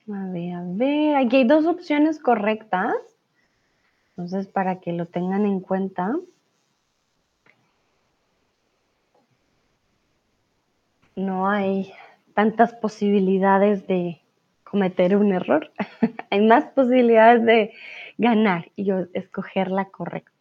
A 0.09 0.27
ver, 0.27 0.55
a 0.55 0.63
ver, 0.65 1.17
aquí 1.17 1.37
hay 1.37 1.45
dos 1.45 1.65
opciones 1.67 2.19
correctas. 2.19 2.95
Entonces, 4.11 4.49
para 4.49 4.81
que 4.81 4.93
lo 4.93 5.07
tengan 5.07 5.47
en 5.47 5.61
cuenta. 5.61 6.17
No 11.15 11.49
hay 11.49 11.93
tantas 12.35 12.75
posibilidades 12.75 13.87
de 13.87 14.21
cometer 14.65 15.17
un 15.17 15.33
error. 15.33 15.71
hay 16.31 16.41
más 16.41 16.65
posibilidades 16.65 17.45
de 17.45 17.73
ganar 18.19 18.71
y 18.75 18.85
yo 18.85 19.07
escoger 19.13 19.71
la 19.71 19.85
correcta. 19.87 20.32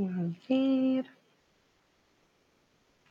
A. 0.00 1.02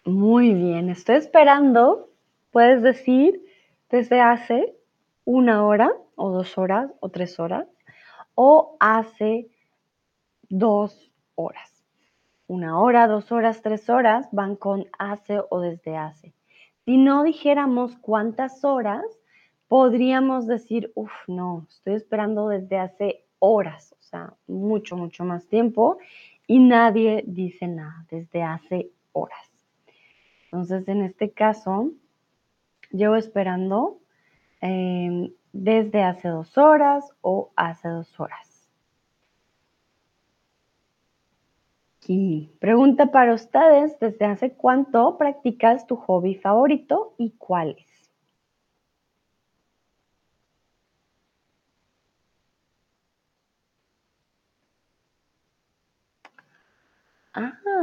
Muy 0.05 0.53
bien, 0.55 0.89
estoy 0.89 1.17
esperando. 1.17 2.09
Puedes 2.51 2.81
decir 2.81 3.45
desde 3.91 4.21
hace 4.21 4.75
una 5.23 5.67
hora 5.67 5.91
o 6.15 6.31
dos 6.31 6.57
horas 6.57 6.91
o 6.99 7.09
tres 7.09 7.39
horas 7.39 7.67
o 8.33 8.75
hace 8.79 9.49
dos 10.49 11.11
horas. 11.35 11.85
Una 12.47 12.79
hora, 12.79 13.07
dos 13.07 13.31
horas, 13.31 13.61
tres 13.61 13.87
horas 13.89 14.27
van 14.31 14.55
con 14.55 14.87
hace 14.97 15.41
o 15.49 15.59
desde 15.59 15.95
hace. 15.95 16.33
Si 16.85 16.97
no 16.97 17.21
dijéramos 17.23 17.97
cuántas 17.97 18.63
horas, 18.63 19.05
podríamos 19.67 20.47
decir, 20.47 20.91
uff, 20.95 21.11
no, 21.27 21.67
estoy 21.69 21.93
esperando 21.93 22.47
desde 22.47 22.79
hace 22.79 23.25
horas, 23.37 23.93
o 23.99 24.01
sea, 24.01 24.33
mucho, 24.47 24.97
mucho 24.97 25.23
más 25.23 25.47
tiempo 25.47 25.99
y 26.49 26.57
nadie 26.57 27.23
dice 27.27 27.67
nada 27.67 28.07
desde 28.09 28.41
hace 28.41 28.89
horas. 29.11 29.51
Entonces, 30.45 30.87
en 30.87 31.03
este 31.03 31.29
caso, 31.29 31.91
llevo 32.89 33.15
esperando 33.15 33.99
em, 34.59 35.31
desde 35.53 36.01
hace 36.01 36.27
dos 36.27 36.57
horas 36.57 37.07
o 37.21 37.51
hace 37.55 37.87
dos 37.87 38.19
horas. 38.19 38.67
Y 42.07 42.49
pregunta 42.59 43.11
para 43.11 43.35
ustedes, 43.35 43.99
¿desde 43.99 44.25
hace 44.25 44.53
cuánto 44.53 45.19
practicas 45.19 45.85
tu 45.85 45.97
hobby 45.97 46.33
favorito 46.33 47.13
y 47.19 47.29
cuál 47.37 47.75
es? 47.77 47.88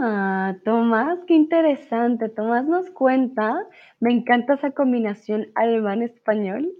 Ah, 0.08 0.54
Tomás, 0.64 1.18
qué 1.26 1.34
interesante. 1.34 2.28
Tomás 2.28 2.64
nos 2.64 2.88
cuenta, 2.92 3.66
me 3.98 4.12
encanta 4.12 4.54
esa 4.54 4.70
combinación 4.70 5.48
alemán-español, 5.56 6.72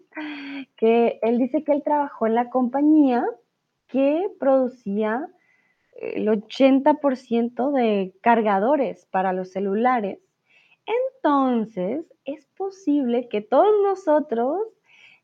que 0.77 1.19
él 1.23 1.39
dice 1.39 1.65
que 1.65 1.73
él 1.73 1.83
trabajó 1.83 2.29
en 2.29 2.37
la 2.37 2.51
compañía 2.51 3.27
que 3.89 4.29
producía 4.39 5.29
el 5.95 6.29
80% 6.29 7.73
de 7.73 8.15
cargadores 8.21 9.07
para 9.07 9.33
los 9.33 9.51
celulares. 9.51 10.21
Entonces, 10.87 12.07
es 12.25 12.47
posible 12.57 13.29
que 13.29 13.41
todos 13.41 13.75
nosotros 13.83 14.61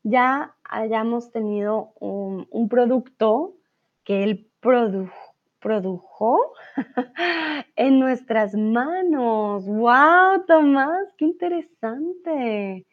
ya 0.03 0.57
hayamos 0.65 1.31
tenido 1.31 1.93
un, 2.01 2.47
un 2.51 2.67
producto 2.67 3.55
que 4.03 4.25
él 4.25 4.49
produjo 4.59 5.32
produjo 5.63 6.53
en 7.77 7.99
nuestras 7.99 8.53
manos. 8.53 9.65
¡Wow, 9.65 10.45
Tomás! 10.45 11.13
¡Qué 11.17 11.25
interesante! 11.25 12.85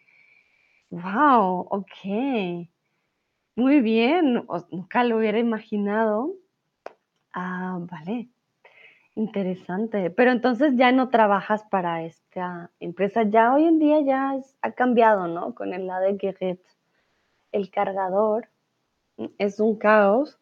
¡Wow! 0.91 1.67
Ok. 1.69 2.69
Muy 3.57 3.81
bien. 3.81 4.47
Nunca 4.71 5.05
lo 5.05 5.19
hubiera 5.19 5.41
imaginado. 5.41 6.37
Ah, 7.35 7.79
vale. 7.81 8.29
Interesante. 9.17 10.11
Pero 10.11 10.31
entonces 10.31 10.77
ya 10.77 10.93
no 10.93 11.11
trabajas 11.11 11.65
para 11.65 12.05
esta 12.05 12.71
empresa. 12.79 13.25
Ya 13.25 13.53
hoy 13.53 13.65
en 13.65 13.81
día 13.81 14.01
ya 14.01 14.37
ha 14.63 14.73
cambiado, 14.73 15.27
¿no? 15.27 15.55
Con 15.55 15.75
el 15.75 15.87
de 15.87 16.17
Guerret. 16.17 16.61
El 17.53 17.71
cargador 17.71 18.49
es 19.39 19.59
un 19.59 19.77
caos 19.77 20.40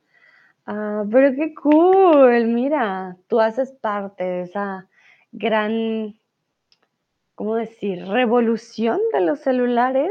Ah, 0.71 1.03
pero 1.11 1.35
qué 1.35 1.55
cool, 1.55 2.45
mira, 2.49 3.17
tú 3.27 3.41
haces 3.41 3.73
parte 3.73 4.23
de 4.23 4.43
esa 4.43 4.87
gran, 5.33 6.15
¿cómo 7.35 7.55
decir?, 7.55 8.05
revolución 8.07 9.01
de 9.15 9.23
los 9.23 9.41
celulares 9.41 10.11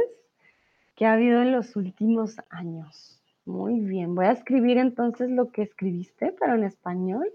que 0.95 1.05
ha 1.05 1.13
habido 1.13 1.41
en 1.41 1.51
los 1.51 1.75
últimos 1.75 2.37
años. 2.49 3.21
Muy 3.45 3.81
bien, 3.81 4.15
voy 4.15 4.25
a 4.27 4.31
escribir 4.33 4.77
entonces 4.79 5.29
lo 5.29 5.51
que 5.51 5.63
escribiste, 5.63 6.33
pero 6.39 6.55
en 6.55 6.63
español. 6.65 7.31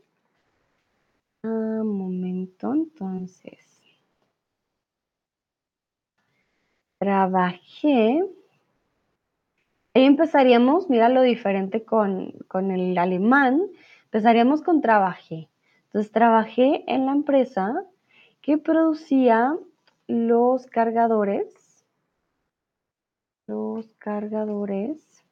Un 1.44 1.98
momento, 1.98 2.72
entonces. 2.72 3.80
Trabajé 7.00 8.22
Ahí 9.94 10.04
empezaríamos, 10.04 10.88
mira 10.88 11.10
lo 11.10 11.20
diferente 11.20 11.84
con, 11.84 12.32
el 12.70 12.96
alemán, 12.96 13.60
empezaríamos 14.04 14.62
con 14.62 14.80
trabajé. 14.80 15.50
Entonces 15.84 16.10
trabajé 16.10 16.82
en 16.86 17.04
la 17.04 17.12
empresa 17.12 17.84
que 18.40 18.56
producía 18.56 19.54
los 20.06 20.66
cargadores, 20.66 21.84
los 23.46 23.86
cargadores 23.98 25.22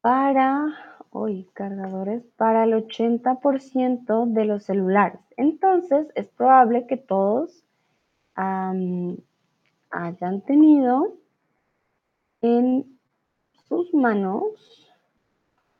para, 0.00 0.68
hoy 1.10 1.50
cargadores 1.52 2.22
para 2.36 2.62
el 2.62 2.74
80% 2.74 4.26
de 4.26 4.44
los 4.44 4.62
celulares. 4.62 5.20
Entonces 5.36 6.06
es 6.14 6.28
probable 6.28 6.86
que 6.86 6.96
todos 6.96 7.64
hayan 8.36 9.16
tenido 10.46 11.17
en 12.42 12.98
sus 13.68 13.92
manos 13.94 14.88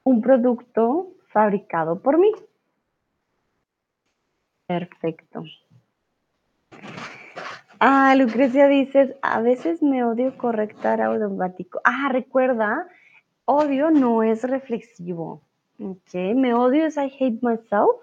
un 0.04 0.20
producto 0.20 1.08
fabricado 1.28 2.00
por 2.00 2.18
mí. 2.18 2.32
Perfecto. 4.66 5.44
Ah, 7.80 8.14
Lucrecia 8.16 8.66
dices, 8.66 9.14
a 9.22 9.40
veces 9.40 9.82
me 9.82 10.02
odio 10.02 10.36
correctar 10.36 11.00
automático. 11.00 11.80
Ah, 11.84 12.08
recuerda, 12.10 12.88
odio 13.44 13.90
no 13.90 14.22
es 14.22 14.42
reflexivo. 14.42 15.40
Okay, 15.80 16.34
me 16.34 16.54
odio 16.54 16.86
es 16.86 16.96
I 16.96 17.08
hate 17.08 17.38
myself. 17.40 18.00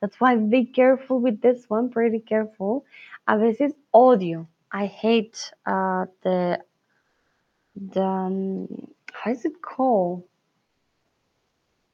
That's 0.00 0.20
why 0.20 0.36
be 0.36 0.70
careful 0.70 1.20
with 1.20 1.40
this 1.40 1.68
one, 1.68 1.90
pretty 1.90 2.20
careful. 2.20 2.84
A 3.26 3.36
veces 3.36 3.74
odio. 3.90 4.46
I 4.70 4.86
hate 4.86 5.36
uh, 5.64 6.06
the 6.22 6.64
how 7.76 9.30
is 9.30 9.44
it 9.44 9.60
called? 9.60 10.22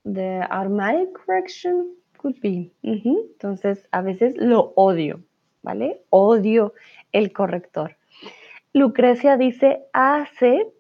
The 0.05 0.47
automatic 0.51 1.14
correction 1.14 1.97
could 2.18 2.41
be. 2.41 2.72
Entonces, 2.83 3.87
a 3.93 4.03
veces 4.03 4.37
lo 4.37 4.72
odio, 4.76 5.22
¿vale? 5.62 6.03
Odio 6.11 6.74
el 7.12 7.33
corrector. 7.33 7.97
Lucrecia 8.72 9.37
dice 9.37 9.85
hace, 9.93 10.72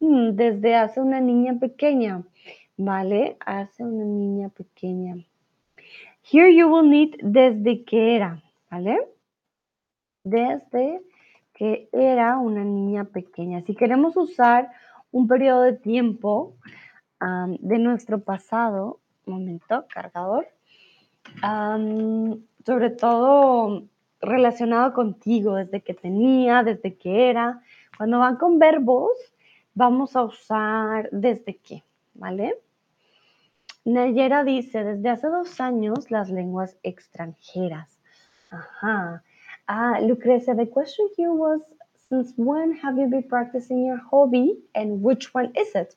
mm, 0.00 0.30
desde 0.30 0.74
hace 0.74 1.00
una 1.00 1.20
niña 1.20 1.58
pequeña, 1.58 2.24
¿vale? 2.76 3.36
Hace 3.40 3.84
una 3.84 4.04
niña 4.04 4.48
pequeña. 4.48 5.16
Here 6.22 6.54
you 6.54 6.68
will 6.68 6.88
need 6.88 7.16
desde 7.22 7.84
que 7.84 8.16
era, 8.16 8.42
¿vale? 8.70 8.98
Desde 10.24 11.02
que 11.60 11.90
era 11.92 12.38
una 12.38 12.64
niña 12.64 13.04
pequeña. 13.04 13.60
Si 13.60 13.74
queremos 13.74 14.16
usar 14.16 14.70
un 15.12 15.28
periodo 15.28 15.60
de 15.60 15.74
tiempo 15.74 16.56
de 17.20 17.78
nuestro 17.78 18.20
pasado, 18.22 19.00
momento, 19.26 19.84
cargador, 19.92 20.48
sobre 22.64 22.88
todo 22.88 23.84
relacionado 24.22 24.94
contigo, 24.94 25.56
desde 25.56 25.82
que 25.82 25.92
tenía, 25.92 26.62
desde 26.62 26.96
que 26.96 27.28
era. 27.28 27.60
Cuando 27.98 28.18
van 28.20 28.36
con 28.36 28.58
verbos, 28.58 29.10
vamos 29.74 30.16
a 30.16 30.22
usar 30.22 31.10
desde 31.12 31.58
qué, 31.58 31.84
¿vale? 32.14 32.54
Nayera 33.84 34.44
dice, 34.44 34.82
desde 34.82 35.10
hace 35.10 35.26
dos 35.26 35.60
años 35.60 36.10
las 36.10 36.30
lenguas 36.30 36.78
extranjeras. 36.82 37.98
Ajá. 38.50 39.22
Ah, 39.72 39.98
Lucrecia, 40.00 40.56
the 40.56 40.66
question 40.66 41.08
here 41.16 41.32
was 41.32 41.60
since 42.08 42.32
when 42.34 42.72
have 42.78 42.98
you 42.98 43.06
been 43.06 43.22
practicing 43.22 43.86
your 43.86 43.98
hobby 43.98 44.58
and 44.74 45.00
which 45.00 45.32
one 45.32 45.52
is 45.56 45.72
it? 45.76 45.94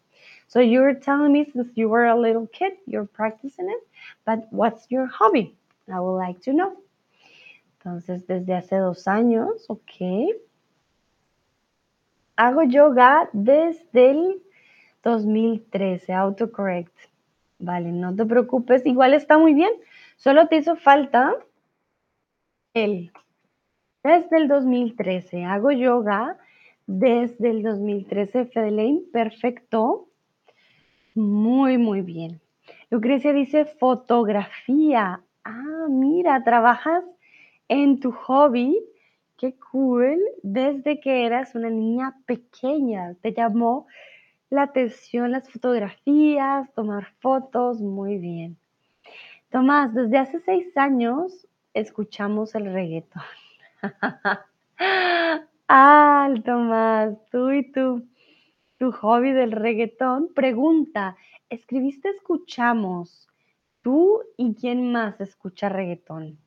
So 0.47 0.59
you're 0.59 0.93
telling 0.93 1.33
me 1.33 1.49
since 1.51 1.69
you 1.73 1.89
were 1.89 2.05
a 2.05 2.15
little 2.15 2.45
kid, 2.45 2.73
you're 2.85 3.07
practicing 3.07 3.67
it, 3.71 3.81
but 4.25 4.45
what's 4.51 4.85
your 4.91 5.07
hobby? 5.07 5.55
I 5.91 5.99
would 5.99 6.17
like 6.17 6.39
to 6.43 6.53
know. 6.53 6.77
Entonces, 7.79 8.27
desde 8.27 8.53
hace 8.53 8.77
dos 8.77 9.07
años, 9.07 9.65
ok. 9.67 10.35
Hago 12.37 12.61
yoga 12.61 13.27
desde 13.33 14.11
el 14.11 14.43
2013, 15.03 16.13
autocorrect. 16.13 16.95
Vale, 17.57 17.91
no 17.91 18.15
te 18.15 18.23
preocupes, 18.23 18.85
igual 18.85 19.15
está 19.15 19.39
muy 19.39 19.55
bien. 19.55 19.73
Solo 20.17 20.47
te 20.47 20.57
hizo 20.57 20.75
falta 20.75 21.33
Él. 22.75 23.11
Desde 24.03 24.37
el 24.37 24.49
2013 24.49 25.45
hago 25.45 25.71
yoga. 25.71 26.37
Desde 26.85 27.49
el 27.49 27.63
2013, 27.63 28.47
Fedelaine, 28.47 29.03
perfecto. 29.13 30.09
Muy, 31.15 31.77
muy 31.77 32.01
bien. 32.01 32.41
Lucrecia 32.89 33.31
dice 33.31 33.63
fotografía. 33.63 35.21
Ah, 35.45 35.87
mira, 35.89 36.43
trabajas 36.43 37.05
en 37.69 38.01
tu 38.01 38.11
hobby. 38.11 38.77
Qué 39.37 39.55
cool. 39.71 40.19
Desde 40.41 40.99
que 40.99 41.25
eras 41.25 41.55
una 41.55 41.69
niña 41.69 42.17
pequeña, 42.25 43.15
te 43.21 43.31
llamó 43.31 43.87
la 44.49 44.63
atención 44.63 45.31
las 45.31 45.49
fotografías, 45.49 46.73
tomar 46.73 47.13
fotos. 47.21 47.79
Muy 47.79 48.17
bien. 48.17 48.57
Tomás, 49.49 49.93
desde 49.93 50.17
hace 50.17 50.39
seis 50.41 50.75
años 50.75 51.47
escuchamos 51.73 52.53
el 52.55 52.65
reggaetón. 52.65 53.23
Ah, 55.67 56.29
Tomás, 56.45 57.17
tú 57.31 57.51
y 57.51 57.71
tú, 57.71 58.07
tu 58.77 58.91
hobby 58.91 59.31
del 59.31 59.51
reggaetón. 59.51 60.33
Pregunta, 60.33 61.17
¿escribiste 61.49 62.09
escuchamos? 62.09 63.27
¿Tú 63.81 64.21
y 64.37 64.55
quién 64.55 64.91
más 64.91 65.19
escucha 65.19 65.69
reggaetón? 65.69 66.37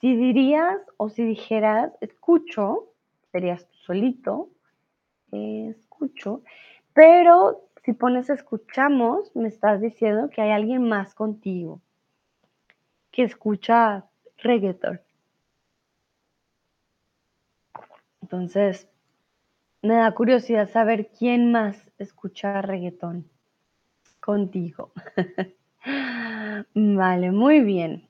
Si 0.00 0.16
dirías 0.16 0.80
o 0.96 1.10
si 1.10 1.24
dijeras 1.24 1.92
escucho, 2.00 2.88
serías 3.30 3.66
tú 3.68 3.76
solito, 3.84 4.48
escucho, 5.30 6.42
pero 6.92 7.68
si 7.84 7.92
pones 7.92 8.30
escuchamos, 8.30 9.34
me 9.34 9.48
estás 9.48 9.80
diciendo 9.80 10.28
que 10.30 10.42
hay 10.42 10.50
alguien 10.50 10.88
más 10.88 11.14
contigo 11.14 11.80
que 13.10 13.22
escucha 13.24 14.06
reggaeton. 14.38 15.00
Entonces, 18.32 18.88
me 19.82 19.96
da 19.96 20.10
curiosidad 20.12 20.70
saber 20.70 21.10
quién 21.18 21.52
más 21.52 21.92
escucha 21.98 22.62
reggaetón 22.62 23.28
contigo. 24.20 24.90
vale, 26.74 27.30
muy 27.30 27.60
bien. 27.60 28.08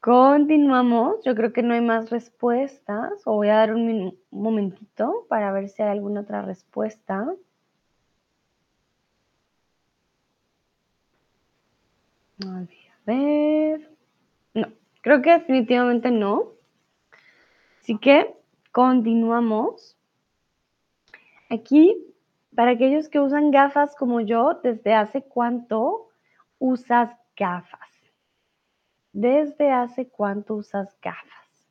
Continuamos. 0.00 1.22
Yo 1.22 1.34
creo 1.34 1.52
que 1.52 1.62
no 1.62 1.74
hay 1.74 1.82
más 1.82 2.08
respuestas. 2.08 3.22
Voy 3.26 3.48
a 3.50 3.56
dar 3.56 3.74
un, 3.74 4.18
momentito 4.30 5.26
para 5.28 5.52
ver 5.52 5.68
si 5.68 5.82
hay 5.82 5.90
alguna 5.90 6.22
otra 6.22 6.40
respuesta. 6.40 7.26
A 12.42 12.64
ver. 13.04 13.90
No, 14.54 14.72
creo 15.02 15.20
que 15.20 15.32
definitivamente 15.32 16.10
no. 16.10 16.52
Así 17.82 17.98
que 17.98 18.34
continuamos. 18.76 19.96
Aquí, 21.48 21.96
para 22.54 22.72
aquellos 22.72 23.08
que 23.08 23.18
usan 23.18 23.50
gafas 23.50 23.96
como 23.96 24.20
yo, 24.20 24.60
¿desde 24.62 24.92
hace 24.92 25.22
cuánto 25.22 26.10
usas 26.58 27.08
gafas? 27.38 27.88
¿Desde 29.14 29.70
hace 29.70 30.08
cuánto 30.08 30.56
usas 30.56 30.94
gafas? 31.00 31.70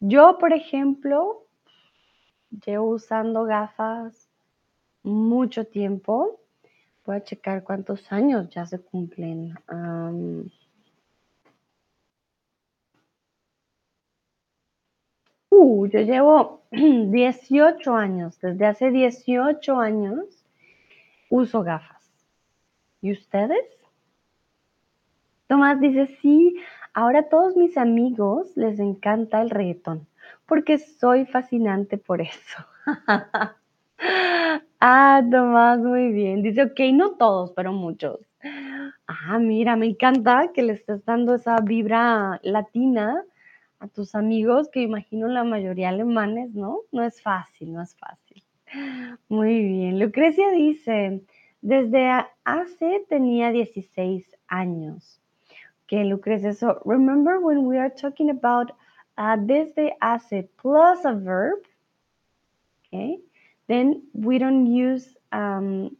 Yo, 0.00 0.36
por 0.38 0.52
ejemplo, 0.52 1.46
llevo 2.66 2.88
usando 2.88 3.44
gafas 3.44 4.28
mucho 5.04 5.68
tiempo. 5.68 6.40
Voy 7.06 7.14
a 7.14 7.22
checar 7.22 7.62
cuántos 7.62 8.10
años 8.10 8.50
ya 8.50 8.66
se 8.66 8.80
cumplen. 8.80 9.54
Uh, 15.64 15.86
yo 15.86 16.00
llevo 16.00 16.62
18 16.70 17.94
años, 17.94 18.38
desde 18.40 18.66
hace 18.66 18.90
18 18.90 19.80
años 19.80 20.44
uso 21.30 21.62
gafas. 21.62 22.02
¿Y 23.00 23.12
ustedes? 23.12 23.64
Tomás 25.46 25.80
dice, 25.80 26.06
sí, 26.20 26.56
ahora 26.92 27.20
a 27.20 27.28
todos 27.28 27.56
mis 27.56 27.76
amigos 27.76 28.56
les 28.56 28.78
encanta 28.78 29.42
el 29.42 29.50
reggaetón, 29.50 30.06
porque 30.46 30.78
soy 30.78 31.26
fascinante 31.26 31.98
por 31.98 32.20
eso. 32.20 32.58
Ah, 34.86 35.22
Tomás, 35.30 35.78
muy 35.78 36.12
bien. 36.12 36.42
Dice, 36.42 36.64
ok, 36.64 36.78
no 36.92 37.12
todos, 37.12 37.52
pero 37.52 37.72
muchos. 37.72 38.20
Ah, 39.06 39.38
mira, 39.38 39.76
me 39.76 39.86
encanta 39.86 40.50
que 40.52 40.62
le 40.62 40.74
estés 40.74 41.02
dando 41.06 41.34
esa 41.36 41.56
vibra 41.60 42.38
latina 42.42 43.24
a 43.80 43.88
tus 43.88 44.14
amigos, 44.14 44.68
que 44.70 44.82
imagino 44.82 45.28
la 45.28 45.44
mayoría 45.44 45.90
alemanes, 45.90 46.54
¿no? 46.54 46.80
No 46.92 47.02
es 47.02 47.20
fácil, 47.20 47.72
no 47.72 47.82
es 47.82 47.94
fácil. 47.96 48.42
Muy 49.28 49.62
bien. 49.62 49.98
Lucrecia 49.98 50.50
dice, 50.50 51.22
desde 51.62 52.10
hace 52.44 53.04
tenía 53.08 53.50
16 53.50 54.36
años. 54.48 55.20
Okay, 55.84 56.04
Lucrecia, 56.04 56.54
so 56.54 56.80
remember 56.84 57.38
when 57.40 57.66
we 57.66 57.78
are 57.78 57.90
talking 57.90 58.30
about 58.30 58.70
uh, 59.18 59.36
desde 59.38 59.96
hace 60.00 60.48
plus 60.56 61.04
a 61.04 61.12
verb, 61.12 61.58
okay? 62.86 63.20
then 63.66 64.02
we 64.12 64.38
don't 64.38 64.66
use 64.66 65.16
um, 65.32 65.96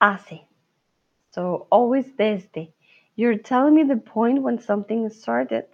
hace. 0.00 0.40
So 1.32 1.66
always 1.70 2.06
desde. 2.12 2.72
You're 3.16 3.38
telling 3.38 3.74
me 3.74 3.84
the 3.84 3.96
point 3.96 4.42
when 4.42 4.58
something 4.58 5.08
started, 5.08 5.64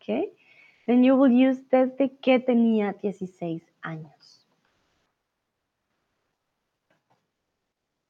okay? 0.00 0.28
Then 0.86 1.04
you 1.04 1.16
will 1.16 1.30
use 1.30 1.58
desde 1.70 2.10
que 2.22 2.38
tenía 2.38 2.94
16 3.00 3.60
años. 3.84 4.38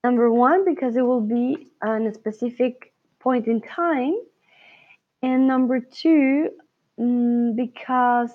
Number 0.04 0.30
one, 0.30 0.64
because 0.64 0.96
it 0.96 1.02
will 1.02 1.20
be 1.20 1.72
on 1.82 2.06
a 2.06 2.14
specific 2.14 2.92
point 3.18 3.48
in 3.48 3.60
time. 3.60 4.14
And 5.22 5.48
number 5.48 5.80
two, 5.80 6.50
mm, 6.98 7.56
because 7.56 8.32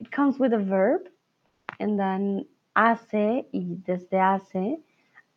it 0.00 0.10
comes 0.10 0.38
with 0.38 0.54
a 0.54 0.58
verb. 0.58 1.02
And 1.78 2.00
then 2.00 2.46
hace 2.74 3.44
y 3.52 3.76
desde 3.86 4.12
hace 4.12 4.78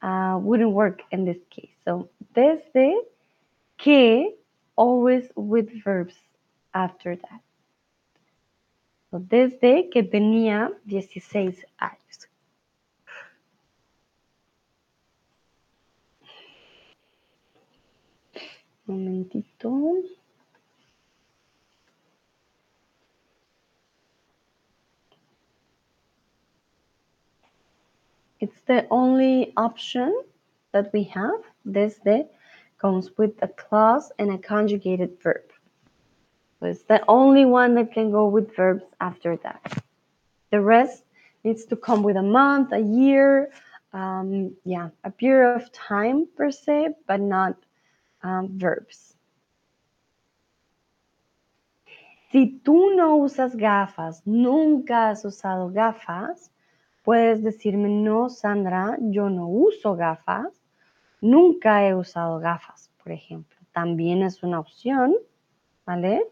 uh, 0.02 0.40
wouldn't 0.40 0.72
work 0.72 1.02
in 1.12 1.26
this 1.26 1.40
case. 1.50 1.76
So 1.84 2.10
desde 2.34 2.94
que 3.78 4.36
always 4.78 5.30
with 5.36 5.70
verbs 5.84 6.16
after 6.74 7.16
that. 7.16 7.42
So 9.12 9.20
desde 9.20 9.90
que 9.90 10.04
tenía 10.04 10.72
16 10.88 11.66
años. 11.80 12.30
momentito. 18.90 20.04
It's 28.40 28.62
the 28.68 28.88
only 28.90 29.54
option 29.58 30.24
that 30.72 30.92
we 30.94 31.04
have. 31.04 31.42
Desde 31.70 32.28
comes 32.78 33.18
with 33.18 33.34
a 33.42 33.48
clause 33.48 34.12
and 34.18 34.32
a 34.32 34.38
conjugated 34.38 35.22
verb. 35.22 35.49
It's 36.62 36.84
the 36.84 37.04
only 37.08 37.46
one 37.46 37.76
that 37.76 37.94
can 37.94 38.12
go 38.12 38.28
with 38.28 38.56
verbs 38.56 38.84
after 39.00 39.38
that. 39.38 39.84
The 40.52 40.60
rest 40.60 41.04
needs 41.44 41.66
to 41.66 41.76
come 41.76 42.04
with 42.04 42.18
a 42.18 42.24
month, 42.24 42.74
a 42.74 42.80
year, 42.80 43.52
um, 43.94 44.56
yeah, 44.66 44.90
a 45.04 45.12
period 45.12 45.56
of 45.56 45.72
time 45.72 46.28
per 46.36 46.52
se, 46.52 46.96
but 47.08 47.22
not 47.22 47.56
um, 48.24 48.50
verbs. 48.58 49.16
Si 52.32 52.60
tú 52.64 52.96
no 52.96 53.18
usas 53.18 53.56
gafas, 53.56 54.22
nunca 54.26 55.10
has 55.10 55.24
usado 55.24 55.74
gafas, 55.74 56.50
Puedes 57.10 57.42
decirme, 57.42 57.90
no, 57.90 58.30
Sandra, 58.30 58.96
yo 59.00 59.30
no 59.30 59.48
uso 59.48 59.96
gafas. 59.96 60.54
Nunca 61.22 61.88
he 61.88 61.96
usado 61.96 62.40
gafas, 62.40 62.92
por 63.02 63.12
ejemplo. 63.12 63.58
También 63.72 64.22
es 64.22 64.44
una 64.44 64.60
opción, 64.60 65.16
¿vale? 65.88 66.28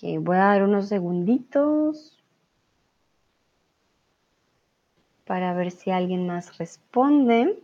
Ok, 0.00 0.04
voy 0.20 0.36
a 0.36 0.44
dar 0.44 0.62
unos 0.62 0.86
segunditos 0.86 2.16
para 5.24 5.52
ver 5.54 5.72
si 5.72 5.90
alguien 5.90 6.24
más 6.24 6.56
responde. 6.56 7.58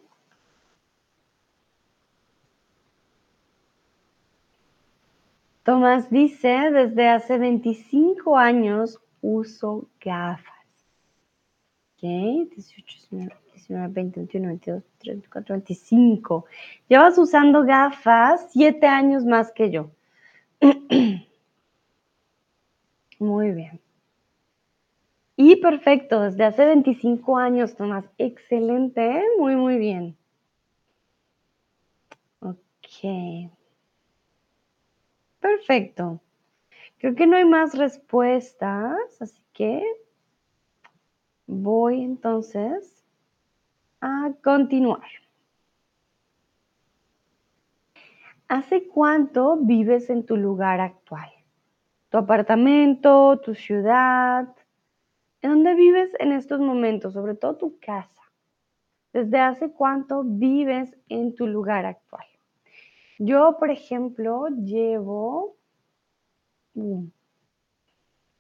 Tomás 5.62 6.11
dice, 6.11 6.72
desde 6.72 7.09
hace 7.09 7.39
25 7.39 8.37
años 8.37 9.01
uso 9.22 9.87
gafas. 10.01 10.53
18, 12.01 13.07
19, 13.55 13.93
20, 13.93 14.20
21, 14.20 14.49
22, 14.49 14.82
23, 14.82 15.16
24, 15.18 15.55
25. 15.55 16.47
Llevas 16.89 17.16
usando 17.16 17.62
gafas 17.62 18.49
siete 18.51 18.89
años 18.89 19.24
más 19.24 19.53
que 19.53 19.70
yo. 19.70 19.91
Muy 23.24 23.52
bien. 23.52 23.80
Y 25.36 25.56
perfecto, 25.56 26.20
desde 26.20 26.44
hace 26.44 26.66
25 26.66 27.38
años, 27.38 27.74
Tomás. 27.74 28.04
Excelente, 28.18 29.00
¿eh? 29.02 29.24
muy, 29.38 29.56
muy 29.56 29.78
bien. 29.78 30.16
Ok. 32.40 33.50
Perfecto. 35.40 36.20
Creo 36.98 37.14
que 37.14 37.26
no 37.26 37.36
hay 37.36 37.46
más 37.46 37.76
respuestas, 37.76 39.20
así 39.20 39.42
que 39.54 39.82
voy 41.46 42.02
entonces 42.02 43.04
a 44.00 44.32
continuar. 44.42 45.08
¿Hace 48.48 48.86
cuánto 48.86 49.56
vives 49.56 50.10
en 50.10 50.26
tu 50.26 50.36
lugar 50.36 50.80
actual? 50.80 51.34
¿Tu 52.14 52.18
apartamento, 52.18 53.40
tu 53.40 53.56
ciudad? 53.56 54.46
¿En 55.42 55.50
dónde 55.50 55.74
vives 55.74 56.12
en 56.20 56.30
estos 56.30 56.60
momentos? 56.60 57.12
Sobre 57.12 57.34
todo 57.34 57.56
tu 57.56 57.80
casa. 57.80 58.22
¿Desde 59.12 59.40
hace 59.40 59.72
cuánto 59.72 60.22
vives 60.22 60.96
en 61.08 61.34
tu 61.34 61.48
lugar 61.48 61.86
actual? 61.86 62.24
Yo, 63.18 63.56
por 63.58 63.72
ejemplo, 63.72 64.46
llevo... 64.46 65.56
Mm, 66.74 67.06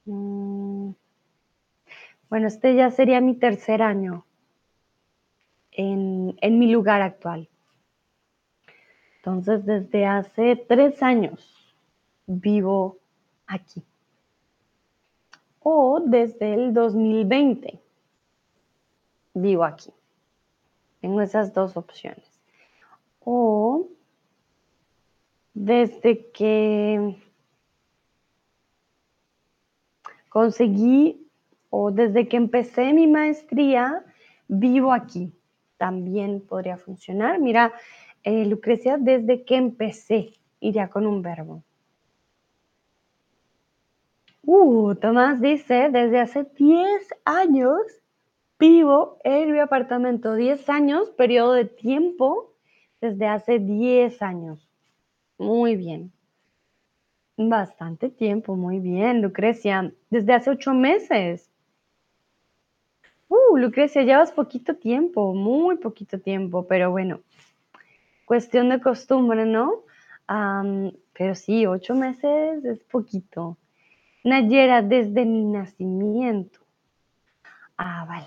mm, 0.04 0.94
bueno, 2.30 2.46
este 2.46 2.76
ya 2.76 2.92
sería 2.92 3.20
mi 3.20 3.34
tercer 3.34 3.82
año 3.82 4.24
en, 5.72 6.36
en 6.40 6.60
mi 6.60 6.70
lugar 6.70 7.02
actual. 7.02 7.48
Entonces, 9.16 9.66
desde 9.66 10.06
hace 10.06 10.54
tres 10.54 11.02
años 11.02 11.74
vivo 12.28 13.00
aquí. 13.46 13.82
O 15.60 16.00
desde 16.04 16.54
el 16.54 16.74
2020 16.74 17.80
vivo 19.34 19.64
aquí. 19.64 19.90
Tengo 21.00 21.20
esas 21.20 21.52
dos 21.52 21.76
opciones. 21.76 22.24
O 23.20 23.88
desde 25.52 26.30
que 26.30 27.16
conseguí 30.28 31.28
o 31.70 31.90
desde 31.90 32.28
que 32.28 32.36
empecé 32.36 32.92
mi 32.92 33.06
maestría, 33.06 34.04
vivo 34.48 34.92
aquí. 34.92 35.32
También 35.76 36.40
podría 36.40 36.76
funcionar. 36.76 37.40
Mira, 37.40 37.72
eh, 38.22 38.46
Lucrecia, 38.46 38.96
desde 38.96 39.44
que 39.44 39.56
empecé, 39.56 40.32
iría 40.60 40.88
con 40.88 41.06
un 41.06 41.20
verbo. 41.20 41.62
Uh, 44.46 44.94
Tomás 44.96 45.40
dice, 45.40 45.88
desde 45.90 46.20
hace 46.20 46.44
10 46.44 47.08
años 47.24 47.80
vivo 48.58 49.18
en 49.24 49.52
mi 49.52 49.58
apartamento. 49.58 50.34
10 50.34 50.68
años, 50.68 51.10
periodo 51.10 51.52
de 51.52 51.64
tiempo, 51.64 52.52
desde 53.00 53.26
hace 53.26 53.58
10 53.58 54.20
años. 54.22 54.68
Muy 55.38 55.76
bien. 55.76 56.12
Bastante 57.36 58.10
tiempo, 58.10 58.54
muy 58.54 58.78
bien, 58.78 59.22
Lucrecia. 59.22 59.92
Desde 60.10 60.34
hace 60.34 60.50
8 60.50 60.74
meses. 60.74 61.50
Uh, 63.28 63.56
Lucrecia, 63.56 64.02
llevas 64.02 64.30
poquito 64.30 64.76
tiempo, 64.76 65.34
muy 65.34 65.76
poquito 65.78 66.20
tiempo, 66.20 66.66
pero 66.68 66.90
bueno, 66.90 67.20
cuestión 68.26 68.68
de 68.68 68.80
costumbre, 68.80 69.46
¿no? 69.46 69.84
pero 71.12 71.34
sí, 71.34 71.66
ocho 71.66 71.94
meses 71.94 72.64
es 72.64 72.82
poquito. 72.84 73.58
Nayera, 74.24 74.80
desde 74.80 75.26
mi 75.26 75.44
nacimiento. 75.44 76.60
Ah, 77.76 78.06
vale. 78.08 78.26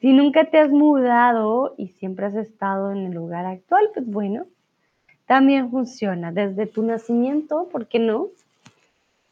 Si 0.00 0.12
nunca 0.12 0.50
te 0.50 0.58
has 0.58 0.70
mudado 0.70 1.74
y 1.76 1.88
siempre 1.88 2.26
has 2.26 2.34
estado 2.34 2.92
en 2.92 3.06
el 3.06 3.14
lugar 3.14 3.46
actual, 3.46 3.88
pues 3.94 4.06
bueno, 4.06 4.46
también 5.26 5.70
funciona. 5.70 6.30
Desde 6.30 6.66
tu 6.66 6.82
nacimiento, 6.82 7.68
¿por 7.70 7.86
qué 7.88 7.98
no? 7.98 8.28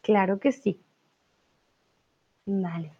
Claro 0.01 0.41
que 0.41 0.51
sí. 0.51 0.81
Vale. 2.47 2.91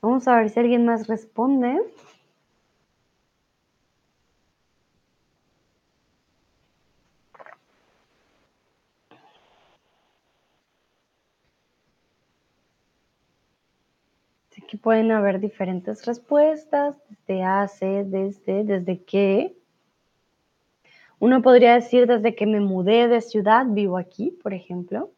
Vamos 0.00 0.28
a 0.28 0.36
ver 0.36 0.50
si 0.50 0.60
alguien 0.60 0.84
más 0.84 1.06
responde. 1.08 1.82
Que 14.76 14.82
pueden 14.82 15.10
haber 15.10 15.40
diferentes 15.40 16.04
respuestas, 16.04 16.96
desde 17.08 17.42
hace, 17.42 18.04
desde, 18.04 18.64
desde 18.64 19.02
qué. 19.04 19.56
Uno 21.18 21.40
podría 21.40 21.74
decir 21.74 22.06
desde 22.06 22.34
que 22.34 22.46
me 22.46 22.60
mudé 22.60 23.08
de 23.08 23.22
ciudad, 23.22 23.64
vivo 23.66 23.96
aquí, 23.96 24.32
por 24.42 24.52
ejemplo. 24.52 25.12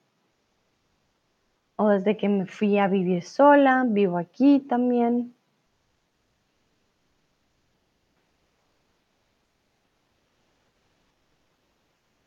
O 1.76 1.88
desde 1.88 2.16
que 2.16 2.28
me 2.28 2.46
fui 2.46 2.78
a 2.78 2.86
vivir 2.86 3.24
sola, 3.24 3.84
vivo 3.86 4.16
aquí 4.16 4.60
también. 4.60 5.34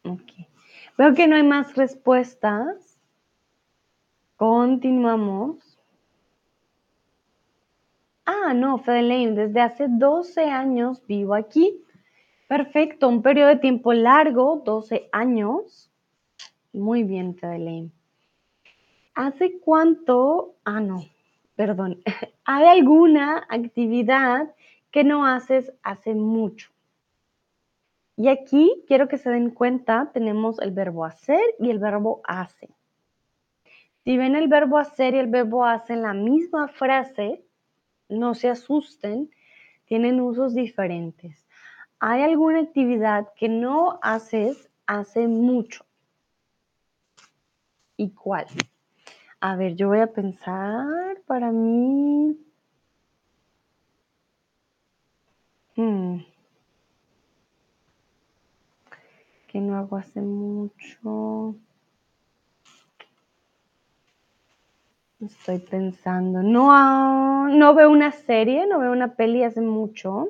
Ok. 0.03 0.47
Veo 0.97 1.13
que 1.13 1.27
no 1.27 1.35
hay 1.37 1.43
más 1.43 1.75
respuestas. 1.75 2.99
Continuamos. 4.35 5.70
Ah, 8.33 8.53
no, 8.53 8.77
Fedelein, 8.77 9.35
desde 9.35 9.59
hace 9.59 9.87
12 9.89 10.45
años 10.45 11.05
vivo 11.05 11.33
aquí. 11.33 11.83
Perfecto, 12.47 13.09
un 13.09 13.21
periodo 13.21 13.49
de 13.49 13.57
tiempo 13.57 13.91
largo, 13.91 14.61
12 14.63 15.09
años. 15.11 15.91
Muy 16.71 17.03
bien, 17.03 17.35
Fedelein. 17.35 17.91
¿Hace 19.15 19.59
cuánto? 19.59 20.55
Ah, 20.63 20.79
no, 20.79 21.03
perdón. 21.57 22.01
¿Hay 22.45 22.65
alguna 22.67 23.45
actividad 23.49 24.55
que 24.91 25.03
no 25.03 25.25
haces 25.25 25.73
hace 25.83 26.15
mucho? 26.15 26.71
Y 28.15 28.29
aquí 28.29 28.81
quiero 28.87 29.09
que 29.09 29.17
se 29.17 29.29
den 29.29 29.49
cuenta, 29.49 30.09
tenemos 30.13 30.57
el 30.59 30.71
verbo 30.71 31.03
hacer 31.03 31.43
y 31.59 31.69
el 31.69 31.79
verbo 31.79 32.21
hace. 32.23 32.69
Si 34.05 34.15
ven 34.15 34.35
el 34.35 34.47
verbo 34.47 34.77
hacer 34.77 35.15
y 35.15 35.17
el 35.17 35.27
verbo 35.27 35.65
hace 35.65 35.93
en 35.93 36.03
la 36.03 36.13
misma 36.13 36.69
frase, 36.69 37.43
no 38.11 38.35
se 38.35 38.49
asusten, 38.49 39.31
tienen 39.85 40.21
usos 40.21 40.53
diferentes. 40.53 41.47
¿Hay 41.99 42.21
alguna 42.21 42.59
actividad 42.59 43.29
que 43.35 43.49
no 43.49 43.99
haces 44.01 44.69
hace 44.85 45.27
mucho? 45.27 45.85
¿Y 47.97 48.11
cuál? 48.11 48.47
A 49.39 49.55
ver, 49.55 49.75
yo 49.75 49.89
voy 49.89 49.99
a 49.99 50.07
pensar 50.07 51.21
para 51.25 51.51
mí. 51.51 52.37
Hmm. 55.75 56.19
Que 59.47 59.59
no 59.59 59.77
hago 59.77 59.97
hace 59.97 60.21
mucho. 60.21 61.55
Estoy 65.21 65.59
pensando, 65.59 66.41
no, 66.41 67.47
no 67.47 67.75
veo 67.75 67.91
una 67.91 68.11
serie, 68.11 68.65
no 68.65 68.79
veo 68.79 68.91
una 68.91 69.13
peli 69.13 69.43
hace 69.43 69.61
mucho, 69.61 70.29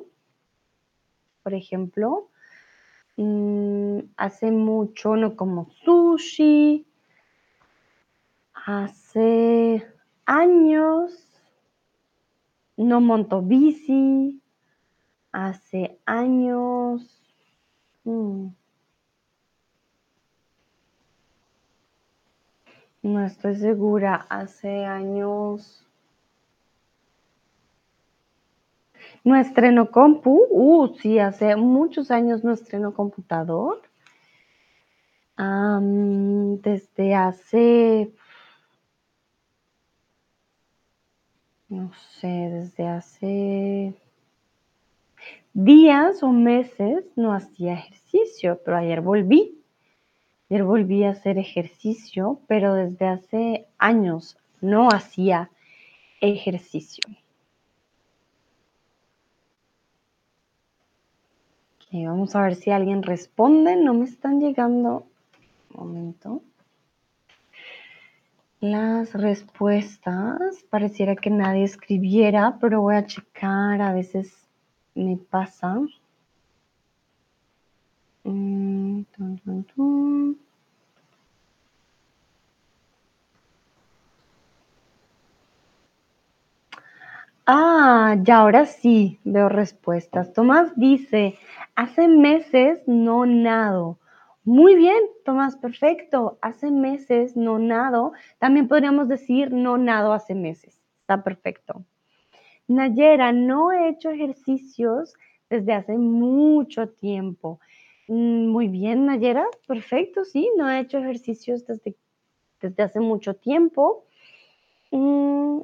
por 1.42 1.54
ejemplo. 1.54 2.28
Mm, 3.16 4.00
hace 4.18 4.50
mucho 4.50 5.16
no 5.16 5.34
como 5.34 5.70
sushi. 5.82 6.86
Hace 8.52 9.86
años 10.26 11.12
no 12.76 13.00
monto 13.00 13.40
bici. 13.40 14.42
Hace 15.32 15.98
años. 16.04 17.22
Mm, 18.04 18.48
No 23.02 23.24
estoy 23.24 23.56
segura. 23.56 24.26
Hace 24.28 24.84
años. 24.84 25.86
No 29.24 29.36
estreno 29.36 29.90
compu. 29.90 30.46
Uh, 30.50 30.94
sí, 30.96 31.18
hace 31.18 31.56
muchos 31.56 32.10
años 32.10 32.44
no 32.44 32.52
estreno 32.52 32.94
computador. 32.94 33.82
desde 36.62 37.14
hace 37.14 38.12
no 41.72 41.90
sé, 42.20 42.28
desde 42.28 42.86
hace 42.86 43.94
días 45.54 46.22
o 46.22 46.30
meses 46.30 47.04
no 47.16 47.32
hacía 47.32 47.72
ejercicio, 47.72 48.60
pero 48.62 48.76
ayer 48.76 49.00
volví. 49.00 49.61
Ayer 50.52 50.64
volví 50.64 51.02
a 51.04 51.12
hacer 51.12 51.38
ejercicio, 51.38 52.38
pero 52.46 52.74
desde 52.74 53.06
hace 53.06 53.66
años 53.78 54.36
no 54.60 54.90
hacía 54.90 55.48
ejercicio. 56.20 57.02
Okay, 61.76 62.04
vamos 62.04 62.36
a 62.36 62.42
ver 62.42 62.56
si 62.56 62.70
alguien 62.70 63.02
responde. 63.02 63.76
No 63.76 63.94
me 63.94 64.04
están 64.04 64.40
llegando. 64.40 65.06
Un 65.72 65.86
momento. 65.86 66.42
Las 68.60 69.14
respuestas. 69.14 70.62
Pareciera 70.68 71.16
que 71.16 71.30
nadie 71.30 71.64
escribiera, 71.64 72.58
pero 72.60 72.82
voy 72.82 72.96
a 72.96 73.06
checar. 73.06 73.80
A 73.80 73.94
veces 73.94 74.36
me 74.94 75.16
pasa. 75.16 75.78
Tun. 78.22 79.06
Ah, 87.46 88.16
ya 88.22 88.38
ahora 88.38 88.66
sí 88.66 89.18
veo 89.24 89.48
respuestas. 89.48 90.32
Tomás 90.32 90.72
dice, 90.76 91.36
hace 91.74 92.06
meses 92.06 92.80
no 92.86 93.26
nado. 93.26 93.98
Muy 94.44 94.74
bien, 94.76 95.02
Tomás, 95.24 95.56
perfecto. 95.56 96.38
Hace 96.40 96.70
meses 96.70 97.36
no 97.36 97.58
nado. 97.58 98.12
También 98.38 98.68
podríamos 98.68 99.08
decir 99.08 99.52
no 99.52 99.76
nado 99.76 100.12
hace 100.12 100.34
meses. 100.34 100.80
Está 101.00 101.24
perfecto. 101.24 101.84
Nayera, 102.68 103.32
no 103.32 103.72
he 103.72 103.88
hecho 103.88 104.10
ejercicios 104.10 105.14
desde 105.50 105.74
hace 105.74 105.98
mucho 105.98 106.88
tiempo. 106.88 107.60
Mm, 108.08 108.48
Muy 108.48 108.68
bien, 108.68 109.06
Nayera, 109.06 109.46
perfecto, 109.66 110.24
sí, 110.24 110.50
no 110.56 110.68
he 110.70 110.80
hecho 110.80 110.98
ejercicios 110.98 111.66
desde, 111.66 111.96
desde 112.60 112.82
hace 112.82 113.00
mucho 113.00 113.34
tiempo. 113.34 114.04
Mm, 114.90 115.60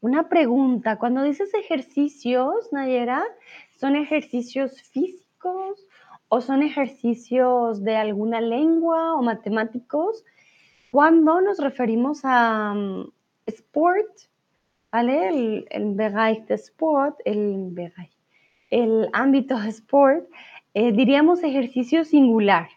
Una 0.00 0.28
pregunta, 0.28 0.96
cuando 0.98 1.22
dices 1.24 1.52
ejercicios, 1.54 2.72
Nayera, 2.72 3.24
¿son 3.76 3.96
ejercicios 3.96 4.80
físicos 4.82 5.86
o 6.28 6.40
son 6.40 6.62
ejercicios 6.62 7.82
de 7.82 7.96
alguna 7.96 8.40
lengua 8.40 9.14
o 9.14 9.22
matemáticos? 9.22 10.24
Cuando 10.90 11.40
nos 11.40 11.58
referimos 11.58 12.20
a 12.24 12.74
mm, 12.74 13.10
sport, 13.46 14.08
¿vale? 14.92 15.28
El, 15.28 15.66
el 15.70 15.94
Bereich 15.94 16.46
de 16.46 16.54
sport, 16.54 17.18
el 17.24 17.74
el 18.70 19.08
ámbito 19.12 19.58
de 19.58 19.68
sport, 19.70 20.28
eh, 20.74 20.92
diríamos 20.92 21.42
ejercicio 21.42 22.04
singular. 22.04 22.68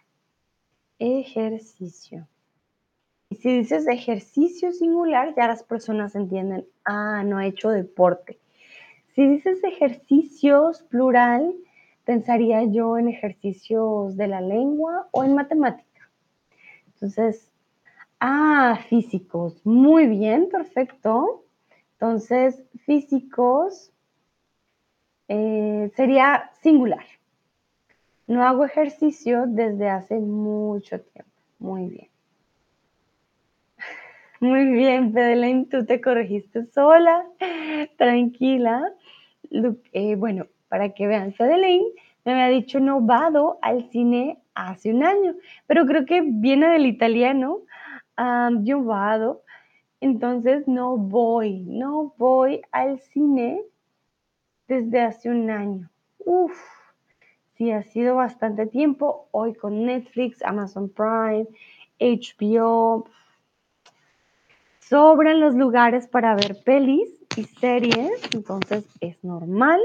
Ejercicio. 0.99 2.27
Y 3.29 3.35
si 3.35 3.57
dices 3.57 3.87
ejercicio 3.87 4.71
singular, 4.71 5.33
ya 5.35 5.47
las 5.47 5.63
personas 5.63 6.15
entienden, 6.15 6.65
ah, 6.85 7.23
no 7.23 7.37
ha 7.37 7.45
hecho 7.45 7.69
deporte. 7.69 8.39
Si 9.15 9.25
dices 9.27 9.63
ejercicios 9.63 10.83
plural, 10.83 11.55
pensaría 12.03 12.63
yo 12.65 12.97
en 12.97 13.07
ejercicios 13.07 14.17
de 14.17 14.27
la 14.27 14.41
lengua 14.41 15.07
o 15.11 15.23
en 15.23 15.35
matemática. 15.35 16.09
Entonces, 16.93 17.51
ah, 18.19 18.79
físicos. 18.89 19.65
Muy 19.65 20.07
bien, 20.07 20.49
perfecto. 20.49 21.43
Entonces, 21.93 22.63
físicos 22.85 23.91
eh, 25.27 25.91
sería 25.95 26.51
singular. 26.61 27.05
No 28.32 28.43
hago 28.43 28.63
ejercicio 28.63 29.43
desde 29.45 29.89
hace 29.89 30.17
mucho 30.17 31.01
tiempo. 31.01 31.34
Muy 31.59 31.88
bien. 31.88 32.07
Muy 34.39 34.67
bien, 34.67 35.11
Fedelaine, 35.11 35.67
tú 35.67 35.86
te 35.86 35.99
corregiste 35.99 36.65
sola, 36.67 37.25
tranquila. 37.97 38.89
Eh, 39.91 40.15
bueno, 40.15 40.47
para 40.69 40.93
que 40.93 41.07
vean, 41.07 41.34
Fedelaine 41.34 41.84
me 42.23 42.32
había 42.32 42.55
dicho 42.57 42.79
no 42.79 43.01
vado 43.01 43.59
al 43.61 43.89
cine 43.89 44.39
hace 44.55 44.93
un 44.93 45.03
año, 45.03 45.36
pero 45.67 45.86
creo 45.86 46.05
que 46.05 46.21
viene 46.25 46.69
del 46.69 46.86
italiano, 46.86 47.63
yo 48.61 48.82
vado, 48.82 49.43
entonces 49.99 50.69
no 50.69 50.95
voy, 50.95 51.63
no 51.67 52.13
voy 52.17 52.61
al 52.71 52.97
cine 53.01 53.61
desde 54.69 55.01
hace 55.01 55.29
un 55.29 55.49
año. 55.49 55.89
Uf, 56.19 56.80
sí, 57.62 57.72
ha 57.72 57.84
sido 57.84 58.16
bastante 58.16 58.66
tiempo, 58.66 59.28
hoy 59.30 59.53
con 59.53 59.86
Netflix, 59.86 60.41
Amazon 60.41 60.89
Prime, 60.89 61.45
HBO, 61.99 63.05
sobran 64.80 65.39
los 65.39 65.53
lugares 65.53 66.07
para 66.07 66.34
ver 66.34 66.57
pelis 66.66 67.07
y 67.38 67.43
series, 67.43 68.20
entonces 68.34 68.84
es 68.99 69.24
normal. 69.24 69.80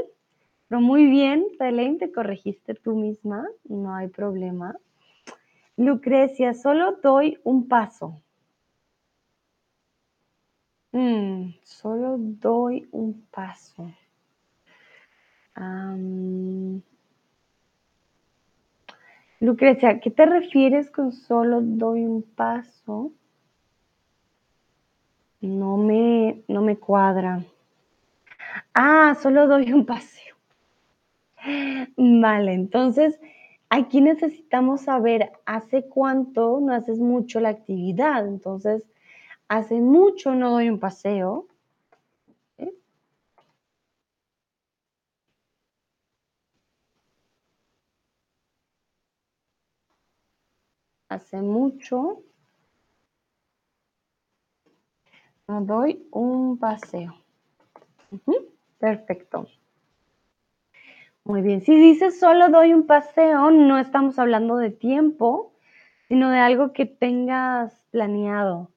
Pero 0.68 0.80
muy 0.80 1.04
bien, 1.04 1.44
Belén, 1.58 1.98
te 1.98 2.10
corregiste 2.10 2.72
tú 2.74 2.96
misma, 2.96 3.46
no 3.68 3.94
hay 3.94 4.08
problema. 4.08 4.74
Lucrecia, 5.76 6.54
solo 6.54 6.92
doy 7.02 7.38
un 7.44 7.68
paso. 7.68 8.22
Mm, 10.92 11.50
solo 11.62 12.16
doy 12.18 12.88
un 12.90 13.26
paso. 13.30 13.92
Lucrecia, 19.40 20.00
¿qué 20.00 20.10
te 20.10 20.24
refieres 20.24 20.90
con 20.90 21.12
solo 21.12 21.60
doy 21.60 22.04
un 22.04 22.22
paso? 22.22 23.12
No 25.40 25.76
me, 25.76 26.42
no 26.48 26.62
me 26.62 26.76
cuadra. 26.78 27.44
Ah, 28.74 29.14
solo 29.20 29.46
doy 29.46 29.72
un 29.72 29.84
paseo. 29.84 30.36
Vale, 31.96 32.54
entonces 32.54 33.20
aquí 33.68 34.00
necesitamos 34.00 34.82
saber 34.82 35.32
hace 35.44 35.86
cuánto 35.86 36.58
no 36.60 36.72
haces 36.72 36.98
mucho 36.98 37.38
la 37.40 37.50
actividad. 37.50 38.26
Entonces, 38.26 38.82
hace 39.48 39.80
mucho 39.80 40.34
no 40.34 40.50
doy 40.50 40.70
un 40.70 40.80
paseo. 40.80 41.46
Hace 51.16 51.40
mucho 51.40 52.22
no 55.48 55.62
doy 55.62 56.06
un 56.10 56.58
paseo. 56.58 57.14
Perfecto. 58.78 59.48
Muy 61.24 61.40
bien. 61.40 61.62
Si 61.62 61.74
dices 61.74 62.20
solo 62.20 62.50
doy 62.50 62.74
un 62.74 62.86
paseo, 62.86 63.50
no 63.50 63.78
estamos 63.78 64.18
hablando 64.18 64.58
de 64.58 64.70
tiempo, 64.70 65.54
sino 66.08 66.28
de 66.28 66.38
algo 66.38 66.74
que 66.74 66.84
tengas 66.84 67.82
planeado. 67.90 68.70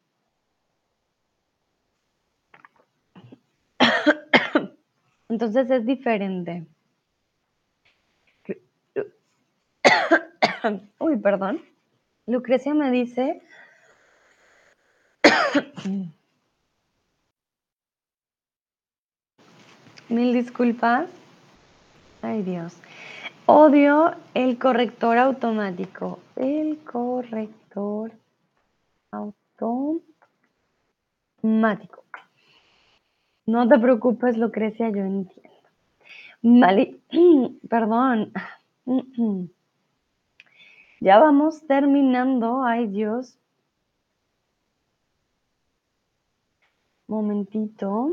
Entonces 5.27 5.69
es 5.69 5.85
diferente. 5.85 6.65
Uy, 10.99 11.17
perdón. 11.17 11.61
Lucrecia 12.29 12.73
me 12.75 12.91
dice... 12.91 13.41
Mil 20.09 20.33
disculpas. 20.33 21.09
Ay, 22.21 22.43
Dios. 22.43 22.77
Odio 23.47 24.13
el 24.35 24.59
corrector 24.59 25.17
automático. 25.17 26.19
El 26.35 26.77
corrector 26.83 28.11
automático. 29.09 30.03
No 33.47 33.67
te 33.67 33.79
preocupes, 33.79 34.37
Lucrecia, 34.37 34.89
yo 34.89 35.01
entiendo. 35.01 35.49
Vale, 36.43 36.99
perdón. 37.67 38.31
Ya 41.01 41.17
vamos 41.19 41.65
terminando. 41.65 42.63
Ay, 42.63 42.87
Dios. 42.87 43.37
Momentito. 47.07 48.11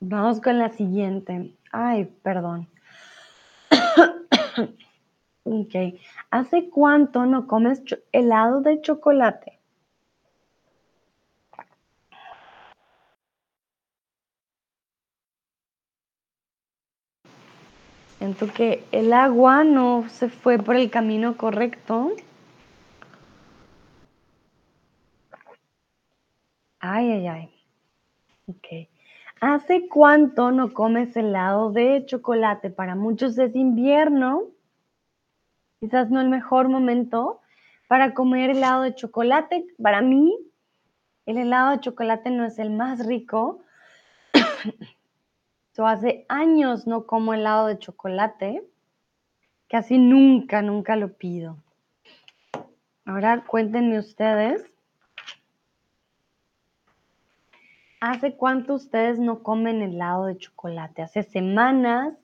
Vamos 0.00 0.40
con 0.40 0.58
la 0.58 0.70
siguiente. 0.70 1.54
Ay, 1.70 2.06
perdón. 2.22 2.68
Ok. 5.44 5.74
¿Hace 6.30 6.70
cuánto 6.70 7.26
no 7.26 7.46
comes 7.46 7.82
helado 8.12 8.60
de 8.60 8.80
chocolate? 8.80 9.57
Siento 18.28 18.52
que 18.52 18.84
el 18.92 19.14
agua 19.14 19.64
no 19.64 20.06
se 20.10 20.28
fue 20.28 20.58
por 20.58 20.76
el 20.76 20.90
camino 20.90 21.38
correcto. 21.38 22.12
Ay, 26.78 27.10
ay, 27.10 27.26
ay. 27.26 27.50
Ok. 28.48 28.90
¿Hace 29.40 29.88
cuánto 29.88 30.50
no 30.50 30.74
comes 30.74 31.16
helado 31.16 31.72
de 31.72 32.04
chocolate? 32.04 32.68
Para 32.68 32.94
muchos 32.94 33.38
es 33.38 33.56
invierno, 33.56 34.42
quizás 35.80 36.10
no 36.10 36.20
el 36.20 36.28
mejor 36.28 36.68
momento 36.68 37.40
para 37.86 38.12
comer 38.12 38.50
helado 38.50 38.82
de 38.82 38.94
chocolate. 38.94 39.64
Para 39.82 40.02
mí, 40.02 40.36
el 41.24 41.38
helado 41.38 41.70
de 41.70 41.80
chocolate 41.80 42.30
no 42.30 42.44
es 42.44 42.58
el 42.58 42.68
más 42.68 43.06
rico. 43.06 43.62
Hace 45.86 46.26
años 46.28 46.86
no 46.86 47.06
como 47.06 47.34
helado 47.34 47.66
de 47.66 47.78
chocolate. 47.78 48.64
Casi 49.68 49.98
nunca, 49.98 50.62
nunca 50.62 50.96
lo 50.96 51.12
pido. 51.12 51.58
Ahora 53.04 53.44
cuéntenme 53.46 53.98
ustedes. 53.98 54.64
¿Hace 58.00 58.36
cuánto 58.36 58.74
ustedes 58.74 59.18
no 59.18 59.42
comen 59.42 59.82
helado 59.82 60.26
de 60.26 60.38
chocolate? 60.38 61.02
¿Hace 61.02 61.22
semanas? 61.22 62.14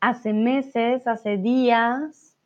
¿Hace 0.00 0.32
meses? 0.32 1.06
¿Hace 1.06 1.36
días? 1.36 2.36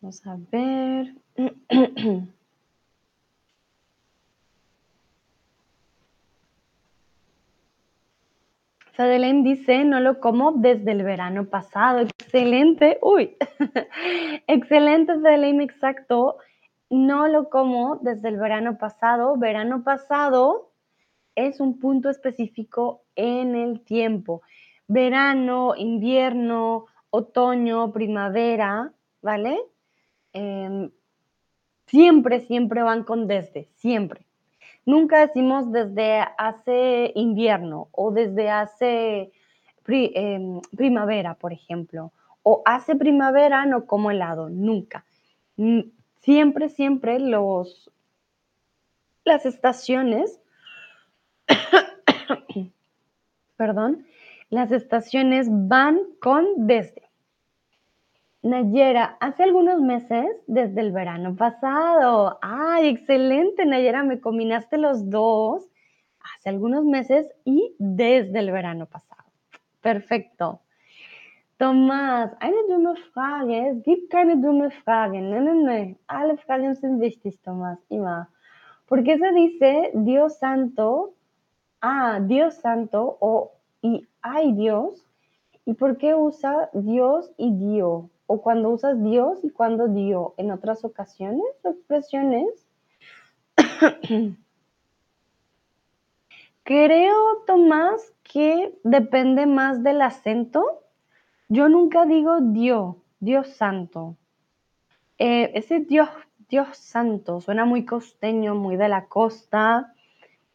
Vamos 0.00 0.26
a 0.26 0.36
ver. 0.50 1.14
Fedelaine 8.98 9.44
dice, 9.44 9.84
no 9.84 10.00
lo 10.00 10.18
como 10.18 10.50
desde 10.50 10.90
el 10.90 11.04
verano 11.04 11.44
pasado. 11.44 12.00
Excelente. 12.00 12.98
Uy. 13.00 13.36
Excelente, 14.48 15.14
Fedelaine, 15.14 15.62
exacto. 15.62 16.38
No 16.90 17.28
lo 17.28 17.48
como 17.48 18.00
desde 18.02 18.26
el 18.26 18.38
verano 18.38 18.76
pasado. 18.76 19.36
Verano 19.36 19.84
pasado 19.84 20.72
es 21.36 21.60
un 21.60 21.78
punto 21.78 22.10
específico 22.10 23.04
en 23.14 23.54
el 23.54 23.82
tiempo. 23.82 24.42
Verano, 24.88 25.76
invierno, 25.76 26.86
otoño, 27.10 27.92
primavera, 27.92 28.92
¿vale? 29.22 29.60
Em, 30.32 30.90
siempre, 31.86 32.40
siempre 32.40 32.82
van 32.82 33.04
con 33.04 33.28
desde, 33.28 33.68
siempre. 33.76 34.27
Nunca 34.88 35.18
decimos 35.18 35.70
desde 35.70 36.20
hace 36.38 37.12
invierno 37.14 37.90
o 37.92 38.10
desde 38.10 38.48
hace 38.48 39.30
em, 39.86 40.62
primavera, 40.74 41.34
por 41.34 41.52
ejemplo. 41.52 42.10
O 42.42 42.62
hace 42.64 42.96
primavera 42.96 43.66
no 43.66 43.84
como 43.84 44.10
helado, 44.10 44.48
nunca. 44.48 45.04
Siempre, 46.22 46.70
siempre 46.70 47.18
los, 47.18 47.90
las 49.26 49.44
estaciones, 49.44 50.40
perdón, 53.58 54.06
las 54.48 54.72
estaciones 54.72 55.48
van 55.50 56.00
con 56.18 56.66
desde. 56.66 57.07
Nayera, 58.42 59.16
hace 59.20 59.42
algunos 59.42 59.80
meses, 59.80 60.26
desde 60.46 60.80
el 60.80 60.92
verano 60.92 61.34
pasado. 61.34 62.38
¡Ay, 62.40 62.88
excelente, 62.88 63.66
Nayera! 63.66 64.04
Me 64.04 64.20
combinaste 64.20 64.78
los 64.78 65.10
dos. 65.10 65.68
Hace 66.20 66.50
algunos 66.50 66.84
meses 66.84 67.26
y 67.44 67.74
desde 67.78 68.38
el 68.38 68.52
verano 68.52 68.86
pasado. 68.86 69.24
Perfecto. 69.80 70.60
Tomás, 71.58 72.30
eine 72.38 72.62
dumme 72.68 72.94
Frage. 73.12 73.70
Es 73.70 73.82
gibt 73.82 74.10
keine 74.10 74.36
dumme 74.36 74.70
Fragen. 74.70 75.30
Nein, 75.30 75.44
nein, 75.44 75.64
nein. 75.64 75.98
Alle 76.06 76.36
Fragen 76.36 76.76
sind 76.76 77.00
wichtig, 77.00 77.40
Tomás. 77.42 77.80
Immer. 77.88 78.28
¿Por 78.86 79.02
qué 79.02 79.18
se 79.18 79.32
dice 79.32 79.90
Dios 79.94 80.38
santo? 80.38 81.14
Ah, 81.80 82.20
Dios 82.22 82.54
santo 82.54 83.18
o 83.20 83.52
y 83.82 84.06
ay 84.22 84.52
Dios. 84.52 85.04
¿Y 85.64 85.74
por 85.74 85.98
qué 85.98 86.14
usa 86.14 86.70
Dios 86.72 87.32
y 87.36 87.52
Dio? 87.52 88.10
O 88.28 88.40
cuando 88.40 88.70
usas 88.70 89.02
Dios 89.02 89.40
y 89.42 89.50
cuando 89.50 89.88
Dio 89.88 90.34
en 90.36 90.52
otras 90.52 90.84
ocasiones 90.84 91.48
o 91.64 91.70
expresiones. 91.70 92.68
Creo, 96.62 97.44
Tomás, 97.46 98.12
que 98.22 98.78
depende 98.84 99.46
más 99.46 99.82
del 99.82 100.02
acento. 100.02 100.82
Yo 101.48 101.70
nunca 101.70 102.04
digo 102.04 102.40
Dios, 102.42 102.96
Dios 103.20 103.48
santo. 103.48 104.16
Eh, 105.16 105.50
ese 105.54 105.80
Dios, 105.80 106.10
Dios 106.48 106.76
santo 106.76 107.40
suena 107.40 107.64
muy 107.64 107.86
costeño, 107.86 108.54
muy 108.54 108.76
de 108.76 108.88
la 108.88 109.06
costa, 109.06 109.94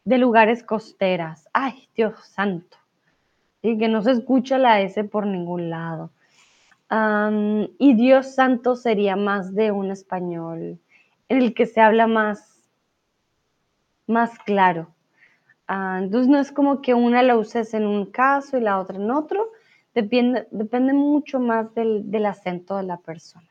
de 0.04 0.18
lugares 0.18 0.62
costeras. 0.62 1.48
Ay, 1.52 1.88
Dios 1.96 2.14
santo. 2.28 2.78
Y 3.60 3.76
que 3.76 3.88
no 3.88 4.00
se 4.02 4.12
escucha 4.12 4.56
la 4.56 4.80
S 4.82 5.02
por 5.02 5.26
ningún 5.26 5.68
lado. 5.68 6.10
Y 7.78 7.94
Dios 7.94 8.34
santo 8.34 8.76
sería 8.76 9.16
más 9.16 9.54
de 9.54 9.72
un 9.72 9.90
español 9.90 10.78
en 11.28 11.42
el 11.42 11.54
que 11.54 11.66
se 11.66 11.80
habla 11.80 12.06
más, 12.06 12.62
más 14.06 14.38
claro. 14.40 14.94
Ah, 15.66 15.98
entonces 16.02 16.28
no 16.28 16.38
es 16.38 16.52
como 16.52 16.82
que 16.82 16.94
una 16.94 17.22
la 17.22 17.36
uses 17.36 17.74
en 17.74 17.86
un 17.86 18.06
caso 18.06 18.58
y 18.58 18.60
la 18.60 18.78
otra 18.78 18.96
en 18.96 19.10
otro. 19.10 19.50
Depende, 19.94 20.46
mucho 20.92 21.40
más 21.40 21.72
del, 21.74 22.26
acento 22.26 22.76
de 22.76 22.82
la 22.82 22.98
persona. 22.98 23.48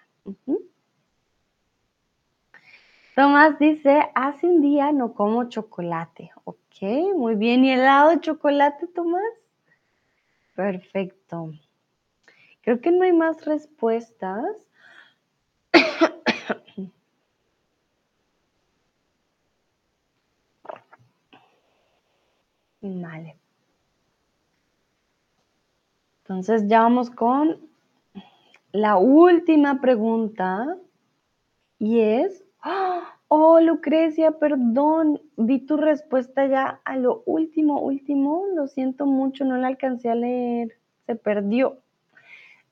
Tomás 3.15 3.59
dice, 3.59 4.09
hace 4.15 4.47
un 4.47 4.61
día 4.61 4.91
no 4.91 5.13
como 5.13 5.49
chocolate. 5.49 6.31
Ok, 6.43 6.81
muy 7.15 7.35
bien. 7.35 7.63
¿Y 7.63 7.71
helado 7.71 8.09
de 8.09 8.19
chocolate, 8.19 8.87
Tomás? 8.87 9.21
Perfecto. 10.55 11.51
Creo 12.63 12.79
que 12.79 12.91
no 12.91 13.03
hay 13.03 13.13
más 13.13 13.45
respuestas. 13.45 14.45
Vale. 22.81 23.37
Entonces 26.21 26.67
ya 26.67 26.81
vamos 26.81 27.09
con 27.09 27.59
la 28.71 28.97
última 28.97 29.79
pregunta 29.81 30.77
y 31.79 31.99
es, 31.99 32.45
¡Ah! 32.61 33.19
oh 33.27 33.59
Lucrecia, 33.59 34.31
perdón, 34.39 35.21
vi 35.37 35.59
tu 35.59 35.75
respuesta 35.77 36.47
ya 36.47 36.81
a 36.85 36.97
lo 36.97 37.23
último, 37.25 37.81
último, 37.81 38.45
lo 38.55 38.67
siento 38.67 39.05
mucho, 39.05 39.43
no 39.43 39.57
la 39.57 39.67
alcancé 39.67 40.09
a 40.09 40.15
leer, 40.15 40.77
se 41.05 41.15
perdió. 41.15 41.82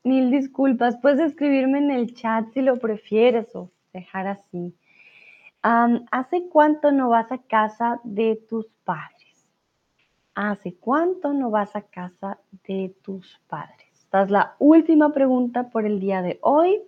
Mil 0.04 0.32
disculpas, 0.32 0.98
puedes 0.98 1.20
escribirme 1.20 1.78
en 1.78 1.92
el 1.92 2.14
chat 2.16 2.52
si 2.54 2.62
lo 2.62 2.78
prefieres 2.78 3.56
o 3.56 3.72
dejar 3.94 4.28
así. 4.28 4.76
¿Hace 5.62 6.48
cuánto 6.50 6.92
no 6.92 7.10
vas 7.10 7.32
a 7.32 7.38
casa 7.38 8.00
de 8.04 8.36
tus 8.50 8.68
padres? 8.84 9.48
¿Hace 10.34 10.74
cuánto 10.76 11.34
no 11.34 11.52
vas 11.52 11.76
a 11.76 11.84
casa 11.84 12.40
de 12.68 12.96
tus 13.04 13.40
padres? 13.48 13.92
Esta 13.94 14.24
es 14.24 14.32
la 14.32 14.56
última 14.58 15.14
pregunta 15.14 15.70
por 15.70 15.86
el 15.86 16.00
día 16.00 16.22
de 16.22 16.40
hoy. 16.42 16.82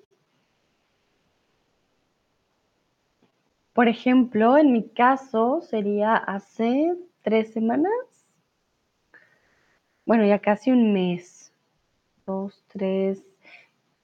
Por 3.74 3.88
ejemplo, 3.88 4.58
en 4.58 4.72
mi 4.72 4.90
caso 4.90 5.62
sería 5.62 6.16
hace 6.16 6.96
tres 7.22 7.54
semanas. 7.54 7.92
Bueno, 10.06 10.26
ya 10.26 10.40
casi 10.40 10.72
un 10.72 10.94
mes. 10.94 11.43
Dos, 12.26 12.64
tres. 12.70 13.24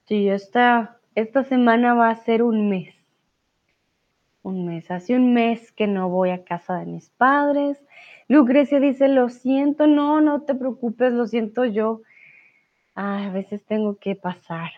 Sí, 0.06 0.28
esta, 0.28 0.98
esta 1.14 1.44
semana 1.44 1.94
va 1.94 2.10
a 2.10 2.16
ser 2.16 2.42
un 2.42 2.68
mes. 2.68 2.94
Un 4.42 4.66
mes. 4.66 4.90
Hace 4.90 5.14
un 5.16 5.32
mes 5.32 5.72
que 5.72 5.86
no 5.86 6.08
voy 6.08 6.30
a 6.30 6.44
casa 6.44 6.78
de 6.78 6.86
mis 6.86 7.10
padres. 7.10 7.78
Lucrecia 8.28 8.80
dice, 8.80 9.08
lo 9.08 9.28
siento, 9.28 9.86
no, 9.86 10.20
no 10.20 10.42
te 10.42 10.54
preocupes, 10.54 11.12
lo 11.12 11.26
siento 11.26 11.64
yo. 11.64 12.02
A 12.94 13.30
veces 13.30 13.64
tengo 13.64 13.96
que 13.96 14.14
pasar. 14.14 14.70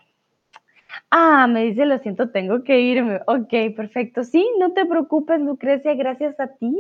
Ah, 1.10 1.46
me 1.46 1.64
dice, 1.64 1.84
lo 1.86 1.98
siento, 1.98 2.30
tengo 2.30 2.62
que 2.64 2.80
irme. 2.80 3.20
Ok, 3.26 3.74
perfecto. 3.74 4.24
Sí, 4.24 4.46
no 4.58 4.72
te 4.72 4.86
preocupes, 4.86 5.40
Lucrecia, 5.40 5.94
gracias 5.94 6.38
a 6.38 6.48
ti 6.48 6.76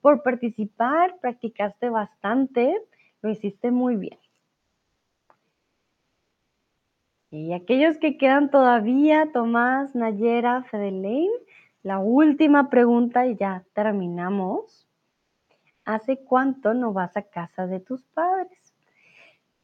por 0.00 0.22
participar, 0.22 1.16
practicaste 1.20 1.90
bastante, 1.90 2.76
lo 3.22 3.30
hiciste 3.30 3.70
muy 3.70 3.96
bien. 3.96 4.18
Y 7.30 7.52
aquellos 7.52 7.98
que 7.98 8.16
quedan 8.16 8.50
todavía, 8.50 9.30
Tomás, 9.32 9.94
Nayera, 9.94 10.62
Fedelein, 10.64 11.30
la 11.82 11.98
última 11.98 12.70
pregunta 12.70 13.26
y 13.26 13.36
ya 13.36 13.64
terminamos. 13.72 14.88
¿Hace 15.84 16.18
cuánto 16.18 16.74
no 16.74 16.92
vas 16.92 17.16
a 17.16 17.22
casa 17.22 17.66
de 17.66 17.80
tus 17.80 18.02
padres? 18.06 18.74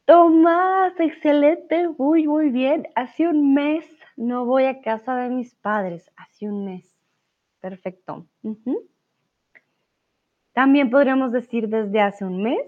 Tomás, 0.05 0.99
excelente, 0.99 1.89
muy, 1.99 2.27
muy 2.27 2.51
bien. 2.51 2.89
Hace 2.95 3.29
un 3.29 3.55
mes 3.55 3.85
no 4.17 4.45
voy 4.45 4.65
a 4.65 4.81
casa 4.81 5.17
de 5.17 5.31
mis 5.31 5.55
padres. 5.55 6.11
Hace 6.17 6.49
un 6.49 6.65
mes. 6.65 6.97
Perfecto. 7.61 8.27
También 10.53 10.91
podríamos 10.91 11.33
decir 11.33 11.69
desde 11.69 12.01
hace 12.01 12.25
un 12.25 12.43
mes, 12.43 12.61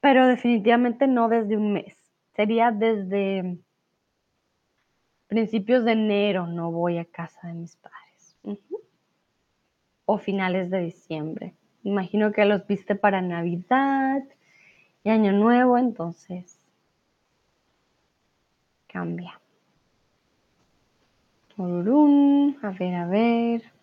pero 0.00 0.26
definitivamente 0.26 1.06
no 1.06 1.28
desde 1.28 1.56
un 1.56 1.72
mes. 1.72 1.96
Sería 2.34 2.70
desde 2.70 3.58
principios 5.30 5.84
de 5.84 5.92
enero 5.92 6.46
no 6.48 6.72
voy 6.72 6.98
a 6.98 7.04
casa 7.06 7.46
de 7.46 7.54
mis 7.54 7.76
padres. 7.76 8.36
O 10.04 10.18
finales 10.18 10.70
de 10.70 10.80
diciembre. 10.80 11.54
Imagino 11.84 12.32
que 12.32 12.44
los 12.44 12.66
viste 12.66 12.96
para 12.96 13.22
Navidad 13.22 14.24
y 15.04 15.08
Año 15.08 15.32
Nuevo, 15.32 15.78
entonces 15.78 16.58
cambia. 18.88 19.40
A 21.56 22.70
ver, 22.70 22.94
a 22.94 23.06
ver. 23.06 23.79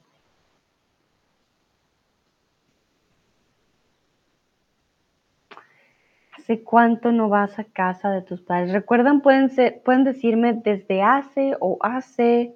¿Hace 6.47 6.63
cuánto 6.63 7.11
no 7.11 7.27
vas 7.27 7.59
a 7.59 7.65
casa 7.65 8.09
de 8.09 8.21
tus 8.21 8.41
padres? 8.41 8.71
Recuerdan, 8.71 9.19
pueden, 9.19 9.51
pueden 9.83 10.05
decirme 10.05 10.53
desde 10.53 11.01
hace 11.01 11.57
o 11.59 11.77
hace. 11.81 12.55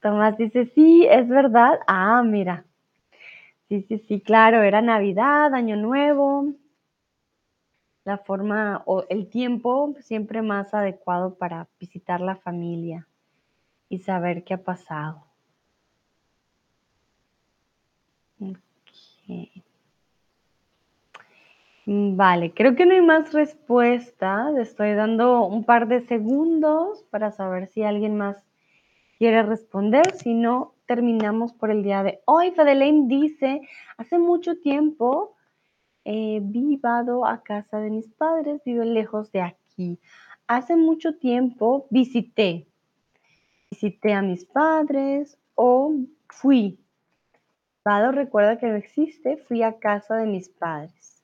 Tomás 0.00 0.38
dice, 0.38 0.64
sí, 0.74 1.06
es 1.10 1.28
verdad. 1.28 1.78
Ah, 1.86 2.22
mira. 2.24 2.64
Sí, 3.68 3.82
sí, 3.82 3.98
sí, 3.98 4.22
claro, 4.22 4.62
era 4.62 4.80
Navidad, 4.80 5.52
Año 5.52 5.76
Nuevo. 5.76 6.54
La 8.06 8.16
forma 8.16 8.82
o 8.86 9.04
el 9.10 9.28
tiempo 9.28 9.94
siempre 10.00 10.40
más 10.40 10.72
adecuado 10.72 11.34
para 11.34 11.68
visitar 11.78 12.22
la 12.22 12.36
familia 12.36 13.06
y 13.90 13.98
saber 13.98 14.42
qué 14.42 14.54
ha 14.54 14.64
pasado. 14.64 15.33
Vale, 21.86 22.52
creo 22.54 22.76
que 22.76 22.86
no 22.86 22.94
hay 22.94 23.02
más 23.02 23.32
respuestas. 23.32 24.56
Estoy 24.56 24.94
dando 24.94 25.46
un 25.46 25.64
par 25.64 25.86
de 25.86 26.00
segundos 26.06 27.04
para 27.10 27.30
saber 27.30 27.68
si 27.68 27.82
alguien 27.82 28.16
más 28.16 28.36
quiere 29.18 29.42
responder. 29.42 30.12
Si 30.12 30.34
no, 30.34 30.74
terminamos 30.86 31.52
por 31.52 31.70
el 31.70 31.82
día 31.82 32.02
de 32.02 32.20
hoy. 32.24 32.52
Fedelaine 32.52 33.06
dice, 33.08 33.60
hace 33.98 34.18
mucho 34.18 34.56
tiempo 34.60 35.36
he 36.04 36.40
vivado 36.42 37.26
a 37.26 37.42
casa 37.42 37.78
de 37.78 37.90
mis 37.90 38.08
padres, 38.08 38.62
vivo 38.64 38.84
lejos 38.84 39.30
de 39.32 39.42
aquí. 39.42 39.98
Hace 40.46 40.76
mucho 40.76 41.16
tiempo 41.16 41.86
visité, 41.90 42.66
visité 43.70 44.12
a 44.12 44.22
mis 44.22 44.44
padres 44.44 45.38
o 45.54 45.94
fui 46.28 46.78
recuerda 48.12 48.58
que 48.58 48.66
no 48.66 48.76
existe, 48.76 49.36
fui 49.36 49.62
a 49.62 49.78
casa 49.78 50.16
de 50.16 50.26
mis 50.26 50.48
padres. 50.48 51.22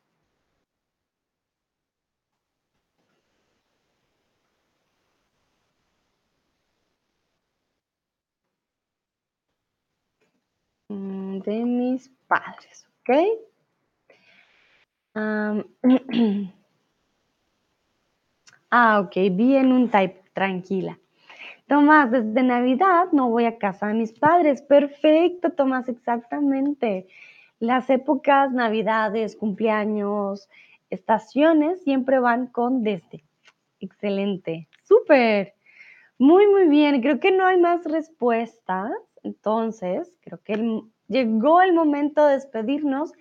Mm, 10.91 11.19
de 11.39 11.65
mis 11.65 12.11
padres, 12.27 12.89
¿ok? 13.01 13.11
ah, 18.71 19.01
ok, 19.01 19.15
vi 19.33 19.57
en 19.57 19.73
un 19.73 19.89
type, 19.91 20.23
tranquila. 20.33 20.99
Tomás, 21.67 22.11
desde 22.11 22.43
Navidad 22.43 23.07
no 23.13 23.31
voy 23.31 23.45
a 23.45 23.57
casa 23.59 23.87
de 23.87 23.95
mis 23.95 24.13
padres. 24.13 24.61
Perfecto, 24.63 25.53
Tomás, 25.53 25.89
exactamente. 25.89 27.07
Las 27.61 27.89
épocas, 27.91 28.51
Navidades, 28.53 29.37
cumpleaños, 29.37 30.49
estaciones 30.91 31.83
siempre 31.83 32.19
van 32.19 32.49
con 32.49 32.83
desde. 32.83 33.23
Excelente, 33.79 34.69
súper. 34.83 35.55
Muy, 36.19 36.47
muy 36.49 36.69
bien. 36.69 37.01
Creo 37.01 37.21
que 37.21 37.31
no 37.31 37.47
hay 37.47 37.59
más 37.59 37.85
respuestas. 37.85 38.91
Entonces, 39.23 40.19
creo 40.23 40.41
que 40.43 40.83
llegó 41.11 41.61
el 41.61 41.75
momento 41.75 42.25
de 42.25 42.35
despedirnos. 42.35 43.13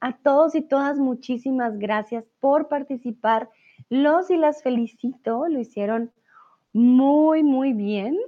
A 0.00 0.18
todos 0.18 0.54
y 0.54 0.60
todas, 0.60 0.98
muchísimas 0.98 1.78
gracias 1.78 2.26
por 2.38 2.68
participar. 2.68 3.48
Los 3.88 4.30
y 4.30 4.36
las 4.36 4.62
felicito. 4.62 5.48
Lo 5.48 5.58
hicieron 5.58 6.12
muy, 6.74 7.42
muy 7.42 7.72
bien. 7.72 8.18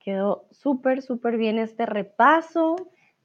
Quedó 0.00 0.46
súper, 0.50 1.02
súper 1.02 1.36
bien 1.36 1.58
este 1.58 1.86
repaso. 1.86 2.74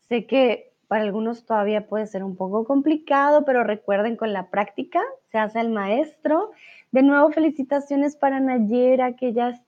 Sé 0.01 0.27
que 0.27 0.73
para 0.87 1.01
algunos 1.01 1.45
todavía 1.45 1.87
puede 1.87 2.05
ser 2.05 2.23
un 2.23 2.35
poco 2.35 2.63
complicado, 2.65 3.43
pero 3.43 3.63
recuerden 3.63 4.17
con 4.17 4.33
la 4.33 4.51
práctica 4.51 5.01
se 5.31 5.39
hace 5.39 5.59
el 5.61 5.69
maestro. 5.69 6.51
De 6.91 7.01
nuevo, 7.01 7.31
felicitaciones 7.31 8.15
para 8.15 8.39
Nayera, 8.39 9.15
que 9.15 9.33
ya 9.33 9.49
es. 9.49 9.61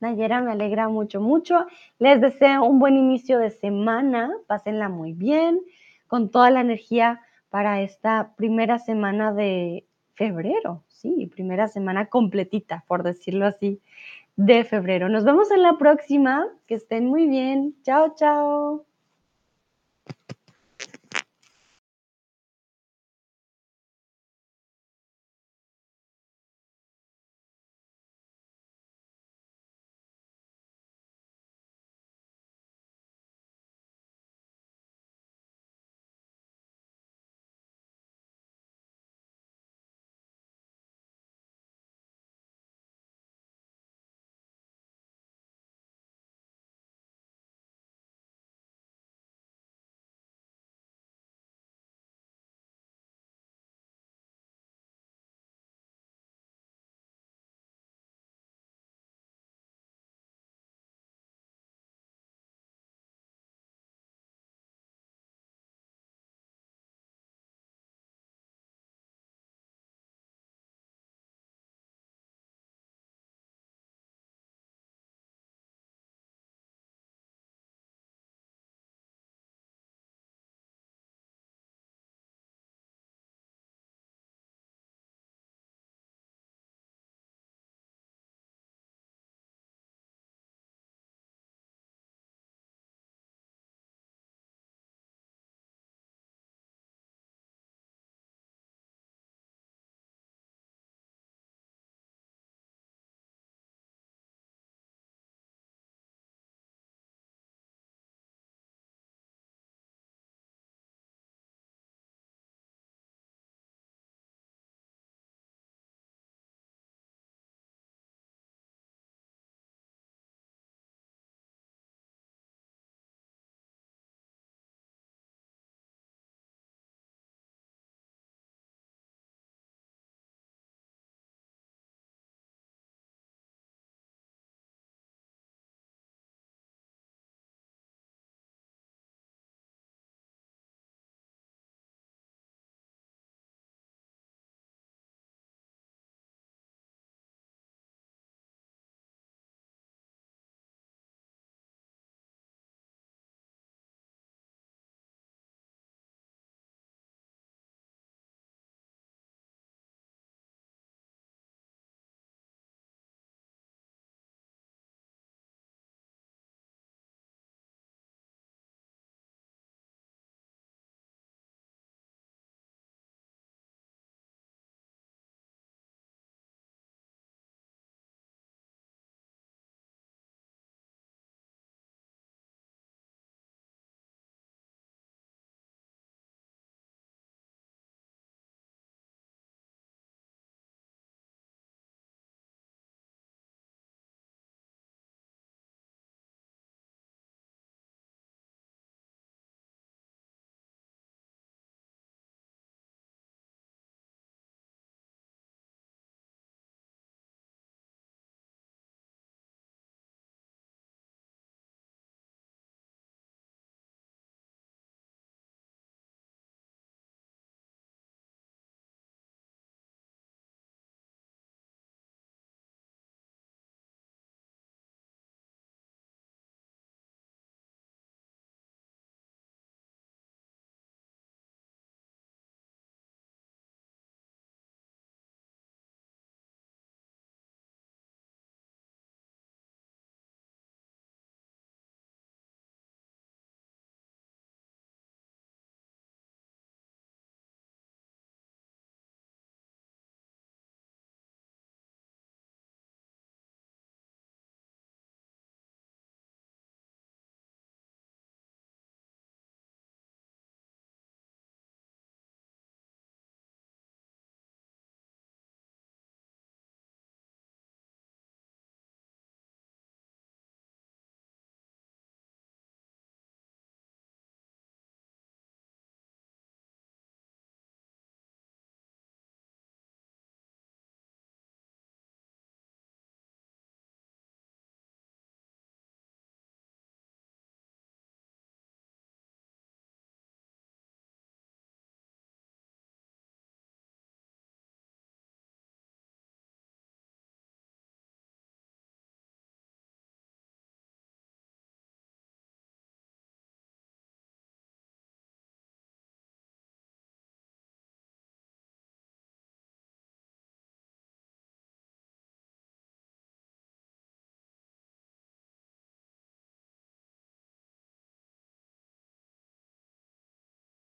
Nayera, 0.00 0.40
me 0.40 0.52
alegra 0.52 0.88
mucho, 0.88 1.20
mucho. 1.20 1.66
Les 1.98 2.20
deseo 2.20 2.64
un 2.64 2.78
buen 2.78 2.96
inicio 2.96 3.38
de 3.38 3.50
semana. 3.50 4.30
Pásenla 4.46 4.88
muy 4.88 5.12
bien, 5.12 5.60
con 6.06 6.30
toda 6.30 6.50
la 6.50 6.60
energía 6.60 7.20
para 7.50 7.80
esta 7.80 8.34
primera 8.36 8.78
semana 8.78 9.32
de 9.32 9.86
febrero 10.14 10.82
sí, 10.96 11.26
primera 11.26 11.68
semana 11.68 12.06
completita, 12.06 12.84
por 12.88 13.02
decirlo 13.02 13.46
así, 13.46 13.80
de 14.36 14.64
febrero. 14.64 15.08
Nos 15.08 15.24
vemos 15.24 15.50
en 15.50 15.62
la 15.62 15.78
próxima. 15.78 16.46
Que 16.66 16.74
estén 16.74 17.06
muy 17.06 17.26
bien. 17.28 17.76
Chao, 17.82 18.14
chao. 18.16 18.86